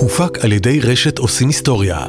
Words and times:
הופק 0.00 0.38
על 0.44 0.52
ידי 0.52 0.80
רשת 0.80 1.18
עושים 1.18 1.46
היסטוריה. 1.48 2.06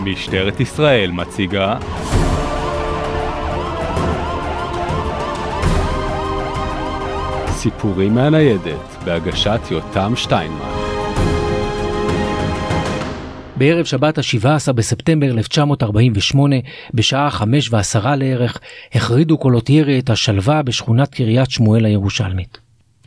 משטרת 0.00 0.60
ישראל 0.60 1.10
מציגה 1.10 1.76
סיפורים 7.50 8.14
מהניידת 8.14 8.96
בהגשת 9.04 9.60
יותם 9.70 10.12
שטיינמן 10.16 10.75
בערב 13.58 13.84
שבת 13.84 14.18
ה-17 14.18 14.72
בספטמבר 14.72 15.30
1948, 15.30 16.56
בשעה 16.94 17.30
חמש 17.30 17.72
ועשרה 17.72 18.16
לערך, 18.16 18.58
החרידו 18.92 19.38
קולות 19.38 19.70
ירי 19.70 19.98
את 19.98 20.10
השלווה 20.10 20.62
בשכונת 20.62 21.14
קריית 21.14 21.50
שמואל 21.50 21.84
הירושלמית. 21.84 22.58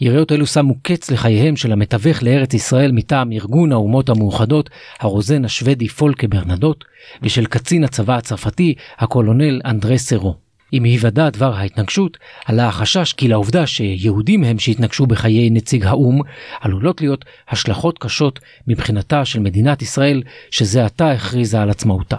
יריות 0.01 0.31
אלו 0.31 0.45
שמו 0.45 0.75
קץ 0.81 1.11
לחייהם 1.11 1.55
של 1.55 1.71
המתווך 1.71 2.23
לארץ 2.23 2.53
ישראל 2.53 2.91
מטעם 2.91 3.31
ארגון 3.31 3.71
האומות 3.71 4.09
המאוחדות, 4.09 4.69
הרוזן 4.99 5.45
השוודי 5.45 5.87
פולקה 5.87 6.27
ברנדוט, 6.27 6.83
ושל 7.21 7.45
קצין 7.45 7.83
הצבא 7.83 8.17
הצרפתי, 8.17 8.75
הקולונל 8.99 9.61
אנדרה 9.65 9.97
סרו. 9.97 10.48
עם 10.71 10.83
היוודע 10.83 11.29
דבר 11.29 11.53
ההתנגשות, 11.53 12.17
עלה 12.45 12.67
החשש 12.67 13.13
כי 13.13 13.27
לעובדה 13.27 13.67
שיהודים 13.67 14.43
הם 14.43 14.59
שהתנגשו 14.59 15.05
בחיי 15.05 15.49
נציג 15.49 15.85
האו"ם, 15.85 16.21
עלולות 16.61 17.01
להיות 17.01 17.25
השלכות 17.49 17.99
קשות 17.99 18.39
מבחינתה 18.67 19.25
של 19.25 19.39
מדינת 19.39 19.81
ישראל, 19.81 20.23
שזה 20.51 20.85
עתה 20.85 21.11
הכריזה 21.11 21.61
על 21.61 21.69
עצמאותה. 21.69 22.17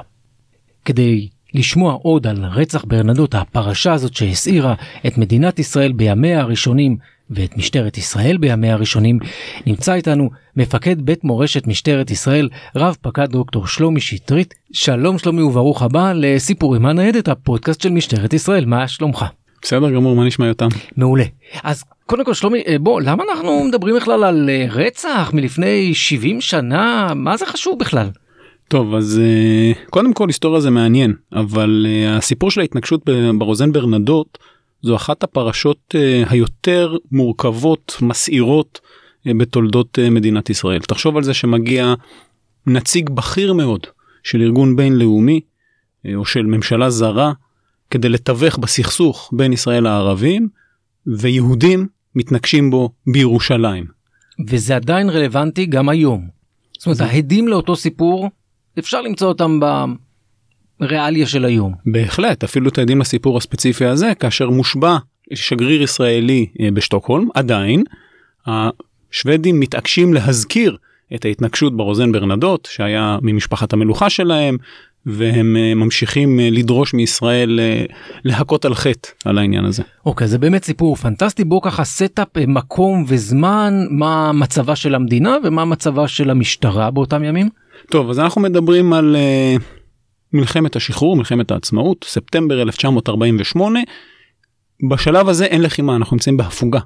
כדי 0.84 1.28
לשמוע 1.54 1.92
עוד 1.92 2.26
על 2.26 2.44
רצח 2.44 2.84
ברנדות, 2.84 3.34
הפרשה 3.34 3.92
הזאת 3.92 4.14
שהסעירה 4.14 4.74
את 5.06 5.18
מדינת 5.18 5.58
ישראל 5.58 5.92
בימיה 5.92 6.40
הראשונים 6.40 6.96
ואת 7.30 7.56
משטרת 7.56 7.98
ישראל 7.98 8.36
בימיה 8.36 8.74
הראשונים, 8.74 9.18
נמצא 9.66 9.94
איתנו 9.94 10.30
מפקד 10.56 11.02
בית 11.02 11.24
מורשת 11.24 11.66
משטרת 11.66 12.10
ישראל, 12.10 12.48
רב 12.76 12.96
פקד 13.02 13.30
דוקטור 13.30 13.66
שלומי 13.66 14.00
שטרית. 14.00 14.54
שלום 14.72 15.18
שלומי 15.18 15.42
וברוך 15.42 15.82
הבא 15.82 16.12
לסיפורים 16.16 16.82
מהניידת, 16.82 17.28
הפודקאסט 17.28 17.80
של 17.80 17.90
משטרת 17.90 18.32
ישראל, 18.32 18.64
מה 18.64 18.88
שלומך? 18.88 19.24
בסדר 19.62 19.90
גמור, 19.90 20.16
מה 20.16 20.24
נשמע 20.24 20.46
יותם? 20.46 20.68
מעולה. 20.96 21.24
אז 21.62 21.84
קודם 22.06 22.24
כל 22.24 22.34
שלומי, 22.34 22.62
אה, 22.66 22.76
בוא, 22.78 23.00
למה 23.00 23.24
אנחנו 23.30 23.64
מדברים 23.64 23.96
בכלל 23.96 24.24
על 24.24 24.50
אה, 24.50 24.66
רצח 24.70 25.30
מלפני 25.34 25.94
70 25.94 26.40
שנה? 26.40 27.12
מה 27.14 27.36
זה 27.36 27.46
חשוב 27.46 27.78
בכלל? 27.78 28.08
טוב 28.68 28.94
אז 28.94 29.20
אה, 29.24 29.72
קודם 29.90 30.12
כל 30.12 30.28
היסטוריה 30.28 30.60
זה 30.60 30.70
מעניין 30.70 31.14
אבל 31.32 31.86
הסיפור 32.08 32.50
של 32.50 32.60
ההתנגשות 32.60 33.04
ברוזן 33.38 33.72
ברנדות 33.72 34.38
זו 34.82 34.96
אחת 34.96 35.22
הפרשות 35.22 35.94
uh, 35.94 36.30
היותר 36.30 36.96
מורכבות, 37.12 37.96
מסעירות 38.02 38.80
uh, 39.26 39.30
בתולדות 39.38 39.98
uh, 39.98 40.10
מדינת 40.10 40.50
ישראל. 40.50 40.80
תחשוב 40.80 41.16
על 41.16 41.22
זה 41.22 41.34
שמגיע 41.34 41.94
נציג 42.66 43.10
בכיר 43.10 43.52
מאוד 43.52 43.86
של 44.22 44.42
ארגון 44.42 44.76
בינלאומי 44.76 45.40
או 46.14 46.24
של 46.24 46.42
ממשלה 46.42 46.90
זרה 46.90 47.32
כדי 47.90 48.08
לתווך 48.08 48.58
בסכסוך 48.58 49.30
בין 49.32 49.52
ישראל 49.52 49.82
לערבים 49.82 50.48
ויהודים 51.06 51.86
מתנגשים 52.14 52.70
בו 52.70 52.90
בירושלים. 53.06 53.86
וזה 54.48 54.76
עדיין 54.76 55.10
רלוונטי 55.10 55.66
גם 55.66 55.88
היום. 55.88 56.28
זאת 56.78 56.86
אומרת, 56.86 57.00
ההדים 57.00 57.48
לאותו 57.48 57.76
סיפור, 57.76 58.30
אפשר 58.78 59.00
למצוא 59.00 59.28
אותם 59.28 59.60
ריאליה 60.80 61.26
של 61.26 61.44
היום. 61.44 61.74
בהחלט, 61.86 62.44
אפילו 62.44 62.68
אתם 62.68 62.80
יודעים 62.80 63.00
לסיפור 63.00 63.36
הספציפי 63.36 63.84
הזה, 63.84 64.12
כאשר 64.14 64.50
מושבע 64.50 64.96
שגריר 65.34 65.82
ישראלי 65.82 66.46
אה, 66.60 66.68
בשטוקהולם, 66.74 67.28
עדיין, 67.34 67.84
השוודים 68.46 69.60
מתעקשים 69.60 70.14
להזכיר 70.14 70.76
את 71.14 71.24
ההתנגשות 71.24 71.76
ברוזן 71.76 72.12
ברנדות, 72.12 72.68
שהיה 72.72 73.18
ממשפחת 73.22 73.72
המלוכה 73.72 74.10
שלהם, 74.10 74.56
והם 75.06 75.56
אה, 75.56 75.74
ממשיכים 75.74 76.40
אה, 76.40 76.48
לדרוש 76.50 76.94
מישראל 76.94 77.60
להכות 78.24 78.64
על 78.64 78.74
חטא 78.74 79.08
על 79.24 79.38
העניין 79.38 79.64
הזה. 79.64 79.82
אוקיי, 80.06 80.24
okay, 80.24 80.30
זה 80.30 80.38
באמת 80.38 80.64
סיפור 80.64 80.96
פנטסטי. 80.96 81.44
בוא 81.44 81.60
ככה 81.62 81.84
setup 81.84 82.28
מקום 82.46 83.04
וזמן, 83.08 83.86
מה 83.90 84.32
מצבה 84.32 84.76
של 84.76 84.94
המדינה 84.94 85.36
ומה 85.44 85.64
מצבה 85.64 86.08
של 86.08 86.30
המשטרה 86.30 86.90
באותם 86.90 87.24
ימים. 87.24 87.48
טוב, 87.90 88.10
אז 88.10 88.18
אנחנו 88.18 88.40
מדברים 88.40 88.92
על 88.92 89.16
מלחמת 90.32 90.76
השחרור, 90.76 91.16
מלחמת 91.16 91.50
העצמאות, 91.50 92.04
ספטמבר 92.08 92.62
1948. 92.62 93.80
בשלב 94.90 95.28
הזה 95.28 95.44
אין 95.44 95.62
לחימה, 95.62 95.96
אנחנו 95.96 96.14
נמצאים 96.14 96.36
בהפוגה 96.36 96.80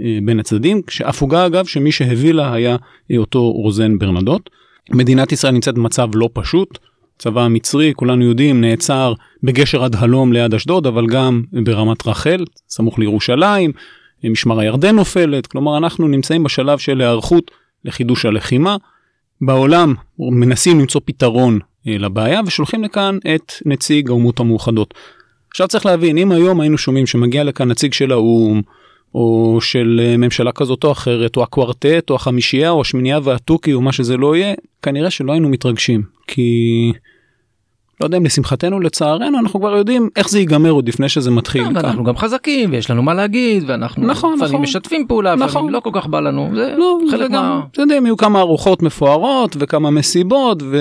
אה, 0.00 0.18
בין 0.24 0.40
הצדדים, 0.40 0.82
כשהפוגה 0.82 1.46
אגב 1.46 1.66
שמי 1.66 1.92
שהביא 1.92 2.34
לה 2.34 2.52
היה 2.52 2.76
אה, 3.10 3.16
אותו 3.16 3.52
רוזן 3.52 3.98
ברנדוט. 3.98 4.50
מדינת 4.90 5.32
ישראל 5.32 5.52
נמצאת 5.52 5.74
במצב 5.74 6.08
לא 6.14 6.28
פשוט, 6.32 6.78
צבא 7.18 7.42
המצרי 7.42 7.92
כולנו 7.96 8.24
יודעים 8.24 8.60
נעצר 8.60 9.12
בגשר 9.42 9.84
עד 9.84 9.96
הלום 9.96 10.32
ליד 10.32 10.54
אשדוד 10.54 10.86
אבל 10.86 11.06
גם 11.06 11.42
ברמת 11.64 12.06
רחל 12.06 12.44
סמוך 12.68 12.98
לירושלים 12.98 13.72
אה, 14.24 14.30
משמר 14.30 14.60
הירדן 14.60 14.96
נופלת 14.96 15.46
כלומר 15.46 15.78
אנחנו 15.78 16.08
נמצאים 16.08 16.44
בשלב 16.44 16.78
של 16.78 17.00
היערכות 17.00 17.50
לחידוש 17.84 18.26
הלחימה. 18.26 18.76
בעולם 19.40 19.94
מנסים 20.18 20.80
למצוא 20.80 21.00
פתרון 21.04 21.58
לבעיה 21.86 22.40
ושולחים 22.46 22.84
לכאן 22.84 23.18
את 23.34 23.52
נציג 23.66 24.08
האומות 24.08 24.40
המאוחדות. 24.40 24.94
עכשיו 25.50 25.68
צריך 25.68 25.86
להבין 25.86 26.18
אם 26.18 26.32
היום 26.32 26.60
היינו 26.60 26.78
שומעים 26.78 27.06
שמגיע 27.06 27.44
לכאן 27.44 27.68
נציג 27.68 27.92
של 27.92 28.12
האו"ם 28.12 28.62
או 29.14 29.58
של 29.60 30.00
אה, 30.04 30.16
ממשלה 30.16 30.52
כזאת 30.52 30.84
או 30.84 30.92
אחרת 30.92 31.36
או 31.36 31.42
הקוורטט 31.42 32.10
או 32.10 32.14
החמישייה 32.14 32.70
או 32.70 32.80
השמינייה 32.80 33.18
והתוכי 33.22 33.72
או 33.72 33.80
מה 33.80 33.92
שזה 33.92 34.16
לא 34.16 34.36
יהיה 34.36 34.54
כנראה 34.82 35.10
שלא 35.10 35.32
היינו 35.32 35.48
מתרגשים 35.48 36.02
כי 36.26 36.92
לא 38.00 38.06
יודע 38.06 38.18
אם 38.18 38.24
לשמחתנו 38.24 38.80
לצערנו 38.80 39.38
אנחנו 39.38 39.60
כבר 39.60 39.76
יודעים 39.76 40.08
איך 40.16 40.28
זה 40.28 40.38
ייגמר 40.38 40.70
עוד 40.70 40.88
לפני 40.88 41.08
שזה 41.08 41.30
מתחיל. 41.30 41.64
כן, 41.64 41.76
אנחנו 41.76 42.04
גם 42.04 42.16
חזקים 42.16 42.72
ויש 42.72 42.90
לנו 42.90 43.02
מה 43.02 43.14
להגיד 43.14 43.64
ואנחנו 43.66 44.06
נכון, 44.06 44.38
נכון, 44.42 44.60
משתפים 44.60 45.06
פעולה 45.06 45.34
נכון. 45.34 45.70
לא 45.70 45.80
כל 45.80 45.90
כך 45.92 46.06
בא 46.06 46.20
לנו 46.20 46.50
זה 46.54 46.74
לא, 46.78 46.98
חלק 47.10 47.30
מה... 47.30 47.36
גם, 47.36 47.60
אתה 47.72 47.82
יודע, 47.82 47.94
יהיו 47.94 48.16
כמה 48.16 48.40
ארוחות 48.40 48.82
מפוארות 48.82 49.56
וכמה 49.60 49.90
מסיבות 49.90 50.62
ו... 50.62 50.80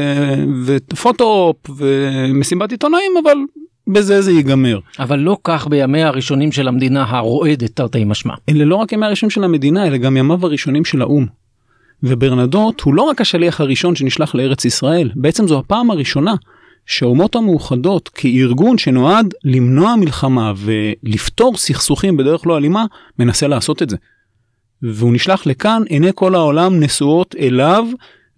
ופוטו-אופ 0.65 1.57
ומסיבת 1.77 2.71
עיתונאים 2.71 3.11
אבל 3.23 3.37
בזה 3.87 4.21
זה 4.21 4.31
ייגמר. 4.31 4.79
אבל 4.99 5.19
לא 5.19 5.37
כך 5.43 5.67
בימיה 5.67 6.07
הראשונים 6.07 6.51
של 6.51 6.67
המדינה 6.67 7.05
הרועדת 7.07 7.75
תרתי 7.75 8.03
משמע. 8.03 8.33
אלה 8.49 8.65
לא 8.65 8.75
רק 8.75 8.91
ימי 8.91 9.05
הראשונים 9.05 9.29
של 9.29 9.43
המדינה 9.43 9.87
אלא 9.87 9.97
גם 9.97 10.17
ימיו 10.17 10.45
הראשונים 10.45 10.85
של 10.85 11.01
האו"ם. 11.01 11.25
וברנדוט 12.03 12.81
הוא 12.81 12.93
לא 12.93 13.01
רק 13.01 13.21
השליח 13.21 13.61
הראשון 13.61 13.95
שנשלח 13.95 14.35
לארץ 14.35 14.65
ישראל 14.65 15.09
בעצם 15.15 15.47
זו 15.47 15.59
הפעם 15.59 15.91
הראשונה 15.91 16.33
שהאומות 16.85 17.35
המאוחדות 17.35 18.09
כארגון 18.09 18.77
שנועד 18.77 19.33
למנוע 19.43 19.95
מלחמה 19.95 20.53
ולפתור 20.57 21.57
סכסוכים 21.57 22.17
בדרך 22.17 22.47
לא 22.47 22.57
אלימה, 22.57 22.85
מנסה 23.19 23.47
לעשות 23.47 23.81
את 23.81 23.89
זה. 23.89 23.97
והוא 24.81 25.13
נשלח 25.13 25.45
לכאן, 25.45 25.81
עיני 25.89 26.11
כל 26.15 26.35
העולם 26.35 26.79
נשואות 26.79 27.35
אליו 27.39 27.85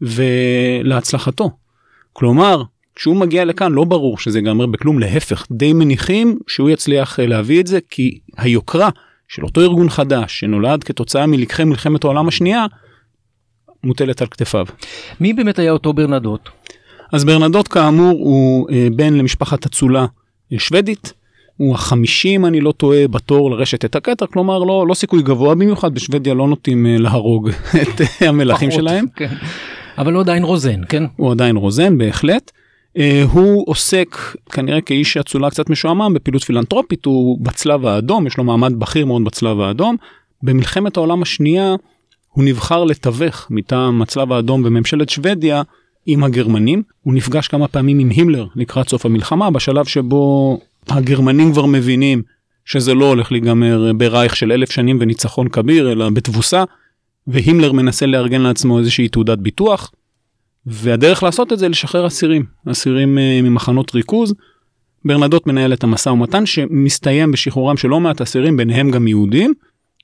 ולהצלחתו. 0.01 1.51
כלומר, 2.13 2.63
כשהוא 2.95 3.15
מגיע 3.15 3.45
לכאן 3.45 3.71
לא 3.71 3.83
ברור 3.83 4.17
שזה 4.17 4.39
ייגמר 4.39 4.65
בכלום, 4.65 4.99
להפך, 4.99 5.45
די 5.51 5.73
מניחים 5.73 6.39
שהוא 6.47 6.69
יצליח 6.69 7.19
להביא 7.19 7.61
את 7.61 7.67
זה, 7.67 7.79
כי 7.89 8.19
היוקרה 8.37 8.89
של 9.27 9.43
אותו 9.43 9.61
ארגון 9.61 9.89
חדש 9.89 10.39
שנולד 10.39 10.83
כתוצאה 10.83 11.25
מלקחי 11.25 11.63
מלחמת 11.63 12.03
העולם 12.03 12.27
השנייה, 12.27 12.65
מוטלת 13.83 14.21
על 14.21 14.27
כתפיו. 14.27 14.65
מי 15.19 15.33
באמת 15.33 15.59
היה 15.59 15.71
אותו 15.71 15.93
ברנדות? 15.93 16.49
אז 17.11 17.25
ברנדות 17.25 17.67
כאמור 17.67 18.19
הוא 18.19 18.69
אה, 18.71 18.87
בן 18.95 19.13
למשפחת 19.13 19.65
אצולה 19.65 20.05
אה, 20.53 20.59
שוודית. 20.59 21.13
הוא 21.57 21.73
החמישי 21.73 22.35
אם 22.35 22.45
אני 22.45 22.61
לא 22.61 22.71
טועה 22.71 23.07
בתור 23.07 23.51
לרשת 23.51 23.85
את 23.85 23.95
הכתר 23.95 24.25
כלומר 24.27 24.59
לא 24.59 24.85
לא 24.87 24.93
סיכוי 24.93 25.21
גבוה 25.21 25.55
במיוחד 25.55 25.93
בשוודיה 25.93 26.33
לא 26.33 26.47
נוטים 26.47 26.85
אה, 26.85 26.97
להרוג 26.97 27.49
את 27.81 28.01
אה, 28.01 28.29
המלכים 28.29 28.69
פחות, 28.69 28.81
שלהם. 28.81 29.05
כן. 29.15 29.33
אבל 29.97 30.13
הוא 30.13 30.21
עדיין 30.21 30.43
רוזן 30.43 30.81
כן 30.89 31.03
הוא 31.15 31.31
עדיין 31.31 31.55
רוזן 31.55 31.97
בהחלט. 31.97 32.51
אה, 32.97 33.23
הוא 33.31 33.63
עוסק 33.67 34.17
כנראה 34.51 34.81
כאיש 34.81 35.17
אצולה 35.17 35.49
קצת 35.49 35.69
משועמם 35.69 36.13
בפעילות 36.13 36.43
פילנטרופית 36.43 37.05
הוא 37.05 37.37
בצלב 37.41 37.85
האדום 37.85 38.27
יש 38.27 38.37
לו 38.37 38.43
מעמד 38.43 38.79
בכיר 38.79 39.05
מאוד 39.05 39.23
בצלב 39.23 39.59
האדום. 39.59 39.95
במלחמת 40.43 40.97
העולם 40.97 41.21
השנייה 41.21 41.75
הוא 42.29 42.43
נבחר 42.43 42.83
לתווך 42.83 43.47
מטעם 43.49 44.01
הצלב 44.01 44.31
האדום 44.31 44.63
בממשלת 44.63 45.09
שוודיה 45.09 45.61
עם 46.05 46.23
הגרמנים. 46.23 46.83
הוא 47.01 47.13
נפגש 47.13 47.47
כמה 47.47 47.67
פעמים 47.67 47.99
עם 47.99 48.09
הימלר 48.09 48.47
לקראת 48.55 48.89
סוף 48.89 49.05
המלחמה, 49.05 49.51
בשלב 49.51 49.85
שבו 49.85 50.59
הגרמנים 50.89 51.51
כבר 51.51 51.65
מבינים 51.65 52.21
שזה 52.65 52.93
לא 52.93 53.05
הולך 53.05 53.31
להיגמר 53.31 53.91
ברייך 53.97 54.35
של 54.35 54.51
אלף 54.51 54.71
שנים 54.71 54.97
וניצחון 55.01 55.47
כביר, 55.47 55.91
אלא 55.91 56.09
בתבוסה, 56.09 56.63
והימלר 57.27 57.71
מנסה 57.71 58.05
לארגן 58.05 58.41
לעצמו 58.41 58.79
איזושהי 58.79 59.07
תעודת 59.07 59.37
ביטוח. 59.37 59.91
והדרך 60.65 61.23
לעשות 61.23 61.53
את 61.53 61.59
זה 61.59 61.69
לשחרר 61.69 62.07
אסירים, 62.07 62.43
אסירים 62.71 63.17
אה, 63.17 63.39
ממחנות 63.43 63.95
ריכוז. 63.95 64.33
ברנדות 65.05 65.47
מנהל 65.47 65.73
את 65.73 65.83
המשא 65.83 66.09
ומתן 66.09 66.45
שמסתיים 66.45 67.31
בשחרורם 67.31 67.77
של 67.77 67.87
לא 67.87 67.99
מעט 67.99 68.21
אסירים 68.21 68.57
ביניהם 68.57 68.91
גם 68.91 69.07
יהודים. 69.07 69.53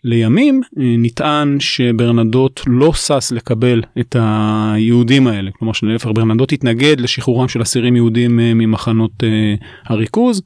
לימים 0.03 0.61
אה, 0.77 0.95
נטען 0.97 1.59
שברנדות 1.59 2.61
לא 2.67 2.93
שש 2.93 3.31
לקבל 3.31 3.81
את 3.99 4.15
היהודים 4.19 5.27
האלה 5.27 5.51
כלומר 5.51 5.73
שלהפך 5.73 6.09
ברנדות 6.15 6.51
התנגד 6.51 6.99
לשחרורם 6.99 7.47
של 7.47 7.61
אסירים 7.61 7.95
יהודים 7.95 8.39
אה, 8.39 8.53
ממחנות 8.53 9.23
אה, 9.23 9.55
הריכוז. 9.85 10.41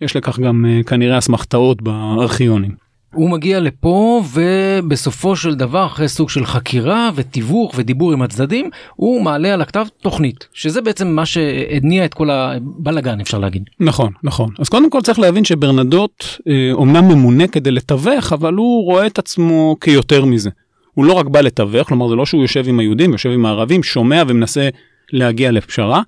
יש 0.00 0.16
לכך 0.16 0.38
גם 0.38 0.64
כנראה 0.86 1.18
אסמכתאות 1.18 1.82
בארכיונים. 1.82 2.87
הוא 3.14 3.30
מגיע 3.30 3.60
לפה 3.60 4.22
ובסופו 4.32 5.36
של 5.36 5.54
דבר 5.54 5.86
אחרי 5.86 6.08
סוג 6.08 6.30
של 6.30 6.46
חקירה 6.46 7.10
ותיווך 7.14 7.74
ודיבור 7.76 8.12
עם 8.12 8.22
הצדדים 8.22 8.70
הוא 8.96 9.22
מעלה 9.22 9.54
על 9.54 9.62
הכתב 9.62 9.86
תוכנית 10.02 10.48
שזה 10.52 10.80
בעצם 10.80 11.08
מה 11.08 11.26
שהניע 11.26 12.04
את 12.04 12.14
כל 12.14 12.30
הבלאגן 12.30 13.20
אפשר 13.20 13.38
להגיד. 13.38 13.62
נכון 13.80 14.12
נכון 14.22 14.50
אז 14.58 14.68
קודם 14.68 14.90
כל 14.90 15.00
צריך 15.00 15.18
להבין 15.18 15.44
שברנדות 15.44 16.38
אה, 16.48 16.70
אומנם 16.72 17.08
ממונה 17.08 17.46
כדי 17.46 17.70
לתווך 17.70 18.32
אבל 18.32 18.54
הוא 18.54 18.84
רואה 18.84 19.06
את 19.06 19.18
עצמו 19.18 19.76
כיותר 19.80 20.24
מזה. 20.24 20.50
הוא 20.94 21.04
לא 21.04 21.12
רק 21.12 21.26
בא 21.26 21.40
לתווך 21.40 21.88
כלומר 21.88 22.08
זה 22.08 22.14
לא 22.14 22.26
שהוא 22.26 22.42
יושב 22.42 22.64
עם 22.68 22.78
היהודים 22.78 23.12
יושב 23.12 23.30
עם 23.30 23.46
הערבים 23.46 23.82
שומע 23.82 24.22
ומנסה 24.28 24.68
להגיע 25.12 25.50
לפשרה 25.50 26.02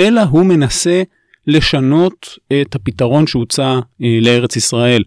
אלא 0.00 0.20
הוא 0.20 0.46
מנסה 0.46 1.02
לשנות 1.46 2.38
את 2.60 2.74
הפתרון 2.74 3.26
שהוצע 3.26 3.78
אה, 4.02 4.18
לארץ 4.20 4.56
ישראל. 4.56 5.02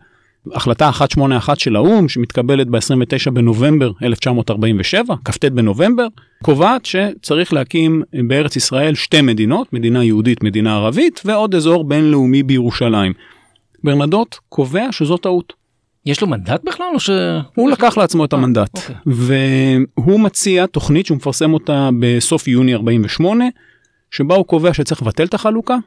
החלטה 0.53 0.85
181 0.85 1.59
של 1.59 1.75
האו"ם 1.75 2.09
שמתקבלת 2.09 2.67
ב-29 2.67 3.31
בנובמבר 3.33 3.91
1947, 4.03 5.15
כ"ט 5.25 5.45
בנובמבר, 5.45 6.07
קובעת 6.43 6.85
שצריך 6.85 7.53
להקים 7.53 8.03
בארץ 8.27 8.55
ישראל 8.55 8.95
שתי 8.95 9.21
מדינות, 9.21 9.73
מדינה 9.73 10.03
יהודית, 10.03 10.43
מדינה 10.43 10.75
ערבית, 10.75 11.21
ועוד 11.25 11.55
אזור 11.55 11.83
בינלאומי 11.83 12.43
בירושלים. 12.43 13.13
ברנדות 13.83 14.39
קובע 14.49 14.91
שזו 14.91 15.17
טעות. 15.17 15.53
יש 16.05 16.21
לו 16.21 16.27
מנדט 16.27 16.63
בכלל 16.63 16.87
או 16.93 16.99
ש... 16.99 17.09
הוא 17.55 17.69
לקח 17.69 17.97
לעצמו 17.97 18.25
את 18.25 18.33
אה, 18.33 18.39
המנדט 18.39 18.77
אוקיי. 18.77 18.95
והוא 19.05 20.19
מציע 20.19 20.65
תוכנית 20.65 21.05
שהוא 21.05 21.15
מפרסם 21.15 21.53
אותה 21.53 21.89
בסוף 21.99 22.47
יוני 22.47 22.73
48 22.73 23.45
שבה 24.11 24.35
הוא 24.35 24.45
קובע 24.45 24.73
שצריך 24.73 25.01
לבטל 25.01 25.23
את 25.23 25.33
החלוקה, 25.33 25.77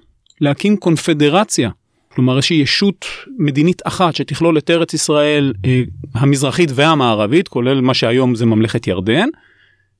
להקים 0.40 0.76
קונפדרציה 0.76 1.70
כלומר 2.08 2.36
איזושהי 2.36 2.56
ישות 2.56 3.06
מדינית 3.38 3.82
אחת 3.84 4.14
שתכלול 4.14 4.58
את 4.58 4.70
ארץ 4.70 4.94
ישראל 4.94 5.52
אה, 5.64 5.82
המזרחית 6.14 6.70
והמערבית 6.74 7.48
כולל 7.48 7.80
מה 7.80 7.94
שהיום 7.94 8.34
זה 8.34 8.46
ממלכת 8.46 8.86
ירדן 8.86 9.28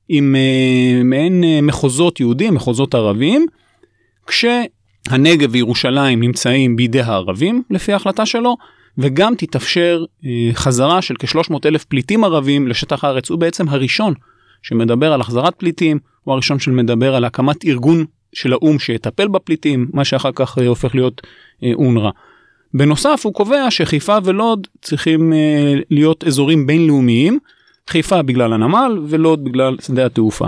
עם 0.09 0.35
אה, 0.35 1.03
מעין 1.03 1.43
אה, 1.43 1.61
מחוזות 1.61 2.19
יהודים 2.19 2.53
מחוזות 2.53 2.95
ערבים 2.95 3.45
כשהנגב 4.27 5.49
וירושלים 5.51 6.19
נמצאים 6.19 6.75
בידי 6.75 7.01
הערבים 7.01 7.63
לפי 7.69 7.93
ההחלטה 7.93 8.25
שלו 8.25 8.57
וגם 8.97 9.33
תתאפשר 9.37 10.05
אה, 10.25 10.49
חזרה 10.53 11.01
של 11.01 11.15
כ-300 11.19 11.55
אלף 11.65 11.83
פליטים 11.83 12.23
ערבים 12.23 12.67
לשטח 12.67 13.03
הארץ. 13.03 13.29
הוא 13.29 13.39
בעצם 13.39 13.69
הראשון 13.69 14.13
שמדבר 14.61 15.13
על 15.13 15.21
החזרת 15.21 15.55
פליטים 15.55 15.99
הוא 16.23 16.33
הראשון 16.33 16.59
שמדבר 16.59 17.15
על 17.15 17.25
הקמת 17.25 17.65
ארגון 17.65 18.05
של 18.33 18.53
האו"ם 18.53 18.79
שיטפל 18.79 19.27
בפליטים 19.27 19.87
מה 19.93 20.05
שאחר 20.05 20.31
כך 20.35 20.57
אה, 20.57 20.67
הופך 20.67 20.95
להיות 20.95 21.21
אונר"א. 21.73 22.09
בנוסף 22.73 23.21
הוא 23.23 23.33
קובע 23.33 23.71
שחיפה 23.71 24.17
ולוד 24.23 24.67
צריכים 24.81 25.33
אה, 25.33 25.73
להיות 25.89 26.23
אזורים 26.23 26.67
בינלאומיים, 26.67 27.39
חיפה 27.87 28.21
בגלל 28.21 28.53
הנמל 28.53 28.99
ולוד 29.07 29.43
בגלל 29.43 29.77
שדה 29.81 30.05
התעופה. 30.05 30.45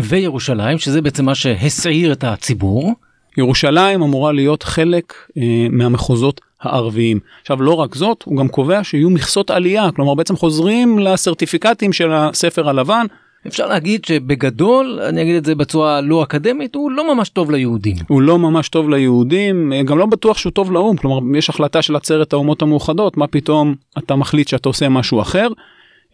וירושלים 0.00 0.78
שזה 0.78 1.02
בעצם 1.02 1.24
מה 1.24 1.34
שהסעיר 1.34 2.12
את 2.12 2.24
הציבור. 2.24 2.94
ירושלים 3.38 4.02
אמורה 4.02 4.32
להיות 4.32 4.62
חלק 4.62 5.14
אה, 5.38 5.66
מהמחוזות 5.70 6.40
הערביים. 6.60 7.20
עכשיו 7.40 7.62
לא 7.62 7.74
רק 7.74 7.94
זאת 7.94 8.22
הוא 8.22 8.36
גם 8.36 8.48
קובע 8.48 8.84
שיהיו 8.84 9.10
מכסות 9.10 9.50
עלייה 9.50 9.92
כלומר 9.96 10.14
בעצם 10.14 10.36
חוזרים 10.36 10.98
לסרטיפיקטים 10.98 11.92
של 11.92 12.12
הספר 12.12 12.68
הלבן 12.68 13.06
אפשר 13.46 13.66
להגיד 13.66 14.04
שבגדול 14.04 15.00
אני 15.08 15.22
אגיד 15.22 15.36
את 15.36 15.44
זה 15.44 15.54
בצורה 15.54 16.00
לא 16.00 16.22
אקדמית 16.22 16.74
הוא 16.74 16.90
לא 16.90 17.14
ממש 17.14 17.28
טוב 17.28 17.50
ליהודים. 17.50 17.96
הוא 18.08 18.22
לא 18.22 18.38
ממש 18.38 18.68
טוב 18.68 18.90
ליהודים 18.90 19.72
גם 19.84 19.98
לא 19.98 20.06
בטוח 20.06 20.38
שהוא 20.38 20.52
טוב 20.52 20.72
לאו"ם 20.72 20.96
כלומר 20.96 21.38
יש 21.38 21.50
החלטה 21.50 21.82
של 21.82 21.96
עצרת 21.96 22.32
האומות 22.32 22.62
המאוחדות 22.62 23.16
מה 23.16 23.26
פתאום 23.26 23.74
אתה 23.98 24.16
מחליט 24.16 24.48
שאתה 24.48 24.68
עושה 24.68 24.88
משהו 24.88 25.20
אחר. 25.20 25.48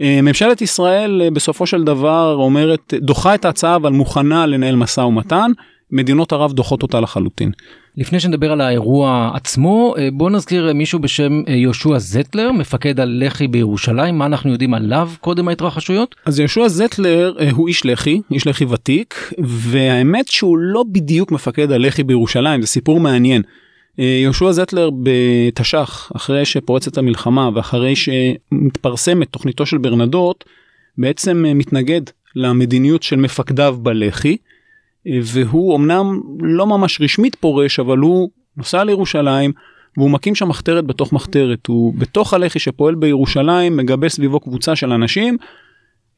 אה, 0.01 0.21
ממשלת 0.23 0.63
ישראל 0.63 1.23
אה, 1.25 1.31
בסופו 1.31 1.67
של 1.67 1.85
דבר 1.85 2.35
אומרת 2.35 2.95
דוחה 3.01 3.35
את 3.35 3.45
ההצעה 3.45 3.77
אבל 3.77 3.93
מוכנה 3.93 4.47
לנהל 4.47 4.77
משא 4.77 5.01
ומתן 5.01 5.51
מדינות 5.91 6.33
ערב 6.33 6.53
דוחות 6.53 6.83
אותה 6.83 7.01
לחלוטין. 7.01 7.51
לפני 7.97 8.21
שנדבר 8.21 8.53
על 8.53 8.61
האירוע 8.61 9.31
עצמו 9.35 9.95
אה, 9.99 10.09
בוא 10.13 10.31
נזכיר 10.31 10.73
מישהו 10.73 10.99
בשם 10.99 11.43
אה, 11.49 11.55
יהושע 11.55 11.99
זטלר 11.99 12.53
מפקד 12.53 13.01
על 13.01 13.23
לח"י 13.27 13.49
בירושלים 13.49 14.19
מה 14.19 14.27
אנחנו 14.27 14.53
יודעים 14.53 14.75
עליו 14.75 15.11
קודם 15.21 15.49
ההתרחשויות 15.49 16.15
אז 16.25 16.39
יהושע 16.39 16.69
זטלר 16.69 17.35
אה, 17.41 17.51
הוא 17.51 17.69
איש 17.69 17.87
לח"י 17.87 18.21
איש 18.31 18.47
לח"י 18.47 18.65
ותיק 18.65 19.33
והאמת 19.45 20.29
שהוא 20.29 20.59
לא 20.59 20.85
בדיוק 20.93 21.33
מפקד 21.33 21.73
על 21.73 21.87
לח"י 21.87 22.03
בירושלים 22.03 22.61
זה 22.61 22.67
סיפור 22.67 23.01
מעניין. 23.01 23.43
יהושע 23.99 24.53
זטלר 24.53 24.91
בתש"ח 25.03 26.13
אחרי 26.17 26.45
שפורצת 26.45 26.99
המלחמה 26.99 27.51
ואחרי 27.55 27.95
שמתפרסמת 27.97 29.29
תוכניתו 29.31 29.67
של 29.67 29.79
ברנדות 29.79 30.45
בעצם 30.99 31.45
מתנגד 31.55 32.01
למדיניות 32.37 33.03
של 33.03 33.17
מפקדיו 33.17 33.77
בלח"י. 33.83 34.37
והוא 35.23 35.77
אמנם 35.77 36.21
לא 36.41 36.67
ממש 36.67 37.01
רשמית 37.01 37.35
פורש 37.35 37.81
אבל 37.81 37.99
הוא 37.99 38.31
נוסע 38.57 38.85
לירושלים 38.85 39.53
והוא 39.97 40.11
מקים 40.11 40.35
שם 40.35 40.49
מחתרת 40.49 40.87
בתוך 40.87 41.13
מחתרת 41.13 41.67
הוא 41.67 41.95
בתוך 41.99 42.35
הלח"י 42.35 42.59
שפועל 42.59 42.95
בירושלים 42.95 43.77
מגבה 43.77 44.09
סביבו 44.09 44.41
קבוצה 44.41 44.77
של 44.77 44.93
אנשים 44.93 45.37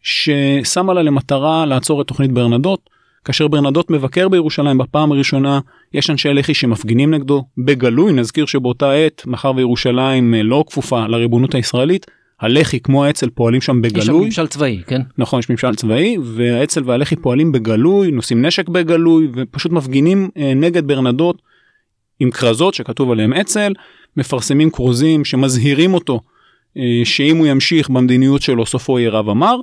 ששמה 0.02 0.94
לה 0.94 1.02
למטרה 1.02 1.66
לעצור 1.66 2.02
את 2.02 2.06
תוכנית 2.06 2.32
ברנדות. 2.32 2.90
כאשר 3.24 3.48
ברנדות 3.48 3.90
מבקר 3.90 4.28
בירושלים 4.28 4.78
בפעם 4.78 5.12
הראשונה 5.12 5.60
יש 5.94 6.10
אנשי 6.10 6.28
לח"י 6.28 6.54
שמפגינים 6.54 7.14
נגדו 7.14 7.44
בגלוי 7.58 8.12
נזכיר 8.12 8.46
שבאותה 8.46 8.92
עת 8.92 9.22
מאחר 9.26 9.52
וירושלים 9.56 10.34
לא 10.34 10.64
כפופה 10.66 11.06
לריבונות 11.06 11.54
הישראלית 11.54 12.06
הלח"י 12.40 12.80
כמו 12.80 13.04
האצ"ל 13.04 13.30
פועלים 13.30 13.60
שם 13.60 13.82
בגלוי. 13.82 14.00
יש 14.00 14.06
שם 14.06 14.42
ממשל 14.42 14.46
צבאי, 14.46 14.82
כן? 14.86 15.00
נכון, 15.18 15.40
יש 15.40 15.50
ממשל 15.50 15.74
צבאי, 15.74 16.16
והאצ"ל 16.24 16.82
והלח"י 16.84 17.16
פועלים 17.16 17.52
בגלוי, 17.52 18.10
נושאים 18.10 18.46
נשק 18.46 18.68
בגלוי, 18.68 19.28
ופשוט 19.36 19.72
מפגינים 19.72 20.28
אה, 20.36 20.54
נגד 20.54 20.86
ברנדות 20.86 21.42
עם 22.20 22.30
כרזות 22.30 22.74
שכתוב 22.74 23.10
עליהם 23.10 23.32
אצ"ל, 23.32 23.72
מפרסמים 24.16 24.70
כרוזים 24.70 25.24
שמזהירים 25.24 25.94
אותו 25.94 26.20
אה, 26.76 26.82
שאם 27.04 27.36
הוא 27.36 27.46
ימשיך 27.46 27.90
במדיניות 27.90 28.42
שלו 28.42 28.66
סופו 28.66 28.98
יהיה 28.98 29.10
רב 29.10 29.28
אמר, 29.28 29.56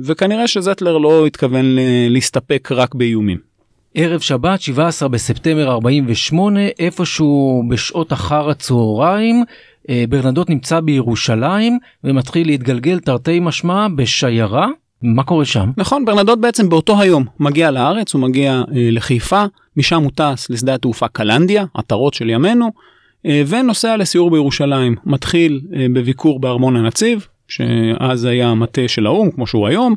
וכנראה 0.00 0.48
שזטלר 0.48 0.98
לא 0.98 1.26
התכוון 1.26 1.76
להסתפק 2.08 2.68
רק 2.72 2.94
באיומים. 2.94 3.50
ערב 3.94 4.20
שבת 4.20 4.60
17 4.60 5.08
בספטמבר 5.08 5.70
48 5.70 6.60
איפשהו 6.78 7.62
בשעות 7.68 8.12
אחר 8.12 8.50
הצהריים 8.50 9.44
אה, 9.88 10.04
ברנדות 10.08 10.50
נמצא 10.50 10.80
בירושלים 10.80 11.78
ומתחיל 12.04 12.46
להתגלגל 12.46 13.00
תרתי 13.00 13.40
משמע 13.40 13.86
בשיירה. 13.96 14.68
מה 15.02 15.22
קורה 15.22 15.44
שם? 15.44 15.70
נכון, 15.76 16.04
ברנדות 16.04 16.40
בעצם 16.40 16.68
באותו 16.68 17.00
היום 17.00 17.24
מגיע 17.40 17.70
לארץ, 17.70 18.14
הוא 18.14 18.22
מגיע 18.22 18.52
אה, 18.52 18.88
לחיפה, 18.90 19.44
משם 19.76 20.02
הוא 20.02 20.10
טס 20.14 20.50
לשדה 20.50 20.74
התעופה 20.74 21.08
קלנדיה, 21.08 21.64
עטרות 21.74 22.14
של 22.14 22.30
ימינו, 22.30 22.70
אה, 23.26 23.42
ונוסע 23.48 23.96
לסיור 23.96 24.30
בירושלים. 24.30 24.96
מתחיל 25.06 25.60
אה, 25.76 25.86
בביקור 25.92 26.40
בארמון 26.40 26.76
הנציב, 26.76 27.26
שאז 27.48 28.24
היה 28.24 28.48
המטה 28.48 28.88
של 28.88 29.06
האו"ם, 29.06 29.30
כמו 29.30 29.46
שהוא 29.46 29.68
היום. 29.68 29.94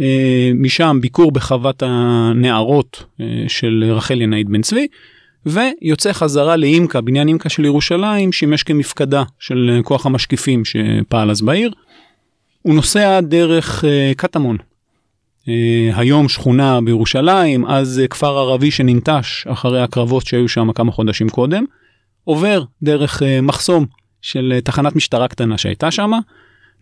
אה, 0.00 0.50
משם 0.54 0.98
ביקור 1.00 1.32
בחוות 1.32 1.82
הנערות 1.86 3.04
אה, 3.20 3.44
של 3.48 3.84
רחל 3.96 4.20
ינאית 4.20 4.48
בן 4.48 4.62
צבי. 4.62 4.86
ויוצא 5.46 6.12
חזרה 6.12 6.56
לאימקה, 6.56 7.00
בניין 7.00 7.28
אימקה 7.28 7.48
של 7.48 7.64
ירושלים, 7.64 8.32
שימש 8.32 8.62
כמפקדה 8.62 9.22
של 9.38 9.80
כוח 9.84 10.06
המשקיפים 10.06 10.62
שפעל 10.64 11.30
אז 11.30 11.42
בעיר. 11.42 11.72
הוא 12.62 12.74
נוסע 12.74 13.20
דרך 13.20 13.84
uh, 13.84 14.14
קטמון, 14.16 14.56
uh, 14.56 15.46
היום 15.96 16.28
שכונה 16.28 16.80
בירושלים, 16.80 17.66
אז 17.66 18.00
uh, 18.04 18.08
כפר 18.08 18.38
ערבי 18.38 18.70
שננטש 18.70 19.46
אחרי 19.46 19.82
הקרבות 19.82 20.26
שהיו 20.26 20.48
שם 20.48 20.72
כמה 20.72 20.92
חודשים 20.92 21.28
קודם, 21.28 21.64
עובר 22.24 22.64
דרך 22.82 23.22
uh, 23.22 23.24
מחסום 23.42 23.86
של 24.22 24.54
uh, 24.58 24.64
תחנת 24.64 24.96
משטרה 24.96 25.28
קטנה 25.28 25.58
שהייתה 25.58 25.90
שם, 25.90 26.10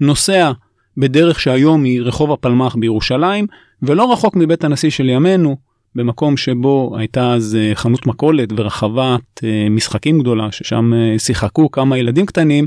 נוסע 0.01 0.53
בדרך 0.97 1.41
שהיום 1.41 1.85
היא 1.85 2.03
רחוב 2.03 2.33
הפלמ"ח 2.33 2.75
בירושלים, 2.75 3.47
ולא 3.83 4.13
רחוק 4.13 4.37
מבית 4.37 4.65
הנשיא 4.65 4.91
של 4.91 5.09
ימינו, 5.09 5.57
במקום 5.95 6.37
שבו 6.37 6.95
הייתה 6.99 7.33
אז 7.33 7.57
אה, 7.61 7.75
חנות 7.75 8.07
מכולת 8.07 8.49
ורחבת 8.57 9.45
אה, 9.45 9.67
משחקים 9.71 10.21
גדולה 10.21 10.53
ששם 10.53 10.93
אה, 10.95 11.19
שיחקו 11.19 11.71
כמה 11.71 11.99
ילדים 11.99 12.27
קטנים, 12.27 12.67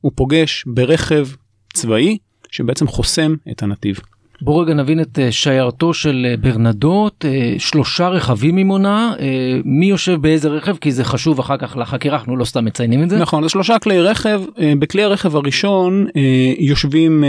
הוא 0.00 0.12
פוגש 0.14 0.64
ברכב 0.66 1.26
צבאי 1.74 2.18
שבעצם 2.50 2.86
חוסם 2.86 3.34
את 3.50 3.62
הנתיב. 3.62 4.00
בוא 4.40 4.62
רגע 4.62 4.74
נבין 4.74 5.00
את 5.00 5.18
שיירתו 5.30 5.94
של 5.94 6.34
ברנדוט, 6.40 7.24
אה, 7.24 7.54
שלושה 7.58 8.08
רכבים 8.08 8.56
היא 8.56 8.64
מונה, 8.64 9.14
מי 9.64 9.86
יושב 9.86 10.20
באיזה 10.20 10.48
רכב 10.48 10.76
כי 10.76 10.92
זה 10.92 11.04
חשוב 11.04 11.38
אחר 11.38 11.56
כך 11.56 11.76
לחקירה, 11.76 12.18
אנחנו 12.18 12.36
לא 12.36 12.44
סתם 12.44 12.64
מציינים 12.64 13.02
את 13.02 13.10
זה. 13.10 13.18
נכון, 13.18 13.42
זה 13.42 13.48
שלושה 13.48 13.78
כלי 13.78 14.00
רכב, 14.00 14.42
בכלי 14.78 15.02
הרכב 15.02 15.36
הראשון 15.36 16.06
יושבים 16.58 17.24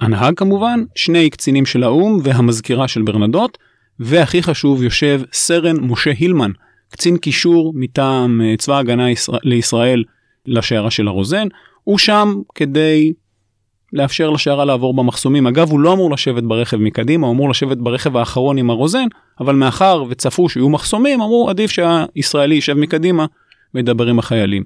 הנהג 0.00 0.34
כמובן, 0.34 0.84
שני 0.94 1.30
קצינים 1.30 1.66
של 1.66 1.82
האו"ם 1.82 2.18
והמזכירה 2.22 2.88
של 2.88 3.02
ברנדוט, 3.02 3.58
והכי 4.00 4.42
חשוב 4.42 4.82
יושב 4.82 5.20
סרן 5.32 5.76
משה 5.80 6.10
הילמן, 6.18 6.50
קצין 6.90 7.16
קישור 7.16 7.72
מטעם 7.76 8.40
צבא 8.58 8.76
ההגנה 8.76 9.06
לישראל 9.42 10.04
לשיירה 10.46 10.90
של 10.90 11.08
הרוזן, 11.08 11.48
הוא 11.84 11.98
שם 11.98 12.34
כדי 12.54 13.12
לאפשר 13.92 14.30
לשיירה 14.30 14.64
לעבור 14.64 14.94
במחסומים. 14.94 15.46
אגב, 15.46 15.70
הוא 15.70 15.80
לא 15.80 15.92
אמור 15.92 16.10
לשבת 16.10 16.42
ברכב 16.42 16.76
מקדימה, 16.76 17.26
הוא 17.26 17.34
אמור 17.34 17.50
לשבת 17.50 17.76
ברכב 17.76 18.16
האחרון 18.16 18.58
עם 18.58 18.70
הרוזן, 18.70 19.06
אבל 19.40 19.54
מאחר 19.54 20.04
וצפו 20.08 20.48
שיהיו 20.48 20.68
מחסומים, 20.68 21.20
אמרו 21.20 21.50
עדיף 21.50 21.70
שהישראלי 21.70 22.54
יישב 22.54 22.74
מקדימה 22.74 23.26
וידבר 23.74 24.06
עם 24.06 24.18
החיילים. 24.18 24.64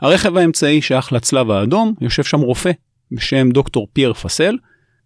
הרכב 0.00 0.36
האמצעי 0.36 0.82
שייך 0.82 1.12
לצלב 1.12 1.50
האדום, 1.50 1.94
יושב 2.00 2.24
שם 2.24 2.40
רופא 2.40 2.70
בשם 3.12 3.50
דוקטור 3.50 3.88
פייר 3.92 4.12
פסל, 4.12 4.56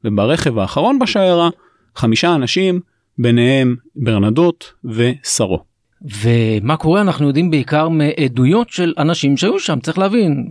וברכב 0.05 0.59
האחרון 0.59 0.99
בשיירה, 0.99 1.49
חמישה 1.97 2.35
אנשים, 2.35 2.81
ביניהם 3.19 3.77
ברנדוט 3.97 4.65
ושרו. 4.85 5.59
ומה 6.03 6.77
קורה? 6.77 7.01
אנחנו 7.01 7.27
יודעים 7.27 7.51
בעיקר 7.51 7.89
מעדויות 7.89 8.71
של 8.71 8.95
אנשים 8.99 9.37
שהיו 9.37 9.59
שם 9.61 9.81
צריך 9.81 9.99
להבין. 9.99 10.49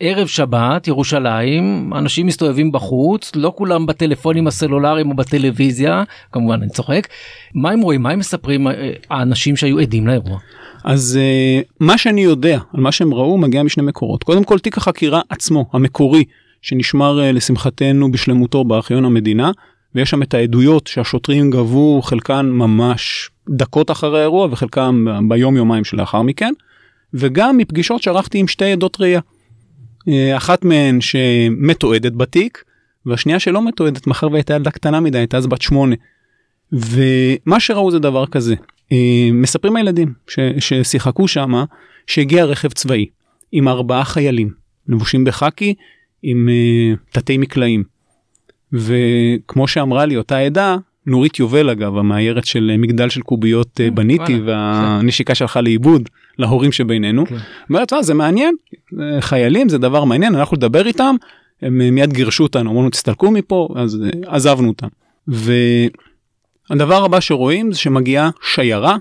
ערב 0.00 0.26
שבת 0.26 0.88
ירושלים 0.88 1.92
אנשים 1.94 2.26
מסתובבים 2.26 2.72
בחוץ 2.72 3.32
לא 3.36 3.52
כולם 3.56 3.86
בטלפונים 3.86 4.46
הסלולריים 4.46 5.10
או 5.10 5.16
בטלוויזיה 5.16 6.04
כמובן 6.32 6.62
אני 6.62 6.70
צוחק. 6.70 7.08
מה 7.54 7.70
הם 7.70 7.80
רואים? 7.80 8.02
מה 8.02 8.10
הם 8.10 8.18
מספרים 8.18 8.68
אה, 8.68 8.92
האנשים 9.10 9.56
שהיו 9.56 9.78
עדים 9.78 10.06
לאירוע. 10.06 10.38
אז 10.84 11.18
uh, 11.20 11.66
מה 11.80 11.98
שאני 11.98 12.20
יודע 12.20 12.58
על 12.74 12.80
מה 12.80 12.92
שהם 12.92 13.14
ראו 13.14 13.38
מגיע 13.38 13.62
משני 13.62 13.82
מקורות. 13.82 14.24
קודם 14.24 14.44
כל 14.44 14.58
תיק 14.58 14.76
החקירה 14.76 15.20
עצמו 15.28 15.66
המקורי 15.72 16.24
שנשמר 16.62 17.20
uh, 17.20 17.32
לשמחתנו 17.32 18.12
בשלמותו 18.12 18.64
בארכיון 18.64 19.04
המדינה 19.04 19.50
ויש 19.94 20.10
שם 20.10 20.22
את 20.22 20.34
העדויות 20.34 20.86
שהשוטרים 20.86 21.50
גבו 21.50 22.02
חלקן 22.02 22.46
ממש 22.46 23.30
דקות 23.48 23.90
אחרי 23.90 24.18
האירוע 24.18 24.48
וחלקם 24.50 25.06
ביום 25.28 25.56
יומיים 25.56 25.84
שלאחר 25.84 26.22
מכן 26.22 26.52
וגם 27.14 27.56
מפגישות 27.56 28.02
שערכתי 28.02 28.38
עם 28.38 28.48
שתי 28.48 28.72
עדות 28.72 29.00
ראייה. 29.00 29.20
אה, 30.08 30.36
אחת 30.36 30.64
מהן 30.64 31.00
שמתועדת 31.00 32.12
בתיק 32.12 32.64
והשנייה 33.06 33.38
שלא 33.38 33.68
מתועדת 33.68 34.06
מאחר 34.06 34.30
והייתה 34.30 34.54
ילדה 34.54 34.70
קטנה 34.70 35.00
מדי 35.00 35.18
הייתה 35.18 35.36
אז 35.36 35.46
בת 35.46 35.62
שמונה. 35.62 35.96
ומה 36.72 37.60
שראו 37.60 37.90
זה 37.90 37.98
דבר 37.98 38.26
כזה 38.26 38.54
אה, 38.92 39.28
מספרים 39.32 39.76
הילדים 39.76 40.12
ש, 40.28 40.38
ששיחקו 40.58 41.28
שמה 41.28 41.64
שהגיע 42.06 42.44
רכב 42.44 42.68
צבאי 42.68 43.06
עם 43.52 43.68
ארבעה 43.68 44.04
חיילים 44.04 44.50
לבושים 44.88 45.24
בחאקי 45.24 45.74
עם 46.22 46.48
uh, 46.48 46.98
תתי 47.12 47.38
מקלעים. 47.38 47.93
וכמו 48.74 49.68
שאמרה 49.68 50.06
לי 50.06 50.16
אותה 50.16 50.38
עדה 50.38 50.76
נורית 51.06 51.38
יובל 51.38 51.70
אגב 51.70 51.96
המאיירת 51.96 52.44
של 52.44 52.74
מגדל 52.78 53.08
של 53.08 53.20
קוביות 53.20 53.80
בניתי 53.94 54.40
והנשיקה 54.44 55.34
שלך 55.34 55.58
לאיבוד 55.62 56.08
להורים 56.38 56.72
שבינינו. 56.72 57.26
כן. 57.26 57.36
אומרת 57.70 57.92
זה 58.00 58.14
מעניין 58.14 58.54
חיילים 59.20 59.68
זה 59.68 59.78
דבר 59.78 60.04
מעניין 60.04 60.34
אנחנו 60.34 60.56
לדבר 60.56 60.86
איתם 60.86 61.14
הם 61.62 61.78
מיד 61.78 62.12
גירשו 62.12 62.42
אותנו 62.42 62.70
אמרנו 62.70 62.90
תסתלקו 62.90 63.30
מפה 63.30 63.68
אז 63.76 63.98
עזבנו 64.26 64.68
אותם. 64.68 64.88
והדבר 66.70 67.04
הבא 67.04 67.20
שרואים 67.20 67.72
זה 67.72 67.78
שמגיעה 67.78 68.30
שיירה. 68.54 68.96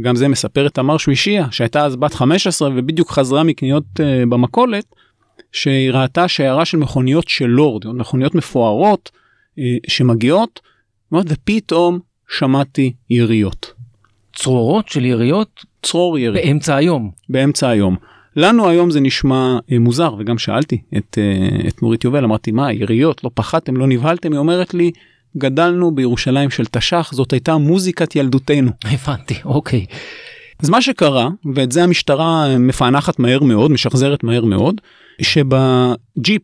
גם 0.00 0.16
זה 0.16 0.28
מספר 0.28 0.66
את 0.66 0.74
תמר 0.74 0.96
שווישיה 0.96 1.46
שהייתה 1.50 1.84
אז 1.84 1.96
בת 1.96 2.14
15 2.14 2.70
ובדיוק 2.74 3.10
חזרה 3.10 3.42
מקניות 3.42 3.84
במכולת 4.28 4.84
שהיא 5.56 5.90
ראתה 5.90 6.28
שיירה 6.28 6.64
של 6.64 6.78
מכוניות 6.78 7.28
של 7.28 7.46
לורד 7.46 7.86
מכוניות 7.86 8.34
מפוארות 8.34 9.10
uh, 9.58 9.60
שמגיעות 9.88 10.60
ופתאום 11.12 11.98
שמעתי 12.28 12.92
יריות. 13.10 13.72
צרורות 14.34 14.88
של 14.88 15.04
יריות? 15.04 15.64
צרור 15.82 16.18
ירי. 16.18 16.42
באמצע 16.42 16.76
היום. 16.76 17.10
באמצע 17.28 17.68
היום. 17.68 17.96
לנו 18.36 18.68
היום 18.68 18.90
זה 18.90 19.00
נשמע 19.00 19.58
אה, 19.72 19.78
מוזר 19.78 20.14
וגם 20.18 20.38
שאלתי 20.38 20.82
את, 20.96 21.18
אה, 21.18 21.68
את 21.68 21.82
נורית 21.82 22.04
יובל 22.04 22.24
אמרתי 22.24 22.52
מה 22.52 22.72
יריות 22.72 23.24
לא 23.24 23.30
פחדתם 23.34 23.76
לא 23.76 23.86
נבהלתם 23.86 24.32
היא 24.32 24.38
אומרת 24.38 24.74
לי 24.74 24.90
גדלנו 25.36 25.94
בירושלים 25.94 26.50
של 26.50 26.64
תש"ח 26.64 27.10
זאת 27.12 27.32
הייתה 27.32 27.56
מוזיקת 27.56 28.16
ילדותנו. 28.16 28.70
הבנתי 28.84 29.34
אוקיי. 29.44 29.86
אז 30.62 30.70
מה 30.70 30.82
שקרה 30.82 31.28
ואת 31.54 31.72
זה 31.72 31.84
המשטרה 31.84 32.58
מפענחת 32.58 33.18
מהר 33.18 33.42
מאוד 33.42 33.70
משחזרת 33.70 34.24
מהר 34.24 34.44
מאוד 34.44 34.80
שבג'יפ 35.22 36.42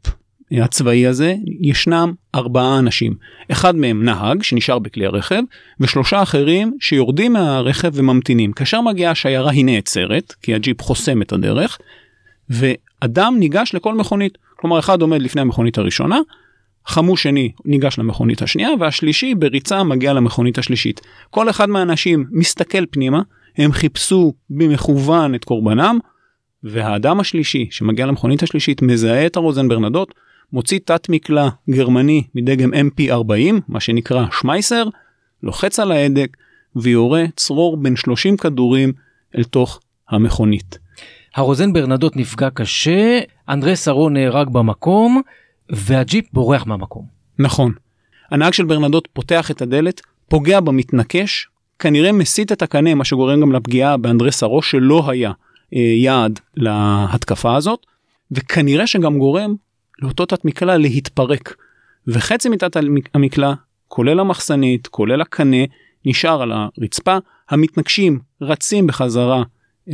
הצבאי 0.53 1.07
הזה 1.07 1.35
ישנם 1.61 2.13
ארבעה 2.35 2.79
אנשים. 2.79 3.15
אחד 3.53 3.77
מהם 3.77 4.05
נהג 4.05 4.43
שנשאר 4.43 4.79
בכלי 4.79 5.07
הרכב 5.07 5.43
ושלושה 5.81 6.23
אחרים 6.23 6.77
שיורדים 6.81 7.33
מהרכב 7.33 7.91
וממתינים. 7.95 8.53
כאשר 8.53 8.81
מגיעה 8.81 9.13
השיירה 9.13 9.51
היא 9.51 9.65
נעצרת 9.65 10.35
כי 10.43 10.55
הג'יפ 10.55 10.83
חוסם 10.83 11.23
את 11.23 11.33
הדרך 11.33 11.79
ואדם 12.51 13.37
ניגש 13.39 13.75
לכל 13.75 13.95
מכונית. 13.95 14.39
כלומר 14.57 14.79
אחד 14.79 15.03
עומד 15.03 15.23
לפני 15.23 15.41
המכונית 15.41 15.79
הראשונה 15.79 16.19
חמוש 16.87 17.23
שני 17.23 17.53
ניגש 17.65 17.99
למכונית 17.99 18.43
השנייה 18.43 18.71
והשלישי 18.81 19.35
בריצה 19.35 19.83
מגיע 19.83 20.13
למכונית 20.13 20.59
השלישית. 20.59 21.01
כל 21.31 21.51
אחד 21.51 21.69
מהאנשים 21.69 22.25
מסתכל 22.31 22.87
פנימה 22.91 23.23
הם 23.59 23.73
חיפשו 23.73 24.33
במכוון 24.51 25.35
את 25.35 25.45
קורבנם 25.45 25.99
והאדם 26.63 27.21
השלישי 27.21 27.69
שמגיע 27.71 28.07
למכונית 28.07 28.43
השלישית 28.43 28.83
מזהה 28.83 29.27
את 29.27 29.37
הרוזן 29.37 29.69
ברנדות 29.69 30.15
מוציא 30.53 30.79
תת 30.85 31.09
מקלע 31.09 31.49
גרמני 31.71 32.23
מדגם 32.35 32.71
mp40 32.75 33.55
מה 33.69 33.81
שנקרא 33.81 34.27
שמייסר 34.41 34.85
לוחץ 35.43 35.81
על 35.81 35.93
ההדק 35.93 36.37
ויורה 36.77 37.25
צרור 37.37 37.77
בין 37.77 37.97
30 37.97 38.37
כדורים 38.37 38.93
אל 39.39 39.45
תוך 39.45 39.81
המכונית. 40.09 40.79
הרוזן 41.35 41.73
ברנדות 41.73 42.17
נפגע 42.17 42.51
קשה 42.51 43.21
אנדרי 43.49 43.77
סרו 43.77 44.09
נהרג 44.09 44.49
במקום 44.49 45.23
והג'יפ 45.71 46.25
בורח 46.33 46.67
מהמקום. 46.67 47.07
נכון. 47.39 47.73
הנהג 48.31 48.53
של 48.53 48.65
ברנדות 48.65 49.09
פותח 49.13 49.51
את 49.51 49.63
הדלת 49.63 50.01
פוגע 50.29 50.61
במתנקש 50.61 51.49
כנראה 51.83 52.13
מסיט 52.13 52.53
את 52.53 52.63
הקנה 52.63 52.95
מה 52.95 53.05
שגורם 53.05 53.41
גם 53.41 53.53
לפגיעה 53.53 53.97
באנדרי 53.97 54.33
סרו 54.33 54.63
שלא 54.63 55.11
היה 55.11 55.33
אה, 55.75 55.81
יעד 55.81 56.41
להתקפה 56.57 57.57
הזאת 57.57 57.87
וכנראה 58.33 58.87
שגם 58.87 59.19
גורם 59.19 59.55
לאותו 60.03 60.27
תת 60.27 60.45
מקלע 60.45 60.77
להתפרק. 60.77 61.55
וחצי 62.07 62.49
מתת 62.49 62.77
המקלע, 63.15 63.53
כולל 63.89 64.21
המחסנית, 64.21 64.87
כולל 64.87 65.21
הקנה, 65.21 65.65
נשאר 66.05 66.43
על 66.43 66.53
הרצפה, 66.53 67.17
המתנגשים 67.51 68.19
רצים 68.43 68.87
בחזרה 68.87 69.43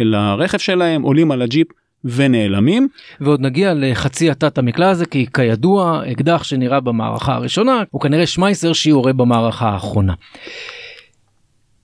אל 0.01 0.15
הרכב 0.15 0.59
שלהם, 0.59 1.03
עולים 1.03 1.31
על 1.31 1.43
הג'יפ 1.43 1.67
ונעלמים. 2.05 2.89
ועוד 3.21 3.41
נגיע 3.41 3.73
לחצי 3.77 4.31
התת 4.31 4.59
המקלע 4.59 4.91
הזה 4.91 5.07
כי 5.07 5.27
כידוע 5.35 6.03
אקדח 6.13 6.43
שנראה 6.43 6.81
במערכה 6.81 7.35
הראשונה 7.35 7.83
הוא 7.91 8.01
כנראה 8.01 8.27
שמייסר 8.27 8.73
שיורה 8.73 9.13
במערכה 9.13 9.69
האחרונה. 9.69 10.15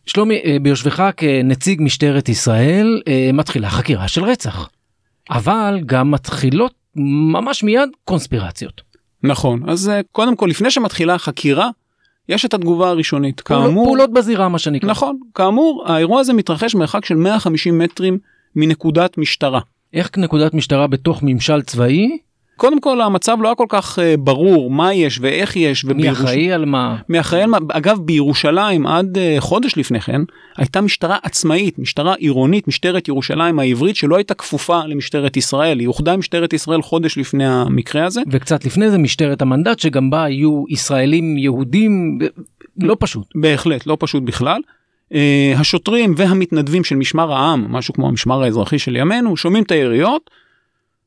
שלומי 0.06 0.40
אה, 0.44 0.56
ביושבך 0.62 1.10
כנציג 1.16 1.82
משטרת 1.82 2.28
ישראל 2.28 3.02
אה, 3.08 3.30
מתחילה 3.32 3.70
חקירה 3.70 4.08
של 4.08 4.24
רצח. 4.24 4.68
אבל 5.30 5.80
גם 5.86 6.10
מתחילות 6.10 6.74
ממש 6.96 7.62
מיד 7.62 7.88
קונספירציות. 8.04 8.82
נכון 9.22 9.62
אז 9.68 9.88
אה, 9.88 10.00
קודם 10.12 10.36
כל 10.36 10.46
לפני 10.46 10.70
שמתחילה 10.70 11.14
החקירה 11.14 11.70
יש 12.28 12.44
את 12.44 12.54
התגובה 12.54 12.88
הראשונית 12.88 13.40
פעולות, 13.40 13.66
כאמור 13.66 13.84
פעולות 13.84 14.12
בזירה 14.12 14.48
מה 14.48 14.58
שנקרא 14.58 14.90
נכון 14.90 15.18
כאמור 15.34 15.84
האירוע 15.86 16.20
הזה 16.20 16.32
מתרחש 16.32 16.74
מרחק 16.74 17.04
של 17.04 17.14
150 17.14 17.78
מטרים 17.78 18.18
מנקודת 18.56 19.18
משטרה. 19.18 19.60
איך 19.92 20.10
נקודת 20.16 20.54
משטרה 20.54 20.86
בתוך 20.86 21.20
ממשל 21.22 21.62
צבאי 21.62 22.18
קודם 22.56 22.80
כל 22.80 23.00
המצב 23.00 23.36
לא 23.40 23.48
היה 23.48 23.54
כל 23.54 23.66
כך 23.68 23.98
uh, 23.98 24.02
ברור 24.18 24.70
מה 24.70 24.94
יש 24.94 25.18
ואיך 25.22 25.56
יש. 25.56 25.84
מי 25.84 25.92
ובירוש... 25.92 26.18
אחראי 26.18 26.52
על 26.52 26.64
מה? 26.64 26.96
מי 27.08 27.20
אחראי 27.20 27.42
על 27.42 27.50
מה? 27.50 27.58
אגב 27.72 27.98
בירושלים 27.98 28.86
עד 28.86 29.18
uh, 29.18 29.40
חודש 29.40 29.76
לפני 29.76 30.00
כן 30.00 30.20
הייתה 30.56 30.80
משטרה 30.80 31.16
עצמאית 31.22 31.78
משטרה 31.78 32.14
עירונית 32.14 32.68
משטרת 32.68 33.08
ירושלים 33.08 33.58
העברית 33.58 33.96
שלא 33.96 34.16
הייתה 34.16 34.34
כפופה 34.34 34.80
למשטרת 34.86 35.36
ישראל 35.36 35.78
היא 35.78 35.88
אוחדה 35.88 36.12
עם 36.12 36.18
משטרת 36.18 36.52
ישראל 36.52 36.82
חודש 36.82 37.18
לפני 37.18 37.46
המקרה 37.46 38.04
הזה. 38.04 38.22
וקצת 38.30 38.64
לפני 38.64 38.90
זה 38.90 38.98
משטרת 38.98 39.42
המנדט 39.42 39.78
שגם 39.78 40.10
בה 40.10 40.24
היו 40.24 40.64
ישראלים 40.68 41.38
יהודים 41.38 42.18
לא 42.80 42.96
פשוט. 43.00 43.26
בהחלט 43.34 43.86
לא 43.86 43.96
פשוט 44.00 44.22
בכלל. 44.22 44.60
Uh, 45.12 45.16
השוטרים 45.56 46.14
והמתנדבים 46.16 46.84
של 46.84 46.96
משמר 46.96 47.32
העם 47.32 47.66
משהו 47.72 47.94
כמו 47.94 48.08
המשמר 48.08 48.42
האזרחי 48.42 48.78
של 48.78 48.96
ימינו 48.96 49.36
שומעים 49.36 49.64
את 49.64 49.70
היריות. 49.70 50.30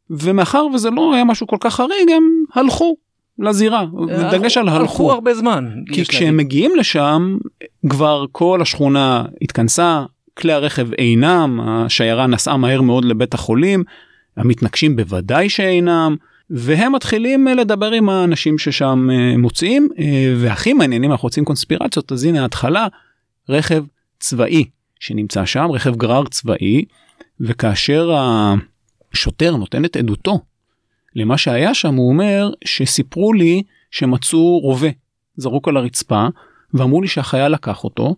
ומאחר 0.09 0.67
וזה 0.73 0.89
לא 0.89 1.13
היה 1.13 1.23
משהו 1.23 1.47
כל 1.47 1.57
כך 1.59 1.75
חריג 1.75 2.09
הם 2.15 2.23
הלכו 2.53 2.95
לזירה, 3.39 3.85
דגש 4.31 4.57
על 4.57 4.69
הלכו 4.69 4.81
הלכו. 4.81 5.11
הרבה 5.11 5.33
זמן. 5.33 5.69
כי 5.93 6.05
כשהם 6.05 6.23
להגיד. 6.23 6.45
מגיעים 6.45 6.75
לשם 6.75 7.37
כבר 7.89 8.25
כל 8.31 8.61
השכונה 8.61 9.25
התכנסה, 9.41 10.03
כלי 10.37 10.53
הרכב 10.53 10.93
אינם, 10.93 11.59
השיירה 11.63 12.27
נסעה 12.27 12.57
מהר 12.57 12.81
מאוד 12.81 13.05
לבית 13.05 13.33
החולים, 13.33 13.83
המתנגשים 14.37 14.95
בוודאי 14.95 15.49
שאינם, 15.49 16.15
והם 16.49 16.95
מתחילים 16.95 17.47
אה, 17.47 17.53
לדבר 17.53 17.91
עם 17.91 18.09
האנשים 18.09 18.57
ששם 18.57 19.09
אה, 19.11 19.37
מוצאים, 19.37 19.89
אה, 19.99 20.33
והכי 20.37 20.73
מעניינים 20.73 21.11
אנחנו 21.11 21.25
רוצים 21.25 21.45
קונספירציות, 21.45 22.11
אז 22.11 22.23
הנה 22.23 22.41
ההתחלה, 22.41 22.87
רכב 23.49 23.83
צבאי 24.19 24.63
שנמצא 24.99 25.45
שם, 25.45 25.67
רכב 25.71 25.95
גרר 25.95 26.23
צבאי, 26.25 26.85
וכאשר 27.39 28.15
השוטר 29.17 29.55
נותן 29.55 29.85
את 29.85 29.95
עדותו 29.95 30.39
למה 31.15 31.37
שהיה 31.37 31.73
שם, 31.73 31.95
הוא 31.95 32.09
אומר 32.09 32.49
שסיפרו 32.65 33.33
לי 33.33 33.63
שמצאו 33.91 34.59
רובה 34.59 34.87
זרוק 35.37 35.67
על 35.67 35.77
הרצפה, 35.77 36.27
ואמרו 36.73 37.01
לי 37.01 37.07
שהחייל 37.07 37.51
לקח 37.51 37.83
אותו, 37.83 38.15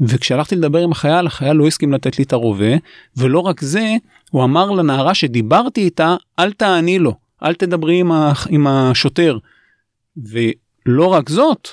וכשהלכתי 0.00 0.56
לדבר 0.56 0.78
עם 0.78 0.92
החייל, 0.92 1.26
החייל 1.26 1.52
לא 1.52 1.66
הסכים 1.66 1.92
לתת 1.92 2.18
לי 2.18 2.24
את 2.24 2.32
הרובה, 2.32 2.74
ולא 3.16 3.38
רק 3.38 3.60
זה, 3.60 3.94
הוא 4.30 4.44
אמר 4.44 4.70
לנערה 4.70 5.14
שדיברתי 5.14 5.80
איתה, 5.80 6.16
אל 6.38 6.52
תעני 6.52 6.98
לו, 6.98 7.14
אל 7.44 7.54
תדברי 7.54 8.00
עם, 8.00 8.12
ה, 8.12 8.32
עם 8.48 8.66
השוטר. 8.66 9.38
ולא 10.16 11.06
רק 11.06 11.28
זאת, 11.28 11.68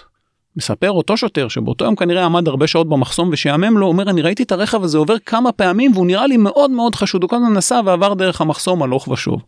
מספר 0.58 0.92
אותו 0.92 1.18
שוטר 1.18 1.48
שבאותו 1.48 1.86
יום 1.86 1.96
כנראה 1.96 2.26
עמד 2.26 2.48
הרבה 2.48 2.68
שעות 2.68 2.90
במחסום 2.90 3.30
ושעמם 3.32 3.78
לו, 3.78 3.88
אומר 3.88 4.10
אני 4.10 4.22
ראיתי 4.22 4.44
את 4.44 4.52
הרכב 4.52 4.84
הזה 4.84 4.98
עובר 4.98 5.20
כמה 5.20 5.52
פעמים 5.52 5.92
והוא 5.94 6.08
נראה 6.08 6.28
לי 6.28 6.38
מאוד 6.38 6.72
מאוד 6.72 6.96
חשוד, 6.96 7.24
הוא 7.24 7.30
כל 7.30 7.36
הזמן 7.36 7.54
נסע 7.54 7.82
ועבר 7.86 8.14
דרך 8.14 8.42
המחסום 8.42 8.84
הלוך 8.84 9.08
ושוב. 9.08 9.42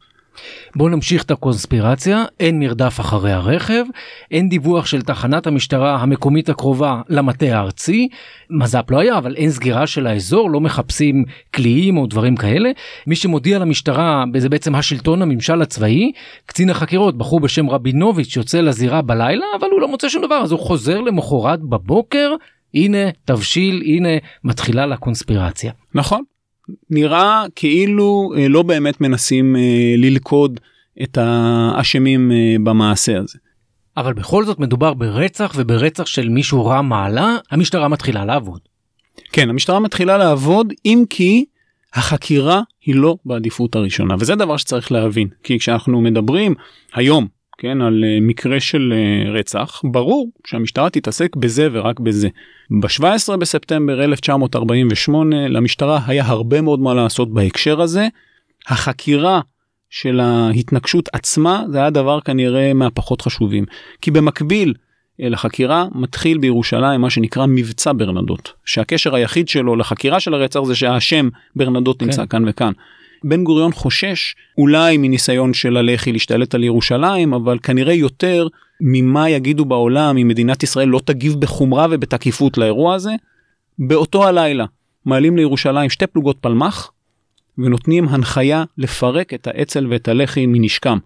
בואו 0.75 0.89
נמשיך 0.89 1.23
את 1.23 1.31
הקונספירציה, 1.31 2.25
אין 2.39 2.59
מרדף 2.59 2.99
אחרי 2.99 3.31
הרכב, 3.31 3.83
אין 4.31 4.49
דיווח 4.49 4.85
של 4.85 5.01
תחנת 5.01 5.47
המשטרה 5.47 5.95
המקומית 5.95 6.49
הקרובה 6.49 7.01
למטה 7.09 7.45
הארצי, 7.45 8.07
מז"פ 8.49 8.91
לא 8.91 8.99
היה, 8.99 9.17
אבל 9.17 9.35
אין 9.35 9.51
סגירה 9.51 9.87
של 9.87 10.07
האזור, 10.07 10.49
לא 10.49 10.59
מחפשים 10.59 11.25
קליעים 11.51 11.97
או 11.97 12.07
דברים 12.07 12.35
כאלה. 12.35 12.71
מי 13.07 13.15
שמודיע 13.15 13.59
למשטרה, 13.59 14.23
זה 14.37 14.49
בעצם 14.49 14.75
השלטון 14.75 15.21
הממשל 15.21 15.61
הצבאי, 15.61 16.11
קצין 16.45 16.69
החקירות, 16.69 17.17
בחור 17.17 17.39
בשם 17.39 17.69
רבינוביץ' 17.69 18.35
יוצא 18.35 18.61
לזירה 18.61 19.01
בלילה, 19.01 19.45
אבל 19.59 19.67
הוא 19.71 19.81
לא 19.81 19.87
מוצא 19.87 20.09
שום 20.09 20.25
דבר, 20.25 20.35
אז 20.35 20.51
הוא 20.51 20.59
חוזר 20.59 21.01
למחרת 21.01 21.59
בבוקר, 21.59 22.31
הנה 22.73 23.11
תבשיל, 23.25 23.81
הנה 23.85 24.09
מתחילה 24.43 24.85
לה 24.85 24.97
קונספירציה. 24.97 25.71
נכון. 25.95 26.23
נראה 26.89 27.45
כאילו 27.55 28.31
אה, 28.37 28.47
לא 28.47 28.63
באמת 28.63 29.01
מנסים 29.01 29.55
אה, 29.55 29.61
ללכוד 29.97 30.59
את 31.03 31.17
האשמים 31.21 32.31
אה, 32.31 32.55
במעשה 32.63 33.17
הזה. 33.19 33.37
אבל 33.97 34.13
בכל 34.13 34.45
זאת 34.45 34.59
מדובר 34.59 34.93
ברצח 34.93 35.53
וברצח 35.55 36.05
של 36.05 36.29
מישהו 36.29 36.65
רע 36.65 36.81
מעלה, 36.81 37.37
המשטרה 37.51 37.87
מתחילה 37.87 38.25
לעבוד. 38.25 38.59
כן, 39.31 39.49
המשטרה 39.49 39.79
מתחילה 39.79 40.17
לעבוד, 40.17 40.73
אם 40.85 41.03
כי 41.09 41.45
החקירה 41.93 42.61
היא 42.85 42.95
לא 42.95 43.15
בעדיפות 43.25 43.75
הראשונה, 43.75 44.15
וזה 44.19 44.35
דבר 44.35 44.57
שצריך 44.57 44.91
להבין, 44.91 45.27
כי 45.43 45.59
כשאנחנו 45.59 46.01
מדברים 46.01 46.55
היום, 46.93 47.27
כן, 47.61 47.81
על 47.81 48.03
אה, 48.03 48.17
מקרה 48.21 48.59
של 48.59 48.93
אה, 48.95 49.31
רצח, 49.31 49.81
ברור 49.83 50.31
שהמשטרה 50.47 50.89
תתעסק 50.89 51.35
בזה 51.35 51.67
ורק 51.71 51.99
בזה. 51.99 52.29
ב-17 52.81 53.37
בספטמבר 53.37 54.03
1948 54.03 55.47
למשטרה 55.47 55.99
היה 56.07 56.25
הרבה 56.25 56.61
מאוד 56.61 56.79
מה 56.79 56.93
לעשות 56.93 57.33
בהקשר 57.33 57.81
הזה. 57.81 58.07
החקירה 58.67 59.41
של 59.89 60.19
ההתנגשות 60.19 61.09
עצמה 61.13 61.63
זה 61.71 61.77
היה 61.77 61.89
דבר 61.89 62.21
כנראה 62.21 62.73
מהפחות 62.73 63.21
חשובים. 63.21 63.65
כי 64.01 64.11
במקביל 64.11 64.73
לחקירה 65.19 65.85
מתחיל 65.95 66.37
בירושלים 66.37 67.01
מה 67.01 67.09
שנקרא 67.09 67.45
מבצע 67.45 67.91
ברנדות, 67.97 68.53
שהקשר 68.65 69.15
היחיד 69.15 69.49
שלו 69.49 69.75
לחקירה 69.75 70.19
של 70.19 70.33
הרצח 70.33 70.63
זה 70.63 70.75
שהשם 70.75 71.29
ברנדות 71.55 71.99
כן. 71.99 72.05
נמצא 72.05 72.25
כאן 72.25 72.43
וכאן. 72.47 72.71
בן 73.23 73.43
גוריון 73.43 73.71
חושש 73.71 74.35
אולי 74.57 74.97
מניסיון 74.97 75.53
של 75.53 75.77
הלח"י 75.77 76.11
להשתלט 76.11 76.55
על 76.55 76.63
ירושלים, 76.63 77.33
אבל 77.33 77.59
כנראה 77.63 77.93
יותר 77.93 78.47
ממה 78.81 79.29
יגידו 79.29 79.65
בעולם 79.65 80.17
אם 80.17 80.27
מדינת 80.27 80.63
ישראל 80.63 80.87
לא 80.87 81.01
תגיב 81.05 81.35
בחומרה 81.39 81.87
ובתקיפות 81.91 82.57
לאירוע 82.57 82.95
הזה. 82.95 83.11
באותו 83.79 84.27
הלילה 84.27 84.65
מעלים 85.05 85.37
לירושלים 85.37 85.89
שתי 85.89 86.07
פלוגות 86.07 86.37
פלמ"ח 86.41 86.91
ונותנים 87.57 88.07
הנחיה 88.07 88.63
לפרק 88.77 89.33
את 89.33 89.47
האצ"ל 89.47 89.87
ואת 89.89 90.07
הלח"י 90.07 90.45
מנשקם. 90.45 90.97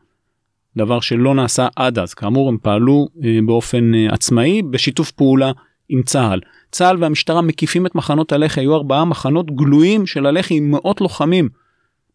דבר 0.77 0.99
שלא 0.99 1.35
נעשה 1.35 1.67
עד 1.75 1.99
אז, 1.99 2.13
כאמור 2.13 2.49
הם 2.49 2.57
פעלו 2.61 3.07
אה, 3.23 3.39
באופן 3.45 3.95
אה, 3.95 4.07
עצמאי 4.13 4.61
בשיתוף 4.61 5.11
פעולה 5.11 5.51
עם 5.89 6.03
צה"ל. 6.03 6.39
צה"ל 6.71 6.97
והמשטרה 6.99 7.41
מקיפים 7.41 7.85
את 7.85 7.95
מחנות 7.95 8.31
הלח"י, 8.31 8.59
היו 8.59 8.75
ארבעה 8.75 9.05
מחנות 9.05 9.55
גלויים 9.55 10.05
של 10.05 10.25
הלח"י 10.25 10.57
עם 10.57 10.71
מאות 10.71 11.01
לוחמים. 11.01 11.49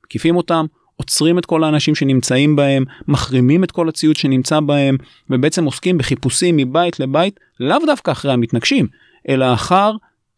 מקיפים 0.09 0.37
אותם, 0.37 0.66
עוצרים 0.97 1.38
את 1.38 1.47
כל 1.47 1.64
האנשים 1.64 1.94
שנמצאים 1.94 2.57
בהם, 2.57 2.85
מחרימים 3.09 3.64
את 3.64 3.71
כל 3.71 3.88
הציוד 3.88 4.16
שנמצא 4.16 4.61
בהם, 4.61 4.97
ובעצם 5.31 5.64
עוסקים 5.64 5.99
בחיפושים 5.99 6.57
מבית 6.57 7.01
לבית, 7.01 7.40
לאו 7.61 7.79
דווקא 7.87 8.11
אחרי 8.11 8.33
המתנגשים, 8.33 8.87
אלא 9.29 9.55
אחר 9.55 9.92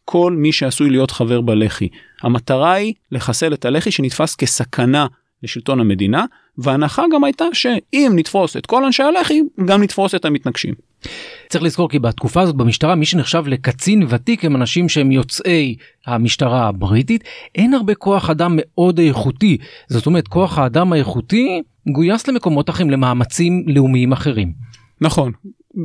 כל 0.05 0.35
מי 0.37 0.51
שעשוי 0.51 0.89
להיות 0.89 1.11
חבר 1.11 1.41
בלח"י. 1.41 1.89
המטרה 2.21 2.73
היא 2.73 2.93
לחסל 3.11 3.53
את 3.53 3.65
הלח"י 3.65 3.91
שנתפס 3.91 4.35
כסכנה 4.35 5.07
לשלטון 5.43 5.79
המדינה, 5.79 6.25
וההנחה 6.57 7.03
גם 7.13 7.23
הייתה 7.23 7.45
שאם 7.53 8.11
נתפוס 8.15 8.57
את 8.57 8.65
כל 8.65 8.85
אנשי 8.85 9.03
הלח"י, 9.03 9.41
גם 9.65 9.83
נתפוס 9.83 10.15
את 10.15 10.25
המתנגשים. 10.25 10.73
צריך 11.49 11.63
לזכור 11.63 11.89
כי 11.89 11.99
בתקופה 11.99 12.41
הזאת 12.41 12.55
במשטרה 12.55 12.95
מי 12.95 13.05
שנחשב 13.05 13.43
לקצין 13.47 14.05
ותיק 14.09 14.45
הם 14.45 14.55
אנשים 14.55 14.89
שהם 14.89 15.11
יוצאי 15.11 15.75
המשטרה 16.05 16.67
הבריטית 16.67 17.23
אין 17.55 17.73
הרבה 17.73 17.95
כוח 17.95 18.29
אדם 18.29 18.53
מאוד 18.55 18.99
איכותי 18.99 19.57
זאת 19.87 20.05
אומרת 20.05 20.27
כוח 20.27 20.57
האדם 20.57 20.93
האיכותי 20.93 21.61
גויס 21.87 22.27
למקומות 22.27 22.69
אחרים 22.69 22.89
למאמצים 22.89 23.63
לאומיים 23.67 24.11
אחרים. 24.11 24.51
נכון. 25.01 25.31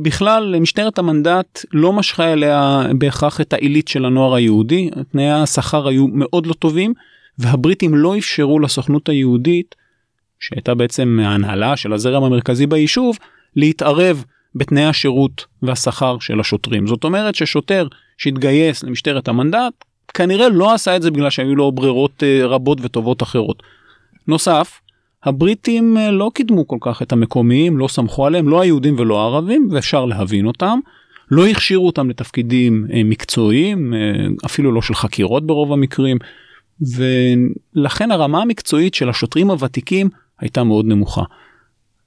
בכלל 0.03 0.59
משטרת 0.59 0.99
המנדט 0.99 1.65
לא 1.73 1.93
משכה 1.93 2.33
אליה 2.33 2.81
בהכרח 2.97 3.41
את 3.41 3.53
העילית 3.53 3.87
של 3.87 4.05
הנוער 4.05 4.35
היהודי, 4.35 4.89
תנאי 5.11 5.29
השכר 5.29 5.87
היו 5.87 6.07
מאוד 6.07 6.45
לא 6.45 6.53
טובים, 6.53 6.93
והבריטים 7.39 7.95
לא 7.95 8.17
אפשרו 8.17 8.59
לסוכנות 8.59 9.09
היהודית, 9.09 9.75
שהייתה 10.39 10.75
בעצם 10.75 11.19
ההנהלה 11.23 11.77
של 11.77 11.93
הזרם 11.93 12.23
המרכזי 12.23 12.67
ביישוב, 12.67 13.17
להתערב 13.55 14.23
בתנאי 14.55 14.85
השירות 14.85 15.45
והשכר 15.61 16.19
של 16.19 16.39
השוטרים. 16.39 16.87
זאת 16.87 17.03
אומרת 17.03 17.35
ששוטר 17.35 17.87
שהתגייס 18.17 18.83
למשטרת 18.83 19.27
המנדט, 19.27 19.73
כנראה 20.13 20.49
לא 20.49 20.73
עשה 20.73 20.95
את 20.95 21.01
זה 21.01 21.11
בגלל 21.11 21.29
שהיו 21.29 21.55
לו 21.55 21.71
ברירות 21.71 22.23
אה, 22.23 22.45
רבות 22.45 22.77
וטובות 22.81 23.23
אחרות. 23.23 23.63
נוסף, 24.27 24.79
הבריטים 25.23 25.97
אה, 25.97 26.11
לא 26.11 26.31
קידמו 26.33 26.67
כל 26.67 26.77
כך 26.81 27.01
את 27.01 27.11
המקומיים, 27.11 27.77
לא 27.77 27.87
סמכו 27.87 28.25
עליהם, 28.25 28.49
לא 28.49 28.61
היהודים 28.61 28.95
ולא 28.97 29.21
הערבים, 29.21 29.69
ואפשר 29.71 30.05
להבין 30.05 30.45
אותם. 30.45 30.79
לא 31.31 31.47
הכשירו 31.47 31.85
אותם 31.85 32.09
לתפקידים 32.09 32.87
אה, 32.93 33.01
מקצועיים, 33.03 33.93
אפילו 34.45 34.71
לא 34.71 34.81
של 34.81 34.95
חקירות 34.95 35.47
ברוב 35.47 35.73
המקרים, 35.73 36.17
ולכן 36.81 38.11
הרמה 38.11 38.41
המקצועית 38.41 38.93
של 38.93 39.09
השוטרים 39.09 39.49
הוותיקים 39.51 40.09
הייתה 40.39 40.63
מאוד 40.63 40.85
נמוכה. 40.85 41.23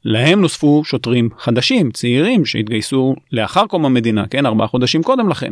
להם 0.05 0.41
נוספו 0.41 0.83
שוטרים 0.85 1.29
חדשים, 1.39 1.91
צעירים, 1.91 2.45
שהתגייסו 2.45 3.15
לאחר 3.33 3.67
קום 3.67 3.87
המדינה, 3.87 4.27
כן, 4.27 4.47
ארבעה 4.47 4.67
חודשים 4.67 5.03
קודם 5.03 5.29
לכן. 5.29 5.51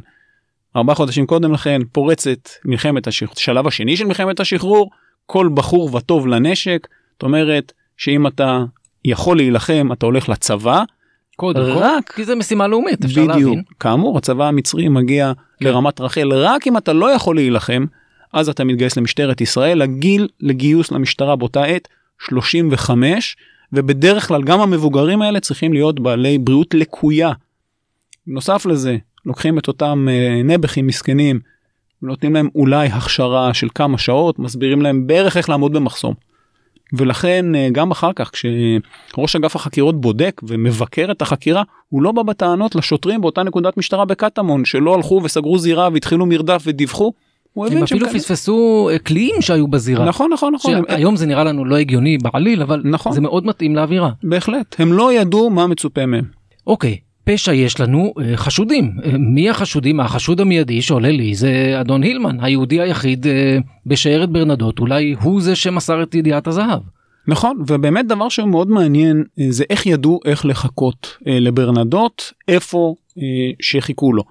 ארבעה 0.77 0.95
חודשים 0.95 1.27
קודם 1.27 1.53
לכן 1.53 1.81
פורצת 1.93 2.49
מלחמת 2.65 3.07
השחרור, 3.07 3.37
שלב 3.37 3.67
השני 3.67 3.97
של 3.97 4.07
מלחמת 4.07 4.41
השחרור, 4.41 4.91
כל 5.27 5.49
בחור 5.55 5.95
וטוב 5.95 6.27
לנשק, 6.27 6.89
זאת 7.13 7.23
אומרת 7.23 7.73
שאם 7.97 8.27
אתה 8.27 8.65
יכול 9.05 9.37
להילחם 9.37 9.89
אתה 9.93 10.07
הולך 10.07 10.29
לצבא, 10.29 10.83
קודם 11.37 11.61
כל, 11.61 11.79
רק 11.79 12.13
כי 12.13 12.25
זה 12.25 12.35
משימה 12.35 12.67
לאומית 12.67 13.05
אפשר 13.05 13.21
בדיוק, 13.21 13.31
להבין. 13.31 13.63
כאמור 13.81 14.19
הצבא 14.19 14.49
המצרי 14.49 14.89
מגיע 14.89 15.33
כן. 15.59 15.67
לרמת 15.67 16.01
רחל, 16.01 16.33
רק 16.33 16.67
אם 16.67 16.77
אתה 16.77 16.93
לא 16.93 17.11
יכול 17.11 17.37
להילחם, 17.37 17.85
אז 18.33 18.49
אתה 18.49 18.65
מתגייס 18.65 18.97
למשטרת 18.97 19.41
ישראל, 19.41 19.83
הגיל 19.83 20.29
לגיוס 20.41 20.93
למשטרה 20.93 21.37
באותה 21.37 21.65
עת 21.65 21.89
35, 22.19 23.37
ובדרך 23.73 24.29
כלל 24.29 24.43
גם 24.43 24.61
המבוגרים 24.61 25.23
האלה 25.23 25.41
צריכים 25.41 25.73
להיות 25.73 26.01
בעלי 26.01 26.39
בריאות 26.39 26.75
לקויה. 26.75 27.33
נוסף 28.27 28.67
לזה, 28.67 28.97
לוקחים 29.27 29.59
את 29.59 29.69
אותם 29.69 30.07
אה, 30.11 30.43
נעבכים 30.45 30.87
מסכנים, 30.87 31.41
ונותנים 32.03 32.35
להם 32.35 32.49
אולי 32.55 32.87
הכשרה 32.87 33.55
של 33.55 33.69
כמה 33.75 33.99
שעות, 33.99 34.39
מסבירים 34.39 34.83
להם 34.83 35.07
בערך 35.07 35.37
איך 35.37 35.49
לעמוד 35.49 35.73
במחסום. 35.73 36.15
ולכן 36.93 37.55
אה, 37.55 37.69
גם 37.73 37.91
אחר 37.91 38.11
כך 38.17 38.31
כשראש 38.31 39.37
אגף 39.37 39.57
החקירות 39.57 40.01
בודק 40.01 40.41
ומבקר 40.49 41.11
את 41.11 41.23
החקירה 41.23 41.63
הוא 41.89 42.03
לא 42.03 42.13
בא 42.13 42.23
בטענות 42.23 42.75
לשוטרים 42.75 43.21
באותה 43.21 43.43
נקודת 43.43 43.77
משטרה 43.77 44.05
בקטמון 44.05 44.65
שלא 44.65 44.95
הלכו 44.95 45.21
וסגרו 45.25 45.59
זירה 45.59 45.89
והתחילו 45.93 46.27
מרדף 46.27 46.63
ודיווחו. 46.67 47.13
הוא 47.59 47.67
הבין 47.67 47.79
שהם 47.79 47.85
אפילו 47.85 48.07
כאלה- 48.07 48.19
פספסו 48.19 48.89
אה, 48.93 48.99
קליעים 48.99 49.35
שהיו 49.41 49.69
בזירה. 49.69 50.05
נכון 50.05 50.31
נכון 50.33 50.55
נכון 50.55 50.75
הם- 50.75 50.83
שהיום 50.89 51.17
זה 51.17 51.27
נראה 51.27 51.45
לנו 51.45 51.65
לא 51.65 51.77
הגיוני 51.77 52.19
בעליל 52.19 52.63
אבל 52.63 52.83
נכון. 52.85 53.13
זה 53.13 53.21
מאוד 53.21 53.47
מתאים 53.47 53.77
לאווירה. 53.77 54.11
בהחלט 54.23 54.77
הם 54.79 54.93
לא 54.93 55.13
ידעו 55.13 55.51
מה 55.51 55.67
מצופה 55.67 56.07
מהם 56.07 56.25
אוקיי, 56.67 56.97
פשע 57.25 57.53
יש 57.53 57.81
לנו, 57.81 58.13
אה, 58.21 58.37
חשודים. 58.37 58.93
אה, 59.05 59.11
מי 59.19 59.51
החשודים? 59.51 60.01
החשוד 60.01 60.41
המיידי 60.41 60.83
שעולה 60.83 61.11
לי 61.11 61.35
זה 61.35 61.51
אדון 61.81 62.03
הילמן, 62.03 62.37
היהודי 62.41 62.81
היחיד 62.81 63.27
בשיירת 63.87 64.31
ברנדות, 64.31 64.79
אולי 64.79 65.15
הוא 65.23 65.41
זה 65.41 65.57
שמסר 65.57 66.03
את 66.03 66.15
ידיעת 66.15 66.47
הזהב. 66.47 66.81
נכון 67.29 67.57
ובאמת 67.67 68.07
דבר 68.07 68.29
שמאוד 68.29 68.71
מעניין 68.71 69.25
אה, 69.41 69.47
זה 69.51 69.65
איך 69.71 69.87
ידעו 69.87 70.21
איך 70.25 70.47
לחכות 70.47 71.17
לברנדות 71.27 72.33
איפה 72.49 72.95
שחיכו 73.61 74.13
לו. 74.13 74.23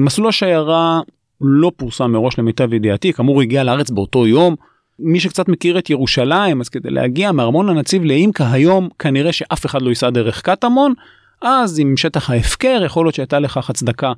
מסלול 0.00 0.28
השיירה 0.28 1.00
לא 1.40 1.72
פורסם 1.76 2.12
מראש 2.12 2.38
למיטב 2.38 2.72
ידיעתי 2.72 3.12
כאמור 3.12 3.42
הגיע 3.42 3.64
לארץ 3.64 3.90
באותו 3.90 4.26
יום. 4.26 4.54
מי 4.98 5.20
שקצת 5.20 5.48
מכיר 5.48 5.78
את 5.78 5.90
ירושלים 5.90 6.60
אז 6.60 6.68
כדי 6.68 6.90
להגיע 6.90 7.32
מארמון 7.32 7.68
הנציב 7.68 8.04
לאימקה 8.04 8.52
היום 8.52 8.88
כנראה 8.98 9.32
שאף 9.32 9.66
אחד 9.66 9.82
לא 9.82 9.88
ייסע 9.88 10.10
דרך 10.10 10.42
קטמון 10.42 10.94
אז 11.42 11.78
עם 11.78 11.96
שטח 11.96 12.30
ההפקר 12.30 12.82
יכול 12.84 13.06
להיות 13.06 13.14
שהייתה 13.14 13.38
לכך 13.38 13.70
הצדקה 13.70 14.12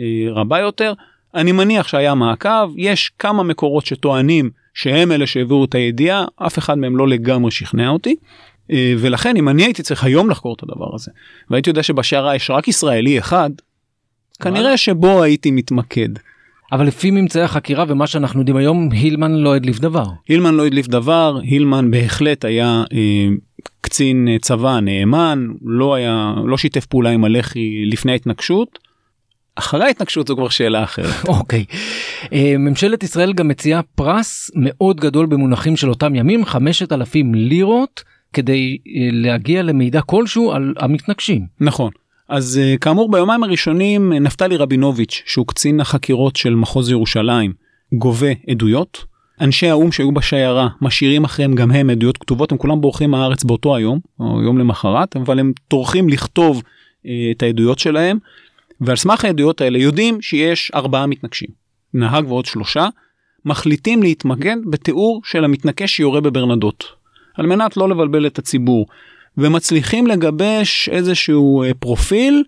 אה, 0.00 0.04
רבה 0.28 0.58
יותר. 0.58 0.92
אני 1.34 1.52
מניח 1.52 1.88
שהיה 1.88 2.14
מעקב 2.14 2.70
יש 2.76 3.12
כמה 3.18 3.42
מקורות 3.42 3.86
שטוענים 3.86 4.50
שהם 4.74 5.12
אלה 5.12 5.26
שהעבירו 5.26 5.64
את 5.64 5.74
הידיעה 5.74 6.24
אף 6.36 6.58
אחד 6.58 6.78
מהם 6.78 6.96
לא 6.96 7.08
לגמרי 7.08 7.50
שכנע 7.50 7.88
אותי. 7.88 8.16
אה, 8.70 8.94
ולכן 8.98 9.36
אם 9.36 9.48
אני 9.48 9.62
הייתי 9.62 9.82
צריך 9.82 10.04
היום 10.04 10.30
לחקור 10.30 10.54
את 10.54 10.62
הדבר 10.62 10.94
הזה 10.94 11.10
והייתי 11.50 11.70
יודע 11.70 11.82
שבשערה 11.82 12.36
יש 12.36 12.50
רק 12.50 12.68
ישראלי 12.68 13.18
אחד 13.18 13.50
כנראה 14.42 14.76
שבו 14.76 15.22
הייתי 15.22 15.50
מתמקד. 15.50 16.08
אבל 16.72 16.86
לפי 16.86 17.10
ממצאי 17.10 17.42
החקירה 17.42 17.84
ומה 17.88 18.06
שאנחנו 18.06 18.40
יודעים 18.40 18.56
היום, 18.56 18.88
הילמן 18.92 19.32
לא 19.32 19.54
הדליף 19.54 19.78
דבר. 19.78 20.04
הילמן 20.28 20.54
לא 20.54 20.66
הדליף 20.66 20.88
דבר 20.88 21.38
הילמן 21.42 21.90
בהחלט 21.90 22.44
היה 22.44 22.84
אה, 22.92 23.28
קצין 23.80 24.28
אה, 24.28 24.36
צבא 24.38 24.80
נאמן 24.80 25.46
לא 25.62 25.94
היה 25.94 26.34
לא 26.46 26.58
שיתף 26.58 26.86
פעולה 26.86 27.10
עם 27.10 27.24
הלח"י 27.24 27.84
לפני 27.86 28.12
ההתנגשות. 28.12 28.78
אחרי 29.54 29.84
ההתנגשות 29.84 30.26
זו 30.28 30.36
כבר 30.36 30.48
שאלה 30.48 30.82
אחרת. 30.82 31.28
אוקיי. 31.38 31.64
אה, 32.32 32.54
ממשלת 32.58 33.02
ישראל 33.02 33.32
גם 33.32 33.48
מציעה 33.48 33.82
פרס 33.82 34.50
מאוד 34.54 35.00
גדול 35.00 35.26
במונחים 35.26 35.76
של 35.76 35.88
אותם 35.88 36.14
ימים, 36.14 36.44
5,000 36.44 37.34
לירות, 37.34 38.02
כדי 38.32 38.78
אה, 38.86 39.08
להגיע 39.12 39.62
למידע 39.62 40.00
כלשהו 40.00 40.52
על 40.52 40.74
המתנגשים. 40.78 41.46
נכון. 41.60 41.90
אז 42.30 42.60
אה, 42.62 42.76
כאמור 42.80 43.10
ביומיים 43.10 43.42
הראשונים 43.42 44.12
נפתלי 44.12 44.56
רבינוביץ' 44.56 45.22
שהוא 45.26 45.46
קצין 45.46 45.80
החקירות 45.80 46.36
של 46.36 46.54
מחוז 46.54 46.90
ירושלים 46.90 47.52
גובה 47.92 48.28
עדויות. 48.50 49.04
אנשי 49.40 49.68
האו"ם 49.68 49.92
שהיו 49.92 50.12
בשיירה 50.12 50.68
משאירים 50.80 51.24
אחריהם 51.24 51.54
גם 51.54 51.70
הם 51.70 51.90
עדויות 51.90 52.18
כתובות 52.18 52.52
הם 52.52 52.58
כולם 52.58 52.80
בורחים 52.80 53.10
מהארץ 53.10 53.44
באותו 53.44 53.76
היום 53.76 54.00
או 54.20 54.42
יום 54.42 54.58
למחרת 54.58 55.16
אבל 55.16 55.38
הם 55.38 55.52
טורחים 55.68 56.08
לכתוב 56.08 56.62
אה, 57.06 57.10
את 57.30 57.42
העדויות 57.42 57.78
שלהם 57.78 58.18
ועל 58.80 58.96
סמך 58.96 59.24
העדויות 59.24 59.60
האלה 59.60 59.78
יודעים 59.78 60.22
שיש 60.22 60.70
ארבעה 60.74 61.06
מתנגשים 61.06 61.48
נהג 61.94 62.28
ועוד 62.28 62.46
שלושה 62.46 62.88
מחליטים 63.44 64.02
להתמקד 64.02 64.56
בתיאור 64.70 65.20
של 65.24 65.44
המתנקש 65.44 65.96
שיורה 65.96 66.20
בברנדות 66.20 66.84
על 67.34 67.46
מנת 67.46 67.76
לא 67.76 67.88
לבלבל 67.88 68.26
את 68.26 68.38
הציבור 68.38 68.86
ומצליחים 69.40 70.06
לגבש 70.06 70.88
איזשהו 70.88 71.62
אה, 71.62 71.74
פרופיל 71.74 72.44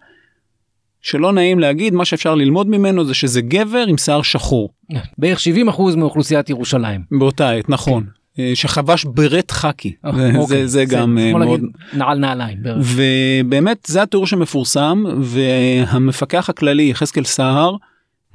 שלא 1.02 1.32
נעים 1.32 1.58
להגיד 1.58 1.94
מה 1.94 2.04
שאפשר 2.04 2.34
ללמוד 2.34 2.68
ממנו 2.68 3.04
זה 3.04 3.14
שזה 3.14 3.40
גבר 3.40 3.84
עם 3.88 3.98
שיער 3.98 4.22
שחור. 4.22 4.72
בערך 5.18 5.40
70% 5.68 5.96
מאוכלוסיית 5.96 6.50
ירושלים. 6.50 7.00
באותה 7.18 7.50
עת 7.50 7.68
נכון. 7.68 8.04
אה, 8.38 8.50
שחבש 8.54 9.04
ברט 9.04 9.50
חאקי. 9.50 9.94
אה, 10.04 10.12
זה, 10.16 10.30
אוקיי, 10.36 10.58
זה, 10.60 10.66
זה 10.66 10.84
גם 10.84 11.18
כמו 11.30 11.38
מאוד 11.38 11.60
להגיד 11.60 11.70
נעל 11.94 12.18
נעליים. 12.18 12.58
ובאמת 12.80 13.86
זה 13.86 14.02
התיאור 14.02 14.26
שמפורסם 14.26 15.04
והמפקח 15.20 16.50
הכללי 16.50 16.82
יחזקאל 16.82 17.24
סהר 17.24 17.76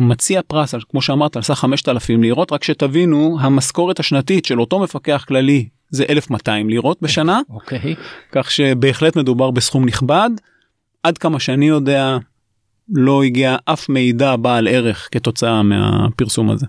מציע 0.02 0.42
פרס 0.48 0.74
על 0.74 0.82
כמו 0.90 1.02
שאמרת 1.02 1.36
על 1.36 1.42
סך 1.42 1.54
5,000 1.54 2.24
לירות 2.24 2.52
רק 2.52 2.64
שתבינו 2.64 3.38
המשכורת 3.40 4.00
השנתית 4.00 4.46
של 4.46 4.60
אותו 4.60 4.80
מפקח 4.80 5.26
כללי 5.28 5.68
זה 5.90 6.06
1,200 6.10 6.70
לירות 6.70 7.02
בשנה 7.02 7.42
אוקיי. 7.50 7.96
כך 8.32 8.52
שבהחלט 8.52 9.16
מדובר 9.16 9.52
בסכום 9.52 9.86
נכבד 9.86 10.30
עד 11.04 11.18
כמה 11.18 11.40
שאני 11.40 11.68
יודע 11.68 12.18
לא 12.90 13.24
הגיע 13.24 13.56
אף 13.66 13.90
מידע 13.90 14.36
בעל 14.36 14.68
ערך 14.68 15.10
כתוצאה 15.12 15.64
מהפרסום 15.64 16.50
הזה. 16.50 16.66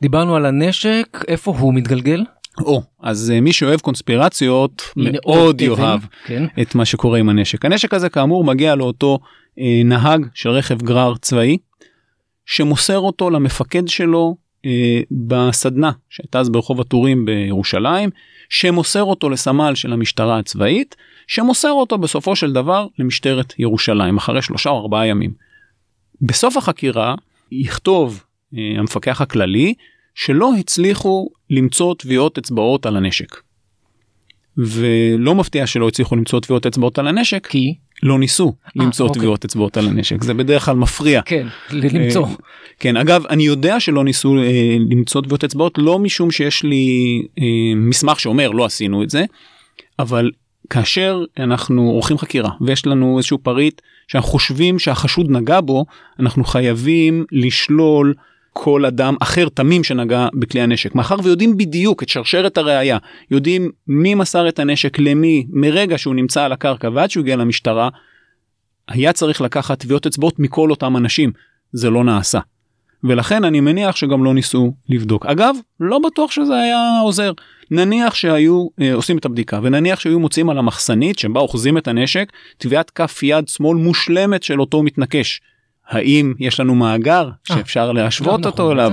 דיברנו 0.00 0.36
על 0.36 0.46
הנשק, 0.46 1.24
איפה 1.28 1.54
הוא 1.58 1.74
מתגלגל? 1.74 2.24
או 2.60 2.82
אז 3.02 3.30
אה, 3.34 3.40
מי 3.40 3.52
שאוהב 3.52 3.80
קונספירציות 3.80 4.82
מאוד 4.96 5.60
יאהב 5.60 6.00
כן. 6.26 6.44
את 6.60 6.74
מה 6.74 6.84
שקורה 6.84 7.18
עם 7.18 7.28
הנשק. 7.28 7.64
הנשק 7.64 7.94
הזה 7.94 8.08
כאמור 8.08 8.44
מגיע 8.44 8.74
לאותו 8.74 9.18
אה, 9.58 9.82
נהג 9.84 10.26
של 10.34 10.50
רכב 10.50 10.82
גרר 10.82 11.16
צבאי 11.16 11.58
שמוסר 12.46 12.98
אותו 12.98 13.30
למפקד 13.30 13.88
שלו 13.88 14.36
אה, 14.66 15.00
בסדנה 15.10 15.90
שהייתה 16.10 16.40
אז 16.40 16.48
ברחוב 16.48 16.80
הטורים 16.80 17.24
בירושלים 17.24 18.10
שמוסר 18.48 19.02
אותו 19.02 19.30
לסמל 19.30 19.74
של 19.74 19.92
המשטרה 19.92 20.38
הצבאית 20.38 20.96
שמוסר 21.26 21.70
אותו 21.70 21.98
בסופו 21.98 22.36
של 22.36 22.52
דבר 22.52 22.86
למשטרת 22.98 23.54
ירושלים 23.58 24.16
אחרי 24.16 24.42
שלושה 24.42 24.70
או 24.70 24.80
ארבעה 24.80 25.06
ימים. 25.06 25.32
בסוף 26.20 26.56
החקירה 26.56 27.14
יכתוב 27.52 28.24
אה, 28.56 28.60
המפקח 28.78 29.20
הכללי 29.20 29.74
שלא 30.14 30.54
הצליחו 30.54 31.28
למצוא 31.50 31.94
טביעות 31.94 32.38
אצבעות 32.38 32.86
על 32.86 32.96
הנשק. 32.96 33.36
ולא 34.56 35.34
מפתיע 35.34 35.66
שלא 35.66 35.88
הצליחו 35.88 36.16
למצוא 36.16 36.40
טביעות 36.40 36.66
אצבעות 36.66 36.98
על 36.98 37.06
הנשק 37.06 37.46
כי? 37.46 37.74
לא 38.02 38.18
ניסו 38.18 38.54
למצוא 38.76 39.06
אוקיי. 39.06 39.18
טביעות 39.18 39.44
אצבעות 39.44 39.76
על 39.76 39.86
הנשק 39.86 40.24
זה 40.24 40.34
בדרך 40.34 40.64
כלל 40.64 40.76
מפריע. 40.76 41.22
כן, 41.24 41.46
ל- 41.70 41.96
למצוא. 41.98 42.26
אה, 42.26 42.32
כן 42.78 42.96
אגב 42.96 43.26
אני 43.26 43.42
יודע 43.42 43.80
שלא 43.80 44.04
ניסו 44.04 44.36
אה, 44.38 44.76
למצוא 44.90 45.22
טביעות 45.22 45.44
אצבעות 45.44 45.78
לא 45.78 45.98
משום 45.98 46.30
שיש 46.30 46.62
לי 46.62 46.86
אה, 47.38 47.44
מסמך 47.76 48.20
שאומר 48.20 48.50
לא 48.50 48.64
עשינו 48.64 49.02
את 49.02 49.10
זה 49.10 49.24
אבל 49.98 50.30
כאשר 50.70 51.24
אנחנו 51.38 51.90
עורכים 51.90 52.18
חקירה 52.18 52.50
ויש 52.60 52.86
לנו 52.86 53.18
איזשהו 53.18 53.38
פריט 53.38 53.80
שאנחנו 54.08 54.30
חושבים 54.30 54.78
שהחשוד 54.78 55.30
נגע 55.30 55.60
בו 55.60 55.84
אנחנו 56.20 56.44
חייבים 56.44 57.24
לשלול 57.32 58.14
כל 58.60 58.84
אדם 58.84 59.16
אחר 59.20 59.48
תמים 59.48 59.84
שנגע 59.84 60.28
בכלי 60.34 60.60
הנשק 60.60 60.94
מאחר 60.94 61.16
ויודעים 61.22 61.56
בדיוק 61.56 62.02
את 62.02 62.08
שרשרת 62.08 62.58
הראייה 62.58 62.98
יודעים 63.30 63.70
מי 63.86 64.14
מסר 64.14 64.48
את 64.48 64.58
הנשק 64.58 64.98
למי 64.98 65.46
מרגע 65.50 65.98
שהוא 65.98 66.14
נמצא 66.14 66.44
על 66.44 66.52
הקרקע 66.52 66.88
ועד 66.94 67.10
שהוא 67.10 67.22
הגיע 67.22 67.36
למשטרה 67.36 67.88
היה 68.88 69.12
צריך 69.12 69.40
לקחת 69.40 69.78
טביעות 69.80 70.06
אצבעות 70.06 70.38
מכל 70.38 70.70
אותם 70.70 70.96
אנשים 70.96 71.32
זה 71.72 71.90
לא 71.90 72.04
נעשה. 72.04 72.38
ולכן 73.04 73.44
אני 73.44 73.60
מניח 73.60 73.96
שגם 73.96 74.24
לא 74.24 74.34
ניסו 74.34 74.72
לבדוק. 74.88 75.26
אגב, 75.26 75.56
לא 75.80 75.98
בטוח 75.98 76.30
שזה 76.30 76.54
היה 76.54 77.00
עוזר. 77.02 77.32
נניח 77.70 78.14
שהיו 78.14 78.66
אה, 78.80 78.94
עושים 78.94 79.18
את 79.18 79.24
הבדיקה 79.24 79.60
ונניח 79.62 80.00
שהיו 80.00 80.20
מוצאים 80.20 80.50
על 80.50 80.58
המחסנית 80.58 81.18
שבה 81.18 81.40
אוחזים 81.40 81.78
את 81.78 81.88
הנשק 81.88 82.32
טביעת 82.58 82.90
כף 82.90 83.22
יד 83.22 83.48
שמאל 83.48 83.78
מושלמת 83.78 84.42
של 84.42 84.60
אותו 84.60 84.82
מתנקש. 84.82 85.40
האם 85.88 86.34
יש 86.38 86.60
לנו 86.60 86.74
מאגר 86.74 87.30
שאפשר 87.44 87.92
להשוות 87.92 88.40
גם 88.40 88.46
אותו 88.46 88.62
נכון, 88.62 88.78
אליו? 88.78 88.92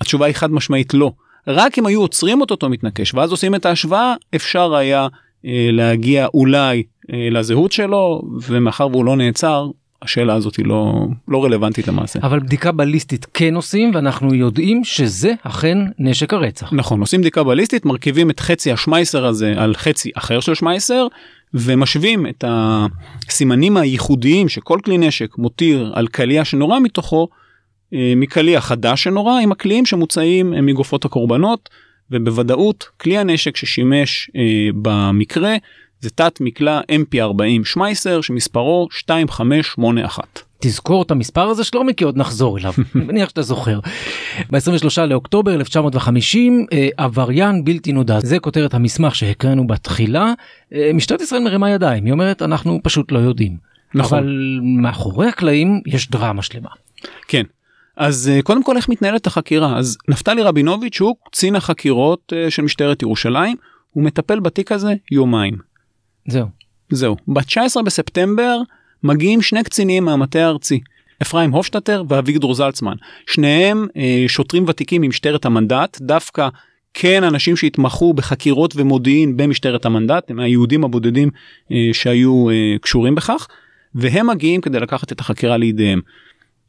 התשובה 0.00 0.26
היא 0.26 0.34
חד 0.34 0.50
משמעית 0.50 0.94
לא. 0.94 1.12
רק 1.46 1.78
אם 1.78 1.86
היו 1.86 2.00
עוצרים 2.00 2.42
את 2.42 2.50
אותו 2.50 2.68
מתנקש 2.68 3.14
ואז 3.14 3.30
עושים 3.30 3.54
את 3.54 3.66
ההשוואה 3.66 4.14
אפשר 4.34 4.74
היה 4.74 5.08
אה, 5.46 5.68
להגיע 5.72 6.26
אולי 6.34 6.82
אה, 7.12 7.28
לזהות 7.30 7.72
שלו 7.72 8.22
ומאחר 8.42 8.88
והוא 8.92 9.04
לא 9.04 9.16
נעצר 9.16 9.70
השאלה 10.02 10.34
הזאת 10.34 10.56
היא 10.56 10.66
לא 10.66 11.06
לא 11.28 11.44
רלוונטית 11.44 11.88
למעשה. 11.88 12.18
אבל 12.22 12.40
בדיקה 12.40 12.72
בליסטית 12.72 13.26
כן 13.34 13.54
עושים 13.54 13.90
ואנחנו 13.94 14.34
יודעים 14.34 14.84
שזה 14.84 15.34
אכן 15.42 15.78
נשק 15.98 16.32
הרצח. 16.32 16.72
נכון 16.72 17.00
עושים 17.00 17.20
בדיקה 17.20 17.42
בליסטית 17.42 17.84
מרכיבים 17.84 18.30
את 18.30 18.40
חצי 18.40 18.72
השמייסר 18.72 19.26
הזה 19.26 19.54
על 19.56 19.74
חצי 19.74 20.10
אחר 20.14 20.40
של 20.40 20.54
שמייסר 20.54 21.06
ומשווים 21.54 22.26
את 22.26 22.44
הסימנים 22.48 23.76
הייחודיים 23.76 24.48
שכל 24.48 24.78
כלי 24.84 24.98
נשק 24.98 25.38
מותיר 25.38 25.92
על 25.94 26.06
קליע 26.06 26.44
שנורה 26.44 26.80
מתוכו 26.80 27.28
אה, 27.94 28.12
מקליע 28.16 28.60
חדש 28.60 29.02
שנורה 29.02 29.40
עם 29.40 29.52
הקליעים 29.52 29.86
שמוצאים 29.86 30.54
אה, 30.54 30.60
מגופות 30.60 31.04
הקורבנות 31.04 31.68
ובוודאות 32.10 32.84
כלי 33.00 33.18
הנשק 33.18 33.56
ששימש 33.56 34.30
אה, 34.36 34.68
במקרה 34.82 35.56
זה 36.00 36.10
תת 36.10 36.40
מקלע 36.40 36.80
mp40 36.80 37.64
שמייסר 37.64 38.20
שמספרו 38.20 38.88
2581. 38.92 40.45
תזכור 40.58 41.02
את 41.02 41.10
המספר 41.10 41.48
הזה 41.48 41.64
שלומי 41.64 41.94
כי 41.94 42.04
עוד 42.04 42.16
נחזור 42.16 42.58
אליו 42.58 42.72
אני 42.94 43.04
מניח 43.04 43.28
שאתה 43.28 43.42
זוכר. 43.42 43.80
ב-23 44.50 45.06
לאוקטובר 45.06 45.54
1950 45.54 46.66
אה, 46.72 46.88
עבריין 46.96 47.64
בלתי 47.64 47.92
נודע 47.92 48.20
זה 48.20 48.38
כותרת 48.38 48.74
המסמך 48.74 49.14
שהקראנו 49.14 49.66
בתחילה 49.66 50.32
אה, 50.72 50.90
משטרת 50.94 51.20
ישראל 51.20 51.42
מרימה 51.42 51.70
ידיים 51.70 52.04
היא 52.04 52.12
אומרת 52.12 52.42
אנחנו 52.42 52.80
פשוט 52.82 53.12
לא 53.12 53.18
יודעים. 53.18 53.56
נכון. 53.94 54.18
אבל 54.18 54.58
מאחורי 54.62 55.28
הקלעים 55.28 55.80
יש 55.86 56.10
דרמה 56.10 56.42
שלמה. 56.42 56.70
כן. 57.28 57.42
אז 57.96 58.30
אה, 58.34 58.42
קודם 58.42 58.62
כל 58.62 58.76
איך 58.76 58.88
מתנהלת 58.88 59.26
החקירה 59.26 59.78
אז 59.78 59.98
נפתלי 60.08 60.42
רבינוביץ' 60.42 61.00
הוא 61.00 61.16
קצין 61.30 61.56
החקירות 61.56 62.32
של 62.48 62.62
משטרת 62.62 63.02
ירושלים 63.02 63.56
הוא 63.90 64.04
מטפל 64.04 64.40
בתיק 64.40 64.72
הזה 64.72 64.94
יומיים 65.10 65.56
זהו. 66.28 66.46
זהו 66.90 67.16
ב-19 67.28 67.82
בספטמבר 67.84 68.58
מגיעים 69.06 69.42
שני 69.42 69.64
קצינים 69.64 70.04
מהמטה 70.04 70.38
הארצי, 70.38 70.80
אפרים 71.22 71.50
הופשטטר 71.50 72.02
ואביגדור 72.08 72.54
זלצמן. 72.54 72.94
שניהם 73.26 73.86
אה, 73.96 74.24
שוטרים 74.28 74.64
ותיקים 74.68 75.02
ממשטרת 75.02 75.44
המנדט, 75.44 75.98
דווקא 76.00 76.48
כן 76.94 77.24
אנשים 77.24 77.56
שהתמחו 77.56 78.14
בחקירות 78.14 78.74
ומודיעין 78.76 79.36
במשטרת 79.36 79.86
המנדט, 79.86 80.30
הם 80.30 80.40
היהודים 80.40 80.84
הבודדים 80.84 81.30
אה, 81.72 81.88
שהיו 81.92 82.50
אה, 82.50 82.76
קשורים 82.80 83.14
בכך, 83.14 83.46
והם 83.94 84.26
מגיעים 84.26 84.60
כדי 84.60 84.80
לקחת 84.80 85.12
את 85.12 85.20
החקירה 85.20 85.56
לידיהם. 85.56 86.00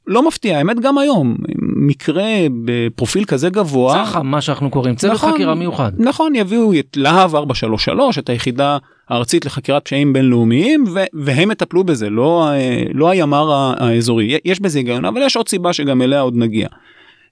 לא 0.07 0.27
מפתיע, 0.27 0.57
האמת 0.57 0.79
גם 0.79 0.97
היום, 0.97 1.37
מקרה 1.61 2.25
בפרופיל 2.65 3.25
כזה 3.25 3.49
גבוה, 3.49 4.03
צח"ם, 4.05 4.27
מה 4.27 4.41
שאנחנו 4.41 4.69
קוראים, 4.69 4.95
צוות 4.95 5.13
נכון, 5.13 5.33
חקירה 5.33 5.55
מיוחד. 5.55 5.91
נכון, 5.97 6.35
יביאו 6.35 6.79
את 6.79 6.97
להב 6.97 7.35
433, 7.35 8.19
את 8.19 8.29
היחידה 8.29 8.77
הארצית 9.09 9.45
לחקירת 9.45 9.85
פשעים 9.85 10.13
בינלאומיים, 10.13 10.83
והם 11.13 11.51
יטפלו 11.51 11.83
בזה, 11.83 12.09
לא, 12.09 12.49
לא 12.93 13.09
הימ"ר 13.09 13.73
האזורי. 13.77 14.37
יש 14.45 14.59
בזה 14.59 14.79
היגיון, 14.79 15.05
אבל 15.05 15.21
יש 15.21 15.35
עוד 15.35 15.49
סיבה 15.49 15.73
שגם 15.73 16.01
אליה 16.01 16.21
עוד 16.21 16.35
נגיע. 16.35 16.67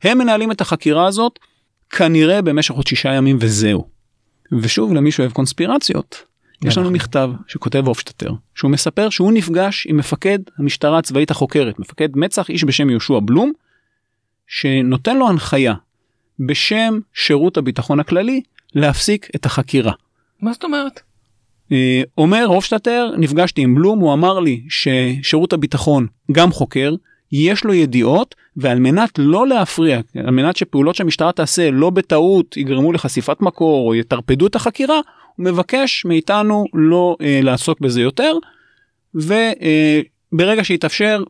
הם 0.04 0.18
מנהלים 0.18 0.52
את 0.52 0.62
החקירה 0.62 1.08
הזאת 1.08 1.40
כנראה 1.90 2.42
במשך 2.42 2.74
עוד 2.74 2.88
שישה 2.88 3.14
ימים 3.14 3.38
וזהו. 3.40 3.88
ושוב, 4.62 4.94
למי 4.94 5.12
שאוהב 5.12 5.32
קונספירציות, 5.32 6.24
יש 6.64 6.78
לנו. 6.78 6.92
מכתב 6.92 7.30
שכותב 7.48 7.88
הופשטטר, 7.88 8.32
שהוא 8.56 8.72
מספר 8.72 9.10
שהוא 9.10 9.34
נפגש 9.34 9.88
עם 9.90 9.98
מפקד 9.98 10.40
המשטרה 10.58 10.98
הצבאית 10.98 11.32
החוקרת, 11.32 11.80
מפקד 11.80 12.10
מצ"ח, 12.16 12.50
איש 12.50 12.64
בשם 12.64 12.90
יהושע 12.90 13.20
בלום, 13.20 13.52
שנותן 14.48 15.18
לו 15.18 15.30
הנחיה 15.30 15.74
בשם 16.40 17.00
שירות 17.14 17.58
הביטחון 17.58 18.00
הכללי 18.00 18.42
להפסיק 18.76 19.30
את 19.36 19.46
החקירה. 19.46 19.94
מה 20.42 20.54
זאת 20.54 20.64
אומרת? 20.64 21.02
אה, 21.72 22.02
אומר 22.18 22.46
הופשטטר, 22.46 23.12
נפגשתי 23.18 23.62
עם 23.62 23.76
בלום, 23.76 24.00
הוא 24.00 24.14
אמר 24.14 24.40
לי 24.40 24.62
ששירות 24.70 25.54
הביטחון 25.54 26.08
גם 26.32 26.52
חוקר, 26.52 26.96
יש 27.32 27.64
לו 27.64 27.74
ידיעות, 27.74 28.36
ועל 28.58 28.80
מנת 28.80 29.10
לא 29.18 29.48
להפריע, 29.48 30.00
על 30.16 30.32
מנת 30.32 30.56
שפעולות 30.56 30.96
שהמשטרה 30.96 31.32
תעשה 31.32 31.72
לא 31.72 31.90
בטעות 31.90 32.58
יגרמו 32.58 32.94
לחשיפת 32.94 33.42
מקור 33.42 33.88
או 33.88 33.96
יטרפדו 33.96 34.48
את 34.48 34.56
החקירה, 34.56 35.00
מבקש 35.40 36.06
מאיתנו 36.06 36.66
לא 36.74 37.16
אה, 37.22 37.40
לעסוק 37.44 37.80
בזה 37.80 38.02
יותר, 38.02 38.34
וברגע 39.14 40.64
שיתאפשר 40.64 41.24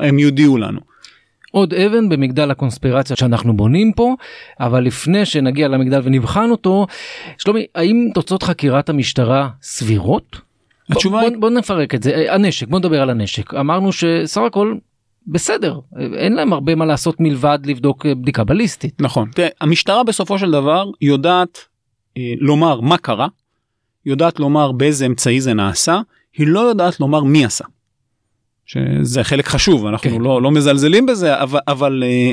הם 0.00 0.18
יודיעו 0.18 0.58
לנו. 0.58 0.80
עוד 1.50 1.74
אבן 1.74 2.08
במגדל 2.08 2.50
הקונספירציה 2.50 3.16
שאנחנו 3.16 3.56
בונים 3.56 3.92
פה, 3.92 4.14
אבל 4.60 4.84
לפני 4.84 5.26
שנגיע 5.26 5.68
למגדל 5.68 6.00
ונבחן 6.04 6.50
אותו, 6.50 6.86
שלומי, 7.38 7.66
האם 7.74 8.08
תוצאות 8.14 8.42
חקירת 8.42 8.88
המשטרה 8.88 9.48
סבירות? 9.62 10.36
התשובה 10.90 11.16
בוא, 11.20 11.28
היא- 11.28 11.32
בוא, 11.32 11.40
בוא 11.40 11.58
נפרק 11.58 11.94
את 11.94 12.02
זה, 12.02 12.10
אה, 12.14 12.34
הנשק, 12.34 12.68
בוא 12.68 12.78
נדבר 12.78 13.02
על 13.02 13.10
הנשק. 13.10 13.54
אמרנו 13.54 13.92
שסך 13.92 14.40
הכל 14.46 14.74
בסדר, 15.26 15.78
אה, 15.98 16.06
אין 16.16 16.32
להם 16.32 16.52
הרבה 16.52 16.74
מה 16.74 16.86
לעשות 16.86 17.20
מלבד 17.20 17.58
לבדוק 17.64 18.06
אה, 18.06 18.14
בדיקה 18.14 18.44
בליסטית. 18.44 19.00
נכון. 19.00 19.30
תראה, 19.34 19.48
המשטרה 19.60 20.04
בסופו 20.04 20.38
של 20.38 20.50
דבר 20.50 20.84
יודעת 21.00 21.58
אה, 21.58 21.62
לומר 22.40 22.80
מה 22.80 22.98
קרה, 22.98 23.28
יודעת 24.06 24.40
לומר 24.40 24.72
באיזה 24.72 25.06
אמצעי 25.06 25.40
זה 25.40 25.54
נעשה, 25.54 26.00
היא 26.36 26.46
לא 26.46 26.60
יודעת 26.60 27.00
לומר 27.00 27.22
מי 27.24 27.44
עשה. 27.44 27.64
שזה 28.66 29.24
חלק 29.24 29.46
חשוב, 29.46 29.86
אנחנו 29.86 30.10
כן. 30.10 30.20
לא, 30.20 30.42
לא 30.42 30.50
מזלזלים 30.50 31.06
בזה, 31.06 31.42
אבל, 31.42 31.60
אבל 31.68 32.04
אה, 32.06 32.32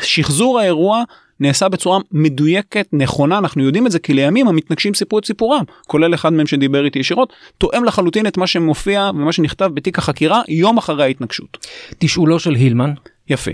שחזור 0.00 0.60
האירוע 0.60 1.02
נעשה 1.40 1.68
בצורה 1.68 1.98
מדויקת, 2.12 2.88
נכונה, 2.92 3.38
אנחנו 3.38 3.62
יודעים 3.62 3.86
את 3.86 3.92
זה 3.92 3.98
כי 3.98 4.14
לימים 4.14 4.48
המתנגשים 4.48 4.94
סיפרו 4.94 5.18
את 5.18 5.24
סיפורם, 5.24 5.62
כולל 5.86 6.14
אחד 6.14 6.32
מהם 6.32 6.46
שדיבר 6.46 6.84
איתי 6.84 6.98
ישירות, 6.98 7.32
תואם 7.58 7.84
לחלוטין 7.84 8.26
את 8.26 8.36
מה 8.36 8.46
שמופיע 8.46 9.10
ומה 9.14 9.32
שנכתב 9.32 9.70
בתיק 9.74 9.98
החקירה 9.98 10.42
יום 10.48 10.78
אחרי 10.78 11.04
ההתנגשות. 11.04 11.66
תשאולו 11.98 12.38
של 12.38 12.54
הילמן, 12.54 12.92
יפה. 13.28 13.50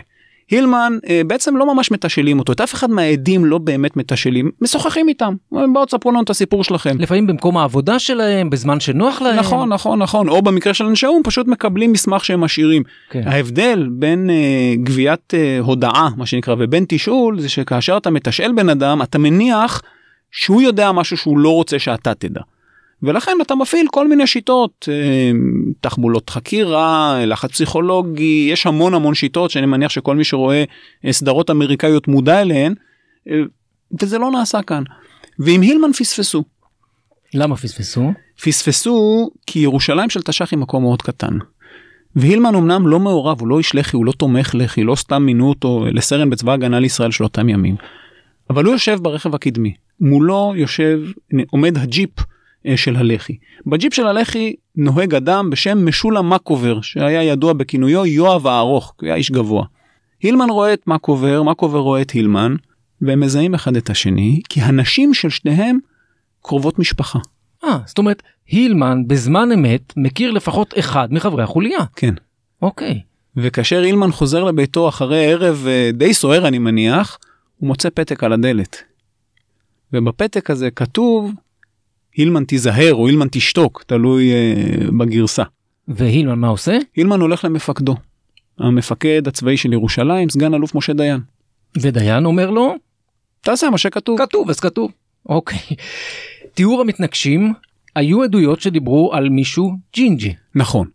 הילמן 0.52 0.98
אה, 1.08 1.20
בעצם 1.26 1.56
לא 1.56 1.74
ממש 1.74 1.90
מתשאלים 1.90 2.38
אותו, 2.38 2.52
את 2.52 2.60
אף 2.60 2.74
אחד 2.74 2.90
מהעדים 2.90 3.44
לא 3.44 3.58
באמת 3.58 3.96
מתשאלים, 3.96 4.50
משוחחים 4.60 5.08
איתם, 5.08 5.34
בואו 5.50 5.86
תספרו 5.86 6.10
לנו 6.10 6.22
את 6.22 6.30
הסיפור 6.30 6.64
שלכם. 6.64 6.96
לפעמים 6.98 7.26
במקום 7.26 7.56
העבודה 7.56 7.98
שלהם, 7.98 8.50
בזמן 8.50 8.80
שנוח 8.80 9.22
להם. 9.22 9.38
נכון 9.38 9.68
נכון 9.68 10.02
נכון 10.02 10.28
או 10.28 10.42
במקרה 10.42 10.74
של 10.74 10.84
אנשי 10.84 11.06
האו"ם 11.06 11.22
פשוט 11.24 11.48
מקבלים 11.48 11.92
מסמך 11.92 12.24
שהם 12.24 12.40
משאירים. 12.40 12.82
כן. 13.10 13.22
ההבדל 13.26 13.88
בין 13.90 14.30
אה, 14.30 14.74
גביית 14.82 15.34
אה, 15.34 15.58
הודעה 15.60 16.08
מה 16.16 16.26
שנקרא 16.26 16.54
ובין 16.58 16.84
תשאול 16.88 17.40
זה 17.40 17.48
שכאשר 17.48 17.96
אתה 17.96 18.10
מתשאל 18.10 18.52
בן 18.52 18.68
אדם 18.68 19.02
אתה 19.02 19.18
מניח 19.18 19.82
שהוא 20.30 20.62
יודע 20.62 20.92
משהו 20.92 21.16
שהוא 21.16 21.38
לא 21.38 21.54
רוצה 21.54 21.78
שאתה 21.78 22.14
תדע. 22.14 22.40
ולכן 23.02 23.32
אתה 23.42 23.54
מפעיל 23.54 23.86
כל 23.90 24.08
מיני 24.08 24.26
שיטות 24.26 24.88
אה, 24.92 25.30
תחבולות 25.80 26.30
חקירה 26.30 27.20
לחץ 27.26 27.50
פסיכולוגי 27.50 28.48
יש 28.52 28.66
המון 28.66 28.94
המון 28.94 29.14
שיטות 29.14 29.50
שאני 29.50 29.66
מניח 29.66 29.90
שכל 29.90 30.16
מי 30.16 30.24
שרואה 30.24 30.64
אה, 31.04 31.12
סדרות 31.12 31.50
אמריקאיות 31.50 32.08
מודע 32.08 32.40
אליהן 32.40 32.74
אה, 33.28 33.34
וזה 34.00 34.18
לא 34.18 34.30
נעשה 34.30 34.62
כאן. 34.62 34.82
ואם 35.38 35.60
הילמן 35.60 35.92
פספסו 35.92 36.44
למה 37.34 37.56
פספסו? 37.56 38.12
פספסו 38.42 39.30
כי 39.46 39.58
ירושלים 39.58 40.10
של 40.10 40.22
תש"ח 40.22 40.50
היא 40.50 40.58
מקום 40.58 40.82
מאוד 40.82 41.02
קטן. 41.02 41.38
והילמן 42.16 42.54
אמנם 42.54 42.88
לא 42.88 43.00
מעורב, 43.00 43.40
הוא 43.40 43.48
לא 43.48 43.58
איש 43.58 43.74
לח"י, 43.74 43.96
הוא 43.96 44.06
לא 44.06 44.12
תומך 44.12 44.54
לח"י, 44.54 44.82
לא 44.82 44.94
סתם 44.94 45.22
מינו 45.22 45.48
אותו 45.48 45.86
לסרן 45.92 46.30
בצבא 46.30 46.52
הגנה 46.52 46.80
לישראל 46.80 47.10
של 47.10 47.24
אותם 47.24 47.48
ימים. 47.48 47.76
אבל 48.50 48.64
הוא 48.64 48.72
יושב 48.72 48.98
ברכב 49.02 49.34
הקדמי, 49.34 49.74
מולו 50.00 50.52
יושב, 50.56 51.00
עומד 51.50 51.78
הג'יפ 51.78 52.10
של 52.77 52.96
הלח"י. 52.96 53.37
בג'יפ 53.66 53.94
של 53.94 54.07
הלח"י 54.07 54.57
נוהג 54.77 55.14
אדם 55.14 55.51
בשם 55.51 55.87
משולם 55.87 56.33
מקובר, 56.33 56.81
שהיה 56.81 57.22
ידוע 57.22 57.53
בכינויו 57.53 58.07
יואב 58.07 58.46
הארוך, 58.46 58.94
כי 58.98 59.05
הוא 59.05 59.09
היה 59.09 59.16
איש 59.16 59.31
גבוה. 59.31 59.64
הילמן 60.22 60.51
רואה 60.51 60.72
את 60.72 60.87
מקובר, 60.87 61.42
מקובר 61.42 61.79
רואה 61.79 62.03
את 62.03 62.11
הילמן, 62.11 62.57
והם 63.03 63.20
מזהים 63.20 63.55
אחד 63.55 63.77
את 63.77 63.90
השני, 63.90 64.40
כי 64.48 64.61
הנשים 64.61 65.14
של 65.14 65.31
שניהם 65.31 65.79
קרובות 66.42 66.79
משפחה. 66.79 67.18
אה, 67.64 67.79
זאת 67.87 67.98
אומרת, 67.98 68.22
הילמן 68.48 69.03
בזמן 69.07 69.53
אמת 69.53 69.92
מכיר 69.96 70.31
לפחות 70.31 70.75
אחד 70.79 71.12
מחברי 71.12 71.42
החוליה. 71.42 71.81
כן. 71.96 72.14
אוקיי. 72.62 73.01
וכאשר 73.37 73.83
אילמן 73.85 74.12
חוזר 74.12 74.44
לביתו 74.44 74.88
אחרי 74.88 75.33
ערב 75.33 75.66
אה, 75.68 75.90
די 75.92 76.14
סוער 76.14 76.48
אני 76.48 76.59
מניח, 76.59 77.18
הוא 77.57 77.66
מוצא 77.66 77.88
פתק 77.94 78.25
על 78.25 78.33
הדלת. 78.33 78.83
ובפתק 79.92 80.51
הזה 80.51 80.70
כתוב 80.70 81.33
אילמן 82.18 82.44
תיזהר 82.44 82.94
או 82.94 83.07
אילמן 83.07 83.27
תשתוק, 83.31 83.85
תלוי 83.87 84.33
אה, 84.33 84.55
בגרסה. 84.98 85.42
והילמן 85.88 86.38
מה 86.38 86.48
עושה? 86.48 86.79
אילמן 86.96 87.20
הולך 87.20 87.44
למפקדו, 87.44 87.96
המפקד 88.59 89.29
הצבאי 89.29 89.57
של 89.57 89.72
ירושלים, 89.72 90.29
סגן 90.31 90.55
אלוף 90.55 90.75
משה 90.75 90.92
דיין. 90.92 91.20
ודיין 91.81 92.25
אומר 92.25 92.51
לו, 92.51 92.75
תעשה 93.40 93.70
מה 93.70 93.79
שכתוב. 93.79 94.18
כתוב 94.18 94.51
אז 94.51 94.61
כתוב. 94.61 94.90
אוקיי. 95.29 95.59
תיאור 96.55 96.81
המתנגשים, 96.81 97.53
היו 97.96 98.22
עדויות 98.22 98.61
שדיברו 98.61 99.11
על 99.14 99.29
מישהו 99.29 99.72
ג'ינג'י. 99.94 100.35
נכון. 100.55 100.87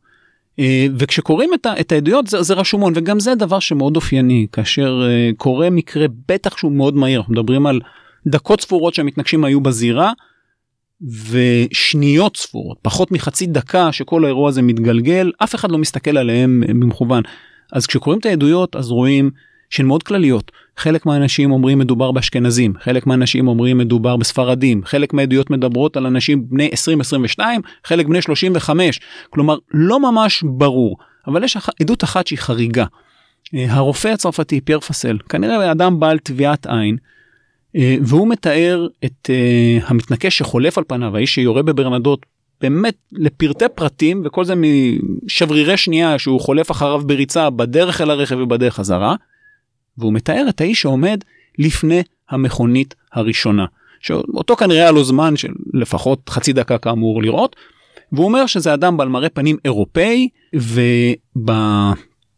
אה, 0.60 0.88
וכשקוראים 0.98 1.50
את, 1.54 1.66
ה- 1.66 1.80
את 1.80 1.92
העדויות 1.92 2.28
זה, 2.28 2.42
זה 2.42 2.54
רשומון 2.54 2.94
וגם 2.96 3.20
זה 3.20 3.36
דבר 3.36 3.60
שמאוד 3.60 3.96
אופייני 3.96 4.48
כאשר 4.52 5.02
אה, 5.10 5.30
קורה 5.38 5.70
מקרה 5.70 6.06
בטח 6.28 6.58
שהוא 6.58 6.72
מאוד 6.72 6.96
מהיר 6.96 7.20
אנחנו 7.20 7.34
מדברים 7.34 7.68
על 7.68 7.80
דקות 8.28 8.62
ספורות 8.62 8.94
שהמתנגשים 8.94 9.44
היו 9.44 9.62
בזירה 9.62 10.12
ושניות 11.02 12.38
ספורות 12.38 12.78
פחות 12.82 13.12
מחצי 13.12 13.46
דקה 13.46 13.92
שכל 13.92 14.26
האירוע 14.26 14.50
הזה 14.50 14.62
מתגלגל 14.62 15.32
אף 15.44 15.56
אחד 15.56 15.72
לא 15.72 15.78
מסתכל 15.78 16.18
עליהם 16.18 16.64
במכוון. 16.68 17.24
אז 17.72 17.86
כשקוראים 17.86 18.20
את 18.20 18.26
העדויות 18.26 18.76
אז 18.76 18.92
רואים 18.92 19.32
שהן 19.70 19.86
מאוד 19.86 20.04
כלליות. 20.04 20.52
חלק 20.78 21.06
מהאנשים 21.06 21.52
אומרים 21.52 21.80
מדובר 21.80 22.12
באשכנזים 22.12 22.74
חלק 22.82 23.08
מהאנשים 23.08 23.48
אומרים 23.48 23.78
מדובר 23.78 24.18
בספרדים 24.18 24.82
חלק 24.86 25.14
מהעדויות 25.14 25.50
מדברות 25.50 25.98
על 25.98 26.06
אנשים 26.06 26.50
בני 26.50 26.70
20-22 27.38 27.40
חלק 27.84 28.06
בני 28.06 28.22
35 28.22 29.00
כלומר 29.30 29.58
לא 29.72 30.00
ממש 30.00 30.44
ברור 30.46 30.98
אבל 31.28 31.44
יש 31.44 31.58
עדות 31.82 32.04
אחת 32.04 32.28
שהיא 32.28 32.40
חריגה. 32.40 32.86
אה, 33.56 33.66
הרופא 33.70 34.08
הצרפתי 34.08 34.62
פייר 34.62 34.80
פסל 34.80 35.18
כנראה 35.30 35.72
אדם 35.72 36.00
בעל 36.00 36.20
טביעת 36.20 36.68
עין 36.68 36.98
והוא 38.02 38.28
מתאר 38.28 38.88
את 39.06 39.30
אה, 39.30 39.78
המתנקש 39.88 40.38
שחולף 40.38 40.78
על 40.78 40.84
פניו 40.88 41.16
האיש 41.16 41.36
שיורה 41.36 41.62
בברנדות 41.62 42.26
באמת 42.62 42.96
לפרטי 43.12 43.66
פרטים 43.76 44.22
וכל 44.26 44.46
זה 44.46 44.54
משברירי 44.56 45.78
שנייה 45.78 46.20
שהוא 46.20 46.42
חולף 46.42 46.72
אחריו 46.72 47.02
בריצה 47.06 47.50
בדרך 47.50 48.02
אל 48.02 48.10
הרכב 48.10 48.38
ובדרך 48.40 48.76
חזרה. 48.76 49.16
והוא 49.98 50.14
מתאר 50.14 50.46
את 50.50 50.62
האיש 50.62 50.82
שעומד 50.82 51.24
לפני 51.60 52.02
המכונית 52.30 52.96
הראשונה. 53.14 53.66
שאותו 54.00 54.56
כנראה 54.56 54.82
היה 54.82 54.92
לו 54.92 55.04
זמן 55.04 55.36
של 55.36 55.52
לפחות 55.74 56.30
חצי 56.30 56.54
דקה 56.54 56.78
כאמור 56.78 57.22
לראות. 57.24 57.56
והוא 58.12 58.26
אומר 58.26 58.46
שזה 58.46 58.74
אדם 58.74 58.98
בעל 58.98 59.08
מראה 59.08 59.30
פנים 59.30 59.58
אירופאי 59.66 60.30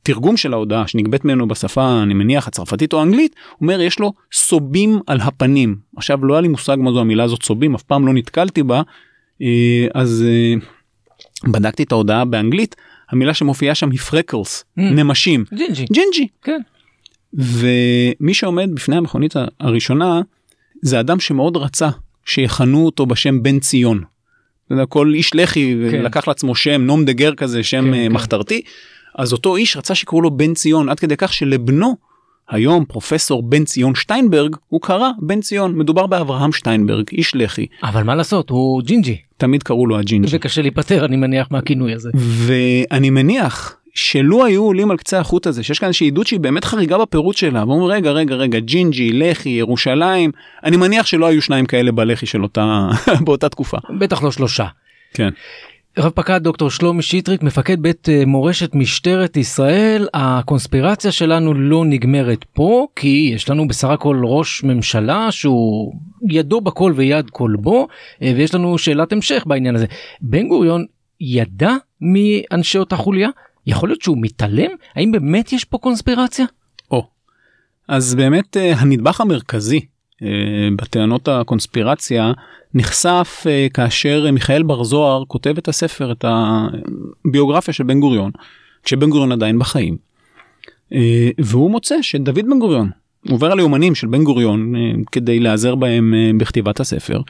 ובתרגום 0.09 0.37
של 0.37 0.53
ההודעה 0.53 0.87
שנגבית 0.87 1.25
ממנו 1.25 1.47
בשפה 1.47 2.03
אני 2.03 2.13
מניח 2.13 2.47
הצרפתית 2.47 2.93
או 2.93 2.99
האנגלית 2.99 3.35
אומר 3.61 3.81
יש 3.81 3.99
לו 3.99 4.13
סובים 4.33 4.99
על 5.07 5.21
הפנים 5.21 5.75
עכשיו 5.97 6.25
לא 6.25 6.33
היה 6.33 6.41
לי 6.41 6.47
מושג 6.47 6.77
מה 6.79 6.91
זו 6.91 6.99
המילה 6.99 7.23
הזאת 7.23 7.43
סובים 7.43 7.75
אף 7.75 7.83
פעם 7.83 8.07
לא 8.07 8.13
נתקלתי 8.13 8.63
בה 8.63 8.81
אה, 9.41 9.87
אז 9.93 10.25
אה, 10.27 10.53
בדקתי 11.51 11.83
את 11.83 11.91
ההודעה 11.91 12.25
באנגלית, 12.25 12.75
המילה 13.09 13.33
שמופיעה 13.33 13.75
שם 13.75 13.91
היא 13.91 13.99
freckles, 13.99 14.63
Mm. 14.79 14.81
נמשים, 14.81 15.45
ג'ינג'י. 15.53 15.85
ג'ינג'י. 15.91 16.27
כן. 16.43 16.61
ומי 17.33 18.33
שעומד 18.33 18.69
בפני 18.73 18.95
המכונית 18.95 19.33
הראשונה 19.59 20.21
זה 20.81 20.99
אדם 20.99 21.19
שמאוד 21.19 21.57
רצה 21.57 21.89
שיכנו 22.25 22.85
אותו 22.85 23.05
בשם 23.05 23.43
בן 23.43 23.59
ציון. 23.59 24.03
כל 24.89 25.11
איש 25.15 25.35
לח"י 25.35 25.75
כן. 25.91 26.01
לקח 26.01 26.27
לעצמו 26.27 26.55
שם 26.55 26.81
nom 26.81 27.05
de 27.05 27.13
guerre 27.13 27.35
כזה 27.35 27.63
שם 27.63 27.81
כן, 27.81 27.93
אה, 27.93 28.05
כן. 28.05 28.11
אז 29.19 29.33
אותו 29.33 29.55
איש 29.55 29.77
רצה 29.77 29.95
שיקראו 29.95 30.21
לו 30.21 30.31
בן 30.31 30.53
ציון 30.53 30.89
עד 30.89 30.99
כדי 30.99 31.17
כך 31.17 31.33
שלבנו 31.33 31.97
היום 32.49 32.85
פרופסור 32.85 33.43
בן 33.43 33.63
ציון 33.63 33.95
שטיינברג 33.95 34.55
הוא 34.67 34.81
קרא 34.81 35.09
בן 35.21 35.41
ציון 35.41 35.77
מדובר 35.77 36.07
באברהם 36.07 36.51
שטיינברג 36.51 37.05
איש 37.11 37.35
לח"י 37.35 37.65
אבל 37.83 38.03
מה 38.03 38.15
לעשות 38.15 38.49
הוא 38.49 38.81
ג'ינג'י 38.81 39.17
תמיד 39.37 39.63
קראו 39.63 39.87
לו 39.87 39.99
הג'ינג'י. 39.99 40.35
וקשה 40.35 40.61
להיפטר 40.61 41.05
אני 41.05 41.15
מניח 41.15 41.47
מהכינוי 41.51 41.93
הזה. 41.93 42.09
ואני 42.15 43.09
מניח 43.09 43.75
שלו 43.93 44.45
היו 44.45 44.63
עולים 44.63 44.91
על 44.91 44.97
קצה 44.97 45.19
החוט 45.19 45.47
הזה 45.47 45.63
שיש 45.63 45.79
כאן 45.79 45.87
איזושהי 45.87 46.07
עדות 46.07 46.27
שהיא 46.27 46.39
באמת 46.39 46.65
חריגה 46.65 46.97
בפירוט 46.97 47.37
שלה 47.37 47.63
ואומרים 47.67 47.91
רגע 47.91 48.11
רגע 48.11 48.35
רגע 48.35 48.59
ג'ינג'י 48.59 49.11
לח"י 49.13 49.49
ירושלים 49.49 50.31
אני 50.63 50.77
מניח 50.77 51.05
שלא 51.05 51.25
היו 51.25 51.41
שניים 51.41 51.65
כאלה 51.65 51.91
בלח"י 51.91 52.25
של 52.25 52.43
אותה 52.43 52.87
באותה 53.25 53.49
תקופה. 53.49 53.77
בטח 53.99 54.23
לא 54.23 54.31
שלושה. 54.31 54.65
כן. 55.13 55.29
רב 55.97 56.11
פקד 56.15 56.43
דוקטור 56.43 56.69
שלומי 56.69 57.01
שטרית 57.01 57.43
מפקד 57.43 57.81
בית 57.81 58.09
אה, 58.09 58.25
מורשת 58.25 58.75
משטרת 58.75 59.37
ישראל 59.37 60.07
הקונספירציה 60.13 61.11
שלנו 61.11 61.53
לא 61.53 61.85
נגמרת 61.85 62.43
פה 62.53 62.87
כי 62.95 63.31
יש 63.35 63.49
לנו 63.49 63.67
בסך 63.67 63.87
הכל 63.89 64.21
ראש 64.25 64.63
ממשלה 64.63 65.31
שהוא 65.31 65.93
ידו 66.29 66.61
בכל 66.61 66.93
ויד 66.95 67.29
כל 67.29 67.55
בו 67.59 67.87
אה, 68.21 68.33
ויש 68.35 68.55
לנו 68.55 68.77
שאלת 68.77 69.11
המשך 69.11 69.43
בעניין 69.45 69.75
הזה. 69.75 69.85
בן 70.21 70.47
גוריון 70.47 70.85
ידע 71.21 71.73
מאנשי 72.01 72.77
אותה 72.77 72.95
חוליה? 72.95 73.29
יכול 73.67 73.89
להיות 73.89 74.01
שהוא 74.01 74.17
מתעלם? 74.21 74.71
האם 74.95 75.11
באמת 75.11 75.53
יש 75.53 75.63
פה 75.63 75.77
קונספירציה? 75.77 76.45
או. 76.91 77.07
אז 77.87 78.15
באמת 78.15 78.57
אה, 78.57 78.73
הנדבך 78.73 79.21
המרכזי 79.21 79.79
בטענות 80.75 81.27
הקונספירציה 81.27 82.31
נחשף 82.73 83.43
אה, 83.49 83.67
כאשר 83.73 84.31
מיכאל 84.31 84.63
בר 84.63 84.83
זוהר 84.83 85.23
כותב 85.27 85.57
את 85.57 85.67
הספר 85.67 86.11
את 86.11 86.25
הביוגרפיה 86.27 87.73
של 87.73 87.83
בן 87.83 87.99
גוריון 87.99 88.31
כשבן 88.83 89.09
גוריון 89.09 89.31
עדיין 89.31 89.59
בחיים. 89.59 89.97
אה, 90.93 91.29
והוא 91.37 91.71
מוצא 91.71 92.01
שדוד 92.01 92.35
בן 92.35 92.59
גוריון 92.59 92.89
עובר 93.29 93.51
על 93.51 93.59
היומנים 93.59 93.95
של 93.95 94.07
בן 94.07 94.23
גוריון 94.23 94.75
אה, 94.75 94.91
כדי 95.11 95.39
להיעזר 95.39 95.75
בהם 95.75 96.13
אה, 96.13 96.31
בכתיבת 96.37 96.79
הספר. 96.79 97.21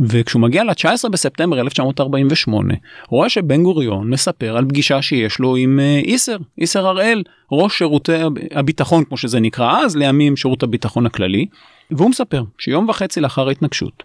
וכשהוא 0.00 0.42
מגיע 0.42 0.64
ל-19 0.64 1.08
בספטמבר 1.10 1.60
1948 1.60 2.74
הוא 3.08 3.16
רואה 3.16 3.28
שבן 3.28 3.62
גוריון 3.62 4.10
מספר 4.10 4.56
על 4.56 4.64
פגישה 4.64 5.02
שיש 5.02 5.38
לו 5.38 5.56
עם 5.56 5.80
אה, 5.80 5.98
איסר, 5.98 6.36
איסר 6.58 6.86
הראל, 6.86 7.22
ראש 7.52 7.78
שירותי 7.78 8.12
הביטחון 8.50 9.04
כמו 9.04 9.16
שזה 9.16 9.40
נקרא 9.40 9.80
אז, 9.80 9.96
לימים 9.96 10.36
שירות 10.36 10.62
הביטחון 10.62 11.06
הכללי, 11.06 11.46
והוא 11.90 12.10
מספר 12.10 12.42
שיום 12.58 12.88
וחצי 12.88 13.20
לאחר 13.20 13.48
ההתנגשות, 13.48 14.02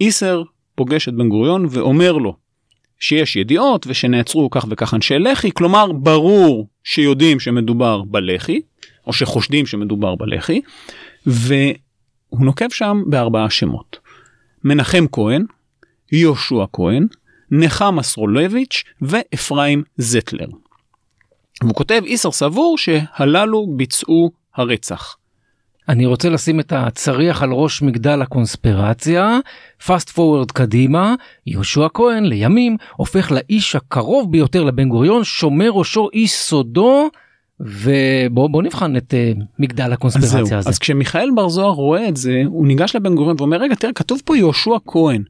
איסר 0.00 0.42
פוגש 0.74 1.08
את 1.08 1.14
בן 1.14 1.28
גוריון 1.28 1.66
ואומר 1.70 2.12
לו 2.12 2.36
שיש 3.00 3.36
ידיעות 3.36 3.86
ושנעצרו 3.86 4.50
כך 4.50 4.66
וכך 4.68 4.94
אנשי 4.94 5.18
לח"י, 5.18 5.50
כלומר 5.54 5.92
ברור 5.92 6.68
שיודעים 6.84 7.40
שמדובר 7.40 8.02
בלח"י, 8.02 8.60
או 9.06 9.12
שחושדים 9.12 9.66
שמדובר 9.66 10.14
בלח"י, 10.14 10.60
והוא 11.26 12.44
נוקב 12.44 12.68
שם 12.70 13.02
בארבעה 13.06 13.50
שמות. 13.50 14.01
מנחם 14.64 15.04
כהן, 15.12 15.44
יהושע 16.12 16.64
כהן, 16.72 17.06
נחמה 17.50 18.02
סרולביץ' 18.02 18.84
ואפרים 19.02 19.82
זטלר. 19.96 20.46
והוא 21.62 21.74
כותב 21.74 22.02
איסר 22.04 22.30
סבור 22.30 22.78
שהללו 22.78 23.66
ביצעו 23.76 24.30
הרצח. 24.54 25.16
אני 25.88 26.06
רוצה 26.06 26.28
לשים 26.28 26.60
את 26.60 26.72
הצריח 26.72 27.42
על 27.42 27.52
ראש 27.52 27.82
מגדל 27.82 28.22
הקונספירציה, 28.22 29.38
פאסט 29.86 30.10
פורוורד 30.10 30.50
קדימה, 30.50 31.14
יהושע 31.46 31.86
כהן 31.94 32.24
לימים 32.24 32.76
הופך 32.96 33.32
לאיש 33.32 33.76
הקרוב 33.76 34.32
ביותר 34.32 34.64
לבן 34.64 34.88
גוריון, 34.88 35.24
שומר 35.24 35.70
ראשו 35.70 36.08
איש 36.12 36.32
סודו, 36.32 37.10
ובוא 37.62 38.48
בוא 38.50 38.62
נבחן 38.62 38.96
את 38.96 39.14
uh, 39.14 39.42
מגדל 39.58 39.84
אז 39.84 39.92
הקונספירציה 39.92 40.44
זהו, 40.44 40.58
הזה. 40.58 40.68
אז 40.68 40.78
כשמיכאל 40.78 41.30
בר 41.34 41.48
זוהר 41.48 41.70
רואה 41.70 42.08
את 42.08 42.16
זה, 42.16 42.42
הוא 42.46 42.66
ניגש 42.66 42.96
לבן 42.96 43.14
גוריון 43.14 43.36
ואומר, 43.38 43.56
רגע, 43.56 43.74
תראה, 43.74 43.92
כתוב 43.92 44.22
פה 44.24 44.36
יהושע 44.36 44.76
כהן. 44.86 45.22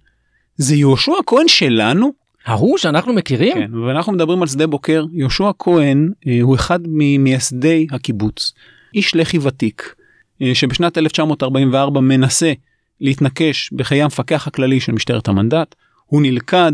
זה 0.57 0.75
יהושע 0.77 1.13
כהן 1.27 1.49
שלנו? 1.49 2.13
ההוא 2.47 2.79
שאנחנו 2.79 3.13
מכירים? 3.13 3.55
כן, 3.55 3.75
ואנחנו 3.75 4.13
מדברים 4.13 4.43
על 4.43 4.49
שדה 4.49 4.67
בוקר, 4.67 5.05
יהושע 5.13 5.51
כהן 5.59 6.11
אה, 6.27 6.39
הוא 6.43 6.55
אחד 6.55 6.81
ממייסדי 6.87 7.87
הקיבוץ, 7.91 8.53
איש 8.95 9.17
לח"י 9.17 9.39
ותיק, 9.39 9.95
אה, 10.43 10.55
שבשנת 10.55 10.99
1944 10.99 12.01
מנסה 12.01 12.53
להתנקש 13.01 13.71
בחיי 13.73 14.03
המפקח 14.03 14.47
הכללי 14.47 14.81
של 14.81 14.93
משטרת 14.93 15.29
המנדט, 15.29 15.75
הוא 16.07 16.23
נלכד, 16.23 16.73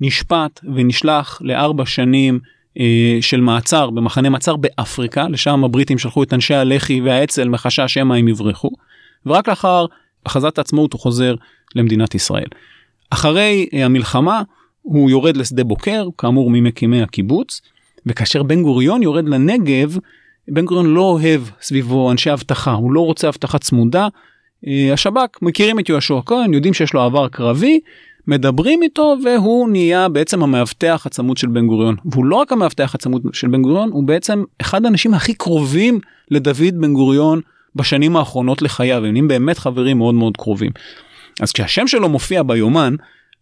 נשפט 0.00 0.60
ונשלח 0.74 1.38
לארבע 1.44 1.86
שנים 1.86 2.40
של 3.20 3.40
מעצר 3.40 3.90
במחנה 3.90 4.28
מעצר 4.28 4.56
באפריקה, 4.56 5.28
לשם 5.28 5.64
הבריטים 5.64 5.98
שלחו 5.98 6.22
את 6.22 6.32
אנשי 6.32 6.54
הלח"י 6.54 7.00
והאצ"ל 7.00 7.48
מחשש 7.48 7.94
שמא 7.94 8.14
הם 8.14 8.28
יברחו, 8.28 8.70
ורק 9.26 9.48
לאחר 9.48 9.86
הכרזת 10.26 10.58
העצמאות 10.58 10.92
הוא 10.92 11.00
חוזר 11.00 11.34
למדינת 11.74 12.14
ישראל. 12.14 12.48
אחרי 13.10 13.68
אה, 13.74 13.84
המלחמה 13.84 14.42
הוא 14.82 15.10
יורד 15.10 15.36
לשדה 15.36 15.64
בוקר, 15.64 16.08
כאמור 16.18 16.50
ממקימי 16.50 17.02
הקיבוץ, 17.02 17.60
וכאשר 18.06 18.42
בן 18.42 18.62
גוריון 18.62 19.02
יורד 19.02 19.28
לנגב, 19.28 19.96
בן 20.48 20.64
גוריון 20.64 20.86
לא 20.86 21.00
אוהב 21.00 21.42
סביבו 21.60 22.10
אנשי 22.10 22.32
אבטחה, 22.32 22.72
הוא 22.72 22.92
לא 22.92 23.00
רוצה 23.00 23.28
אבטחה 23.28 23.58
צמודה. 23.58 24.08
אה, 24.66 24.92
השב"כ 24.92 25.42
מכירים 25.42 25.78
את 25.78 25.88
יהושע 25.88 26.20
כהן, 26.26 26.54
יודעים 26.54 26.74
שיש 26.74 26.94
לו 26.94 27.02
עבר 27.02 27.28
קרבי, 27.28 27.80
מדברים 28.26 28.82
איתו 28.82 29.16
והוא 29.24 29.68
נהיה 29.68 30.08
בעצם 30.08 30.42
המאבטח 30.42 31.02
הצמוד 31.06 31.36
של 31.36 31.46
בן 31.46 31.66
גוריון. 31.66 31.96
והוא 32.04 32.24
לא 32.24 32.36
רק 32.36 32.52
המאבטח 32.52 32.94
הצמוד 32.94 33.22
של 33.32 33.48
בן 33.48 33.62
גוריון, 33.62 33.90
הוא 33.90 34.04
בעצם 34.04 34.44
אחד 34.60 34.84
האנשים 34.84 35.14
הכי 35.14 35.34
קרובים 35.34 36.00
לדוד 36.30 36.74
בן 36.80 36.92
גוריון 36.92 37.40
בשנים 37.74 38.16
האחרונות 38.16 38.62
לחייו, 38.62 39.04
הם 39.04 39.12
נהיים 39.12 39.28
באמת 39.28 39.58
חברים 39.58 39.98
מאוד 39.98 40.14
מאוד 40.14 40.36
קרובים. 40.36 40.70
אז 41.40 41.52
כשהשם 41.52 41.86
שלו 41.86 42.08
מופיע 42.08 42.42
ביומן, 42.42 42.94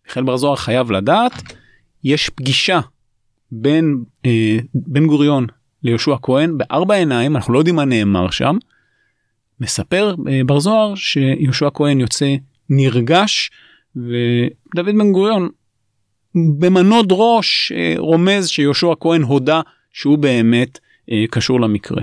מיכאל 0.06 0.22
בר 0.22 0.36
זוהר 0.36 0.56
חייב 0.56 0.90
לדעת, 0.90 1.32
יש 2.04 2.28
פגישה 2.28 2.80
בין 3.52 3.96
אה, 4.26 4.58
בן 4.74 5.06
גוריון 5.06 5.46
ליהושע 5.82 6.14
כהן 6.22 6.58
בארבע 6.58 6.94
עיניים, 6.94 7.36
אנחנו 7.36 7.52
לא 7.52 7.58
יודעים 7.58 7.76
מה 7.76 7.84
נאמר 7.84 8.30
שם. 8.30 8.56
מספר 9.60 10.14
אה, 10.28 10.40
בר 10.46 10.60
זוהר 10.60 10.94
שיהושע 10.94 11.68
כהן 11.74 12.00
יוצא 12.00 12.34
נרגש 12.70 13.50
ודוד 13.96 14.86
בן 14.86 15.12
גוריון 15.12 15.48
במנות 16.58 17.06
ראש 17.10 17.72
אה, 17.72 17.94
רומז 17.98 18.48
שיהושע 18.48 18.92
כהן 19.00 19.22
הודה 19.22 19.60
שהוא 19.92 20.18
באמת 20.18 20.78
אה, 21.10 21.24
קשור 21.30 21.60
למקרה. 21.60 22.02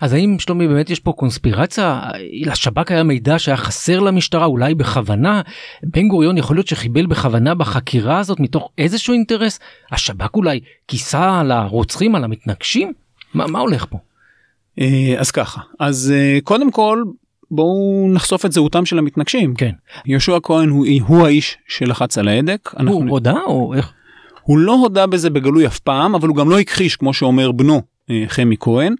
אז 0.00 0.12
האם 0.12 0.38
שלומי 0.38 0.68
באמת 0.68 0.90
יש 0.90 1.00
פה 1.00 1.12
קונספירציה? 1.12 2.00
לשב"כ 2.32 2.90
היה 2.90 3.02
מידע 3.02 3.38
שהיה 3.38 3.56
חסר 3.56 4.00
למשטרה 4.00 4.44
אולי 4.44 4.74
בכוונה? 4.74 5.42
בן 5.82 6.08
גוריון 6.08 6.38
יכול 6.38 6.56
להיות 6.56 6.66
שחיבל 6.66 7.06
בכוונה 7.06 7.54
בחקירה 7.54 8.18
הזאת 8.18 8.40
מתוך 8.40 8.70
איזשהו 8.78 9.14
אינטרס? 9.14 9.60
השב"כ 9.92 10.34
אולי 10.34 10.60
כיסה 10.88 11.40
על 11.40 11.50
הרוצחים 11.50 12.14
על 12.14 12.24
המתנגשים? 12.24 12.92
מה, 13.34 13.46
מה 13.46 13.58
הולך 13.58 13.86
פה? 13.90 13.98
אה, 14.80 15.14
אז 15.18 15.30
ככה 15.30 15.60
אז 15.78 16.14
קודם 16.44 16.70
כל 16.70 17.02
בואו 17.50 18.08
נחשוף 18.12 18.46
את 18.46 18.52
זהותם 18.52 18.86
של 18.86 18.98
המתנגשים. 18.98 19.54
כן. 19.54 19.70
יהושע 20.06 20.38
כהן 20.42 20.68
הוא, 20.68 20.86
הוא 21.06 21.26
האיש 21.26 21.56
שלחץ 21.68 22.18
על 22.18 22.28
ההדק. 22.28 22.70
אנחנו- 22.76 22.92
הוא 22.92 23.10
הודה 23.10 23.36
או 23.46 23.74
איך? 23.74 23.92
הוא 24.42 24.58
לא 24.58 24.72
הודה 24.72 25.06
בזה 25.06 25.30
בגלוי 25.30 25.66
אף 25.66 25.78
פעם 25.78 26.14
אבל 26.14 26.28
הוא 26.28 26.36
גם 26.36 26.50
לא 26.50 26.58
הכחיש 26.60 26.96
כמו 26.96 27.14
שאומר 27.14 27.52
בנו 27.52 27.82
אה, 28.10 28.24
חמי 28.26 28.56
כהן. 28.60 28.94